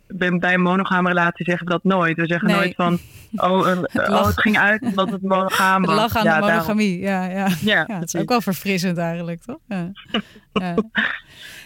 bij, 0.08 0.38
bij 0.38 0.54
een 0.54 0.62
monogame 0.62 1.08
relatie 1.08 1.46
zeggen 1.46 1.66
we 1.66 1.72
dat 1.72 1.84
nooit. 1.84 2.18
We 2.18 2.28
zeggen 2.28 2.48
Nee. 2.48 2.58
nooit 2.58 2.76
van, 2.76 3.00
oh, 3.52 3.68
een, 3.68 3.88
Het 3.92 4.10
oh, 4.10 4.26
het 4.26 4.42
ging 4.42 4.58
uit 4.58 4.82
omdat 4.82 5.12
het 5.12 5.22
monogaam 5.22 5.82
Het 5.82 5.92
was. 5.92 6.00
lag 6.00 6.16
aan 6.16 6.24
ja, 6.24 6.36
de 6.40 6.46
monogamie. 6.46 7.00
Ja, 7.00 7.24
ja. 7.26 7.48
Ja, 7.62 7.84
ja, 7.88 8.00
het 8.00 8.14
is 8.14 8.22
ook 8.22 8.30
wel 8.30 8.42
verfrissend 8.42 8.98
eigenlijk, 8.98 9.42
toch? 9.44 9.60
Ja. 9.68 9.92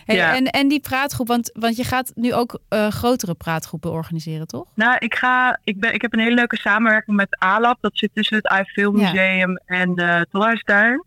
Ja. 0.08 0.14
Hey, 0.14 0.16
Ja. 0.16 0.36
en, 0.36 0.46
en 0.46 0.68
die 0.68 0.80
praatgroep, 0.80 1.28
want, 1.28 1.50
want 1.54 1.76
je 1.76 1.84
gaat 1.84 2.12
nu 2.16 2.34
ook 2.34 2.60
eh, 2.70 2.88
grotere 2.88 3.34
praatgroepen 3.34 3.92
organiseren, 3.92 4.48
toch? 4.48 4.66
Nou, 4.76 4.96
ik, 5.00 5.16
ga, 5.16 5.60
ik, 5.64 5.80
ben, 5.80 5.94
ik 5.94 6.02
heb 6.02 6.14
een 6.14 6.20
hele 6.20 6.36
leuke 6.36 6.58
samenwerking 6.58 7.16
met 7.18 7.36
ALAB. 7.40 7.78
Dat 7.82 7.98
zit 7.98 8.10
tussen 8.14 8.38
het 8.38 8.60
iFilm 8.62 9.00
Ja. 9.00 9.12
Museum 9.12 9.60
en 9.66 9.96
de 9.96 10.26
Tolhuistuin. 10.32 11.04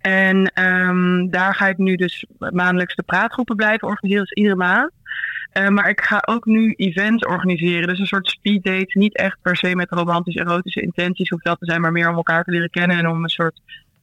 En 0.00 0.52
ehm, 0.54 1.28
daar 1.30 1.54
ga 1.54 1.68
ik 1.68 1.78
nu 1.78 1.96
dus 1.96 2.24
maandelijks 2.38 2.94
de 2.94 3.02
praatgroepen 3.02 3.56
blijven 3.56 3.88
organiseren, 3.88 4.24
dus 4.24 4.32
iedere 4.32 4.56
maand. 4.56 4.90
Eh, 5.52 5.68
maar 5.68 5.88
ik 5.88 6.00
ga 6.00 6.22
ook 6.24 6.44
nu 6.44 6.72
events 6.76 7.26
organiseren. 7.26 7.88
Dus 7.88 7.98
een 7.98 8.06
soort 8.06 8.28
speed 8.28 8.64
dates. 8.64 8.94
Niet 8.94 9.16
echt 9.16 9.38
per 9.42 9.56
se 9.56 9.74
met 9.76 9.90
romantische, 9.90 10.40
erotische 10.40 10.80
intenties 10.80 11.28
hoeft 11.30 11.44
dat 11.44 11.58
te 11.58 11.64
zijn, 11.66 11.80
maar 11.80 11.92
meer 11.92 12.08
om 12.08 12.16
elkaar 12.16 12.44
te 12.44 12.50
leren 12.50 12.70
kennen 12.70 12.98
en 12.98 13.08
om 13.08 13.22
een 13.22 13.28
soort 13.28 13.60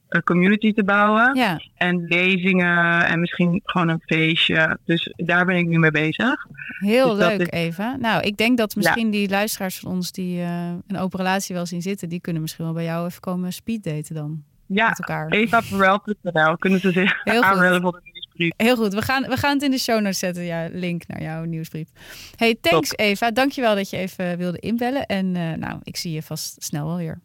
eh, 0.10 0.22
community 0.22 0.74
te 0.74 0.84
bouwen. 0.84 1.36
Ja, 1.36 1.62
En 1.76 2.06
lezingen 2.08 3.06
en 3.06 3.20
misschien 3.20 3.62
gewoon 3.64 3.88
een 3.90 4.02
feestje. 4.06 4.78
Dus 4.86 5.14
daar 5.16 5.46
ben 5.46 5.56
ik 5.56 5.68
nu 5.68 5.80
mee 5.80 5.92
bezig. 5.92 6.46
heel 6.80 7.16
Dus 7.16 7.28
leuk, 7.28 7.40
is- 7.40 7.50
Eva. 7.50 7.96
Nou, 7.96 8.22
ik 8.24 8.38
denk 8.38 8.58
dat 8.58 8.76
misschien 8.76 9.10
die 9.12 9.30
luisteraars 9.30 9.80
van 9.80 9.92
ons 9.92 10.12
die 10.12 10.42
eh, 10.42 10.70
een 10.88 10.98
open 10.98 11.20
relatie 11.20 11.56
wel 11.56 11.66
zien 11.66 11.82
zitten, 11.82 12.10
die 12.10 12.20
kunnen 12.20 12.42
misschien 12.42 12.66
wel 12.66 12.74
bij 12.74 12.84
jou 12.84 13.08
even 13.08 13.20
komen 13.22 13.54
speeddaten 13.54 14.16
dan 14.16 14.44
Ja, 14.66 14.88
met 14.90 15.00
elkaar. 15.00 15.28
evaverweld.nl 15.30 16.58
kunnen 16.58 16.80
ze 16.80 16.92
zich 16.92 17.26
aanmelden 17.26 17.82
voor 17.82 17.92
de 17.92 18.10
nieuwsbrief. 18.14 18.52
Heel 18.58 18.76
goed, 18.76 18.94
we 18.94 19.02
gaan, 19.02 19.24
we 19.24 19.38
gaan 19.38 19.54
het 19.54 19.64
in 19.64 19.72
de 19.72 19.78
show 19.80 20.00
notes 20.02 20.20
zetten, 20.20 20.44
ja, 20.44 20.68
link 20.72 21.08
naar 21.08 21.22
jouw 21.22 21.44
nieuwsbrief. 21.44 21.88
Hey, 22.36 22.58
thanks 22.62 22.96
Eva. 22.98 23.32
Dankjewel 23.32 23.76
dat 23.76 23.90
je 23.90 23.98
even 23.98 24.38
wilde 24.38 24.60
inbellen. 24.60 25.06
En 25.06 25.36
eh, 25.36 25.54
nou, 25.54 25.80
ik 25.84 25.98
zie 25.98 26.12
je 26.12 26.22
vast 26.22 26.56
snel 26.64 26.86
wel 26.86 26.98
weer. 26.98 27.20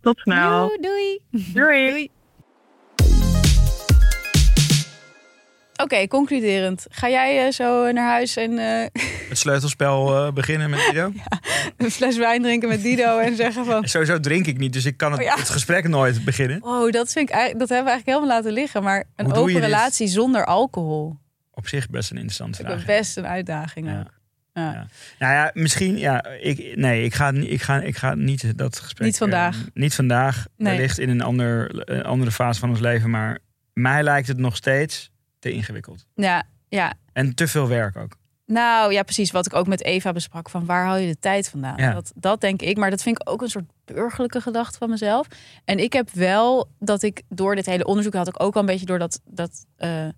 Tot 0.00 0.18
snel. 0.18 0.66
Doei, 0.68 0.80
doei. 0.80 1.18
Doei. 1.54 1.88
Doei. 1.90 2.10
Oké, 5.76 6.06
concluderend. 6.06 6.86
Ga 6.90 7.08
jij 7.08 7.46
eh, 7.46 7.52
zo 7.52 7.92
naar 7.92 8.08
huis 8.10 8.36
en 8.36 8.58
eh, 8.58 8.86
Het 9.28 9.38
sleutelspel 9.38 10.16
eh, 10.26 10.32
beginnen 10.32 10.70
met 10.70 10.78
Guido. 10.80 11.12
een 11.76 11.90
fles 11.90 12.16
wijn 12.16 12.42
drinken 12.42 12.68
met 12.68 12.82
Dido 12.82 13.18
en 13.18 13.36
zeggen 13.44 13.64
van... 13.64 13.82
En 13.82 13.88
Sowieso 13.88 14.20
drink 14.20 14.46
ik 14.46 14.58
niet, 14.58 14.72
dus 14.72 14.84
ik 14.84 14.96
kan 14.96 15.10
het, 15.12 15.20
Oh 15.20 15.26
ja. 15.26 15.34
het 15.36 15.50
gesprek 15.50 15.88
nooit 15.88 16.24
beginnen. 16.24 16.62
Oh, 16.62 16.90
dat, 16.90 17.12
vind 17.12 17.28
ik, 17.28 17.34
eigenlijk- 17.34 17.58
dat 17.60 17.68
hebben 17.68 17.86
we 17.86 17.90
eigenlijk 17.92 18.06
helemaal 18.06 18.28
laten 18.36 18.52
liggen. 18.52 18.82
Maar 18.82 19.04
een 19.16 19.32
open 19.32 19.52
dit? 19.54 19.62
relatie 19.62 20.06
zonder 20.06 20.44
alcohol. 20.46 21.16
Op 21.50 21.68
zich 21.68 21.88
best 21.90 22.10
een 22.10 22.16
interessante 22.16 22.62
vraag. 22.62 22.84
best 22.84 23.16
een 23.16 23.26
uitdaging 23.26 23.86
Ja. 23.86 24.00
ook. 24.00 24.12
Ja. 24.52 24.72
Ja. 24.72 24.86
Nou 25.18 25.32
ja, 25.32 25.50
misschien, 25.54 25.98
ja, 25.98 26.24
ik, 26.24 26.76
nee, 26.76 27.04
ik 27.04 27.14
ga, 27.14 27.30
niet- 27.30 27.50
ik, 27.50 27.62
ga, 27.62 27.80
ik 27.80 27.96
ga 27.96 28.14
niet 28.14 28.58
dat 28.58 28.78
gesprek... 28.78 29.06
Niet 29.06 29.18
vandaag. 29.18 29.56
niet 29.74 29.94
vandaag, 29.94 30.46
Nee. 30.56 30.72
wellicht 30.76 30.98
in 30.98 31.08
een, 31.08 31.20
ander, 31.22 31.70
een 31.90 32.04
andere 32.04 32.30
fase 32.30 32.60
van 32.60 32.68
ons 32.70 32.80
leven. 32.80 33.10
Maar 33.10 33.38
mij 33.72 34.02
lijkt 34.02 34.28
het 34.28 34.38
nog 34.38 34.56
steeds 34.56 35.10
te 35.44 35.52
ingewikkeld. 35.52 36.06
ja, 36.14 36.42
ja. 36.68 36.94
En 37.12 37.34
te 37.34 37.48
veel 37.48 37.68
werk 37.68 37.96
ook. 37.96 38.16
Nou 38.46 38.92
ja, 38.92 39.02
precies. 39.02 39.30
Wat 39.30 39.46
ik 39.46 39.54
ook 39.54 39.66
met 39.66 39.82
Eva 39.82 40.12
besprak. 40.12 40.50
Van 40.50 40.64
waar 40.64 40.84
haal 40.84 40.96
je 40.96 41.06
de 41.06 41.18
tijd 41.18 41.48
vandaan? 41.48 41.76
Ja. 41.76 41.92
Dat, 41.92 42.12
dat 42.14 42.40
denk 42.40 42.62
ik. 42.62 42.76
Maar 42.76 42.90
dat 42.90 43.02
vind 43.02 43.20
ik 43.20 43.30
ook 43.30 43.42
een 43.42 43.48
soort 43.48 43.70
burgerlijke 43.84 44.40
gedachte 44.40 44.78
van 44.78 44.90
mezelf. 44.90 45.26
En 45.64 45.78
ik 45.78 45.92
heb 45.92 46.10
wel 46.10 46.70
dat 46.78 47.02
ik 47.02 47.22
door 47.28 47.54
dit 47.54 47.66
hele 47.66 47.84
onderzoek... 47.84 48.14
had 48.14 48.28
ik 48.28 48.42
ook 48.42 48.54
al 48.54 48.60
een 48.60 48.66
beetje 48.66 48.86
door 48.86 48.98
dat, 48.98 49.20
dat 49.24 49.66
eh, 49.76 50.08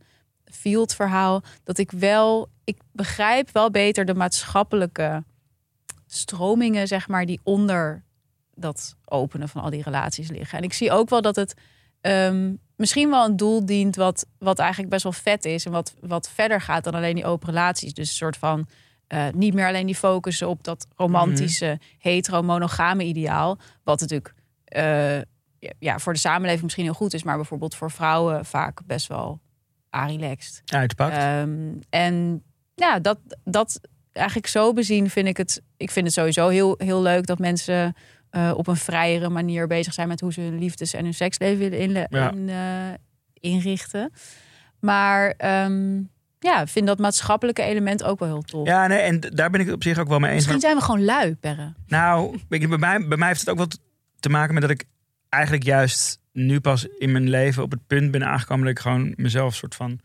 field 0.44 0.94
verhaal... 0.94 1.42
dat 1.64 1.78
ik 1.78 1.90
wel... 1.90 2.48
Ik 2.64 2.78
begrijp 2.92 3.50
wel 3.52 3.70
beter 3.70 4.04
de 4.04 4.14
maatschappelijke 4.14 5.24
stromingen, 6.06 6.88
zeg 6.88 7.08
maar... 7.08 7.26
die 7.26 7.40
onder 7.42 8.04
dat 8.54 8.96
openen 9.04 9.48
van 9.48 9.62
al 9.62 9.70
die 9.70 9.82
relaties 9.82 10.28
liggen. 10.28 10.58
En 10.58 10.64
ik 10.64 10.72
zie 10.72 10.90
ook 10.90 11.08
wel 11.08 11.22
dat 11.22 11.36
het... 11.36 11.54
ehm, 12.00 12.52
misschien 12.76 13.10
wel 13.10 13.24
een 13.24 13.36
doel 13.36 13.66
dient 13.66 13.96
wat, 13.96 14.26
wat 14.38 14.58
eigenlijk 14.58 14.90
best 14.90 15.02
wel 15.02 15.12
vet 15.12 15.44
is 15.44 15.64
en 15.64 15.72
wat, 15.72 15.94
wat 16.00 16.30
verder 16.30 16.60
gaat 16.60 16.84
dan 16.84 16.94
alleen 16.94 17.14
die 17.14 17.24
open 17.24 17.48
relaties. 17.48 17.94
Dus 17.94 18.08
een 18.08 18.14
soort 18.14 18.36
van 18.36 18.68
eh, 19.06 19.26
niet 19.34 19.54
meer 19.54 19.66
alleen 19.66 19.86
die 19.86 19.94
focussen 19.94 20.48
op 20.48 20.64
dat 20.64 20.86
romantische, 20.96 21.80
hetero-monogame 21.98 23.04
ideaal. 23.04 23.58
Wat 23.84 24.00
natuurlijk 24.00 24.34
eh, 24.64 25.18
ja, 25.78 25.98
voor 25.98 26.12
de 26.12 26.18
samenleving 26.18 26.62
misschien 26.62 26.84
heel 26.84 26.94
goed 26.94 27.14
is, 27.14 27.22
maar 27.22 27.36
bijvoorbeeld 27.36 27.74
voor 27.74 27.90
vrouwen 27.90 28.44
vaak 28.44 28.80
best 28.86 29.06
wel 29.06 29.40
relaxed. 29.90 30.62
Uitpakt. 30.64 31.16
Ehm, 31.16 31.74
en 31.90 32.42
ja, 32.74 32.98
dat, 32.98 33.18
dat 33.44 33.80
eigenlijk 34.12 34.46
zo 34.46 34.72
bezien 34.72 35.10
vind 35.10 35.28
ik 35.28 35.36
het. 35.36 35.62
Ik 35.76 35.90
vind 35.90 36.06
het 36.06 36.14
sowieso 36.14 36.48
heel, 36.48 36.74
heel 36.78 37.02
leuk 37.02 37.26
dat 37.26 37.38
mensen 37.38 37.94
eh, 38.36 38.52
op 38.56 38.66
een 38.66 38.76
vrijere 38.76 39.28
manier 39.28 39.66
bezig 39.66 39.92
zijn 39.92 40.08
met 40.08 40.20
hoe 40.20 40.32
ze 40.32 40.40
hun 40.40 40.58
liefdes 40.58 40.94
en 40.94 41.04
hun 41.04 41.14
seksleven 41.14 41.58
willen 41.58 41.78
inle- 41.78 42.06
Ja. 42.10 42.30
in, 42.30 42.48
eh, 42.48 42.94
inrichten. 43.52 44.12
Maar 44.80 45.30
ehm, 45.30 45.96
ja, 46.38 46.60
ik 46.62 46.68
vind 46.68 46.86
dat 46.86 46.98
maatschappelijke 46.98 47.62
element 47.62 48.02
ook 48.04 48.18
wel 48.18 48.28
heel 48.28 48.42
tof. 48.42 48.66
Ja, 48.66 48.86
nee, 48.86 48.98
en 48.98 49.20
daar 49.20 49.50
ben 49.50 49.60
ik 49.60 49.72
op 49.72 49.82
zich 49.82 49.98
ook 49.98 50.08
wel 50.08 50.18
mee 50.18 50.28
eens. 50.30 50.38
Misschien 50.38 50.60
zijn 50.60 50.76
we 50.76 50.82
gewoon 50.82 51.04
lui, 51.04 51.34
Perre. 51.34 51.74
Nou, 51.86 52.38
bij, 52.48 52.66
mij, 52.66 53.06
bij 53.08 53.16
mij 53.18 53.28
heeft 53.28 53.40
het 53.40 53.48
ook 53.50 53.58
wat 53.58 53.78
te 54.20 54.28
maken 54.28 54.52
met 54.54 54.62
dat 54.62 54.70
ik 54.72 54.84
eigenlijk 55.28 55.64
juist 55.64 56.20
nu 56.32 56.60
pas 56.60 56.86
in 56.98 57.12
mijn 57.12 57.28
leven 57.30 57.62
op 57.62 57.70
het 57.70 57.86
punt 57.86 58.10
ben 58.10 58.26
aangekomen 58.26 58.64
dat 58.66 58.74
ik 58.76 58.80
gewoon 58.82 59.12
mezelf 59.16 59.54
soort 59.54 59.74
van 59.74 60.00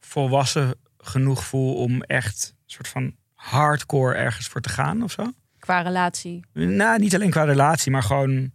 volwassen 0.00 0.74
genoeg 0.98 1.44
voel 1.44 1.74
om 1.74 2.02
echt 2.02 2.54
soort 2.66 2.88
van 2.88 3.14
hardcore 3.34 4.14
ergens 4.14 4.46
voor 4.48 4.60
te 4.60 4.68
gaan 4.68 5.02
of 5.02 5.10
zo. 5.10 5.32
Qua 5.64 5.80
relatie. 5.80 6.44
Nou, 6.52 6.98
niet 6.98 7.14
alleen 7.14 7.30
qua 7.30 7.44
relatie, 7.44 7.92
maar 7.92 8.02
gewoon 8.02 8.52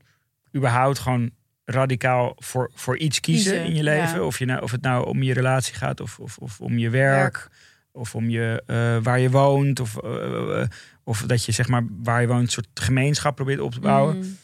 überhaupt 0.56 1.00
gewoon 1.00 1.30
radicaal 1.66 2.34
voor, 2.36 2.72
voor 2.74 2.98
iets 2.98 3.20
kiezen, 3.20 3.52
Kiezen, 3.52 3.70
in 3.70 3.76
je 3.76 3.84
leven. 3.84 4.20
ja. 4.20 4.26
Of, 4.26 4.40
je 4.40 4.46
nou, 4.46 4.62
of 4.62 4.72
het 4.72 4.82
nou 4.82 5.08
om 5.08 5.24
je 5.24 5.34
relatie 5.34 5.76
gaat 5.76 6.00
of, 6.00 6.20
of, 6.20 6.38
of 6.38 6.62
om 6.62 6.78
je 6.78 6.90
werk. 6.90 7.34
Werk. 7.34 7.50
Of 7.92 8.16
om 8.16 8.30
je, 8.30 8.64
eh, 8.66 8.98
waar 9.04 9.20
je 9.20 9.30
woont. 9.30 9.80
Of, 9.80 9.98
eh, 9.98 10.62
eh, 10.62 10.68
of 11.04 11.22
dat 11.22 11.46
je 11.46 11.52
zeg 11.52 11.68
maar 11.68 11.84
waar 12.04 12.22
je 12.22 12.28
woont 12.28 12.42
een 12.42 12.48
soort 12.48 12.68
gemeenschap 12.74 13.36
probeert 13.36 13.60
op 13.60 13.74
te 13.74 13.80
bouwen. 13.80 14.18
Mm. 14.18 14.38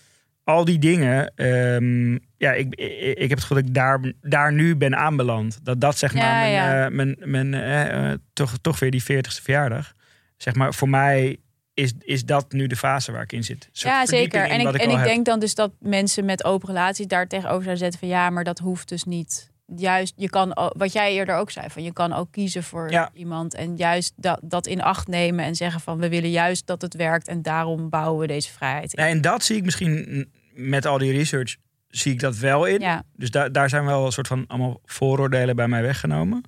Al 0.43 0.65
die 0.65 0.79
dingen. 0.79 1.31
ehm, 1.35 2.11
ja, 2.37 2.51
ik, 2.51 2.75
ik, 2.75 3.17
ik 3.17 3.29
heb 3.29 3.37
het 3.37 3.41
gevoel 3.41 3.57
dat 3.57 3.67
ik 3.67 3.73
daar, 3.73 4.13
daar 4.21 4.53
nu 4.53 4.75
ben 4.75 4.95
aanbeland. 4.95 5.59
Dat 5.63 5.81
dat 5.81 5.97
zeg 5.97 6.13
Ja, 6.13 6.19
maar 6.19 6.39
mijn, 6.39 6.51
ja. 6.51 6.89
mijn, 6.89 7.51
mijn 7.51 8.21
toch, 8.33 8.57
toch 8.61 8.79
weer 8.79 8.91
die 8.91 9.03
40ste 9.03 9.43
verjaardag. 9.43 9.93
Zeg 10.37 10.55
maar 10.55 10.73
voor 10.73 10.89
mij 10.89 11.39
is, 11.75 11.93
is 11.99 12.25
dat 12.25 12.51
nu 12.51 12.67
de 12.67 12.75
fase 12.75 13.11
waar 13.11 13.21
ik 13.21 13.31
in 13.31 13.43
zit. 13.43 13.69
Ja, 13.71 14.05
zeker. 14.05 14.41
En 14.49 14.59
ik, 14.59 14.67
en 14.73 14.89
ik 14.89 14.95
heb. 14.95 15.05
denk 15.05 15.25
dan 15.25 15.39
dus 15.39 15.55
dat 15.55 15.71
mensen 15.79 16.25
met 16.25 16.43
open 16.43 16.67
relaties 16.67 17.07
daar 17.07 17.27
tegenover 17.27 17.63
zouden 17.63 17.77
zetten 17.83 17.99
van 17.99 18.09
ja, 18.09 18.29
maar 18.29 18.43
dat 18.43 18.59
hoeft 18.59 18.89
dus 18.89 19.03
niet. 19.03 19.53
Juist, 19.75 20.13
je 20.17 20.29
kan, 20.29 20.71
wat 20.77 20.93
jij 20.93 21.13
eerder 21.13 21.35
ook 21.35 21.51
zei, 21.51 21.69
van 21.69 21.83
je 21.83 21.93
kan 21.93 22.13
ook 22.13 22.31
kiezen 22.31 22.63
voor 22.63 22.91
Ja. 22.91 23.09
iemand 23.13 23.53
en 23.53 23.75
juist 23.75 24.13
dat, 24.15 24.39
dat 24.43 24.67
in 24.67 24.81
acht 24.81 25.07
nemen 25.07 25.45
en 25.45 25.55
zeggen 25.55 25.81
van 25.81 25.97
we 25.97 26.09
willen 26.09 26.29
juist 26.29 26.67
dat 26.67 26.81
het 26.81 26.93
werkt 26.93 27.27
en 27.27 27.41
daarom 27.41 27.89
bouwen 27.89 28.19
we 28.19 28.27
deze 28.27 28.51
vrijheid 28.51 28.93
in. 28.93 29.03
Ja, 29.03 29.09
en 29.09 29.21
dat 29.21 29.43
zie 29.43 29.55
ik 29.57 29.63
misschien 29.63 30.27
met 30.53 30.85
al 30.85 30.97
die 30.97 31.11
research, 31.11 31.55
zie 31.87 32.11
ik 32.13 32.19
dat 32.19 32.37
wel 32.37 32.65
in. 32.65 32.79
Ja, 32.79 33.03
Dus 33.13 33.31
daar 33.31 33.51
daar 33.51 33.69
zijn 33.69 33.85
wel 33.85 34.05
een 34.05 34.11
soort 34.11 34.27
van 34.27 34.43
allemaal 34.47 34.79
vooroordelen 34.85 35.55
bij 35.55 35.67
mij 35.67 35.81
weggenomen. 35.81 36.41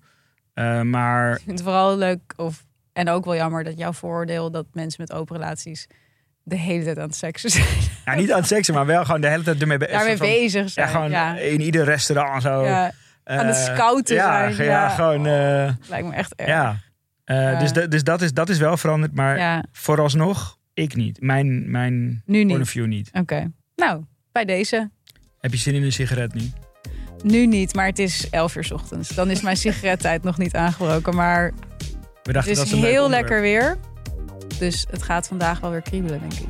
Eh, 0.53 0.82
maar 0.82 1.32
ik 1.32 1.38
vind 1.38 1.51
het 1.51 1.61
vooral 1.67 1.97
leuk 1.97 2.34
of, 2.36 2.65
en 2.98 3.10
ook 3.10 3.26
wel 3.26 3.36
jammer 3.36 3.64
dat 3.64 3.78
jouw 3.78 3.93
vooroordeel 3.93 4.52
dat 4.52 4.66
mensen 4.74 5.02
met 5.02 5.14
open 5.14 5.36
relaties 5.36 5.88
de 6.43 6.56
hele 6.58 6.84
tijd 6.84 6.98
aan 6.98 7.08
het 7.08 7.16
seksen 7.16 7.50
zijn. 7.50 7.66
ja, 8.06 8.16
niet 8.16 8.32
aan 8.32 8.38
het 8.39 8.48
seksen, 8.48 8.74
maar 8.74 8.86
wel 8.86 9.06
gewoon 9.06 9.22
de 9.22 9.30
hele 9.30 9.43
tijd 9.43 9.62
ermee 9.62 9.78
be- 9.78 9.88
Daarmee 9.88 10.08
soort 10.18 10.30
van- 10.30 10.38
bezig 10.39 10.62
Ja, 10.64 10.68
zijn. 10.70 10.88
gewoon 10.88 11.10
ja. 11.10 11.38
in 11.38 11.62
ieder 11.62 11.86
restaurant 11.86 12.41
zo. 12.41 12.64
Ja, 12.66 12.91
eh, 13.24 13.38
aan 13.39 13.45
het 13.45 13.56
scouten 13.56 14.16
ja, 14.16 14.52
zijn, 14.52 14.68
Ja, 14.70 14.89
gewoon. 14.89 15.26
eh, 15.28 15.70
lijkt 15.89 16.08
me 16.08 16.14
echt 16.14 16.36
erg. 16.36 16.50
ja. 16.50 16.78
Eh. 17.24 17.60
Dus, 17.60 17.74
de- 17.74 17.88
dus 17.88 18.04
dat, 18.04 18.22
is, 18.22 18.34
dat 18.34 18.50
is 18.50 18.58
wel 18.58 18.78
veranderd, 18.78 19.14
maar 19.14 19.66
vooralsnog 19.72 20.58
ik 20.74 20.95
niet. 20.95 21.22
Mijn, 21.22 21.72
mijn 21.72 22.22
nu 22.26 22.39
point 22.39 22.52
of 22.52 22.58
niet. 22.58 22.70
view 22.70 22.86
niet. 22.86 23.10
Oké. 23.14 23.52
Nou, 23.76 24.04
bij 24.32 24.45
deze. 24.45 24.89
Heb 25.39 25.52
je 25.52 25.58
zin 25.58 25.74
in 25.76 25.84
een 25.84 25.91
sigaret 25.91 26.34
nu? 26.34 26.52
Nu 27.24 27.45
niet, 27.45 27.76
maar 27.76 27.86
het 27.86 28.00
is 28.00 28.30
11 28.30 28.56
uur 28.56 28.64
's 28.64 28.72
ochtends. 28.72 29.10
Dan 29.10 29.30
is 29.30 29.41
mijn 29.41 29.58
sigarettijd 29.58 30.24
nog 30.24 30.38
niet 30.38 30.56
aangebroken. 30.56 31.16
Maar 31.16 31.54
We 32.28 32.34
dachten 32.34 32.51
het 32.51 32.61
dat 32.61 32.67
is 32.67 32.73
een 32.84 32.89
heel 32.89 33.09
lekker 33.09 33.41
weer. 33.41 33.78
Dus 34.59 34.86
het 34.89 35.03
gaat 35.03 35.28
vandaag 35.28 35.59
wel 35.59 35.71
weer 35.71 35.82
kriebelen, 35.82 36.19
denk 36.19 36.34
ik. 36.34 36.47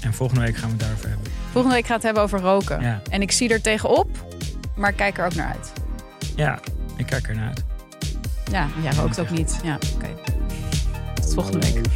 En 0.00 0.14
volgende 0.14 0.42
week 0.42 0.56
gaan 0.56 0.64
we 0.66 0.70
het 0.74 0.80
daarover 0.80 1.08
hebben. 1.08 1.26
Volgende 1.52 1.76
week 1.76 1.86
gaat 1.86 1.94
het 1.94 2.02
hebben 2.04 2.22
over 2.22 2.40
roken. 2.40 2.80
Ja, 2.80 3.00
En 3.10 3.22
ik 3.22 3.32
zie 3.32 3.48
er 3.48 3.60
tegenop, 3.60 4.08
maar 4.76 4.90
ik 4.90 4.96
kijk 4.96 5.18
er 5.18 5.24
ook 5.24 5.34
naar 5.34 5.48
uit. 5.48 5.72
ja 6.36 6.58
ik 6.96 7.06
kijk 7.06 7.28
ernaar 7.28 7.48
uit. 7.48 7.64
Ja, 8.50 8.68
jij 8.82 8.92
rookt 8.92 9.20
ook 9.20 9.30
niet. 9.30 9.58
Ja, 9.62 9.78
oké. 9.94 10.08
Tot 11.14 11.34
volgende 11.34 11.58
week. 11.72 11.86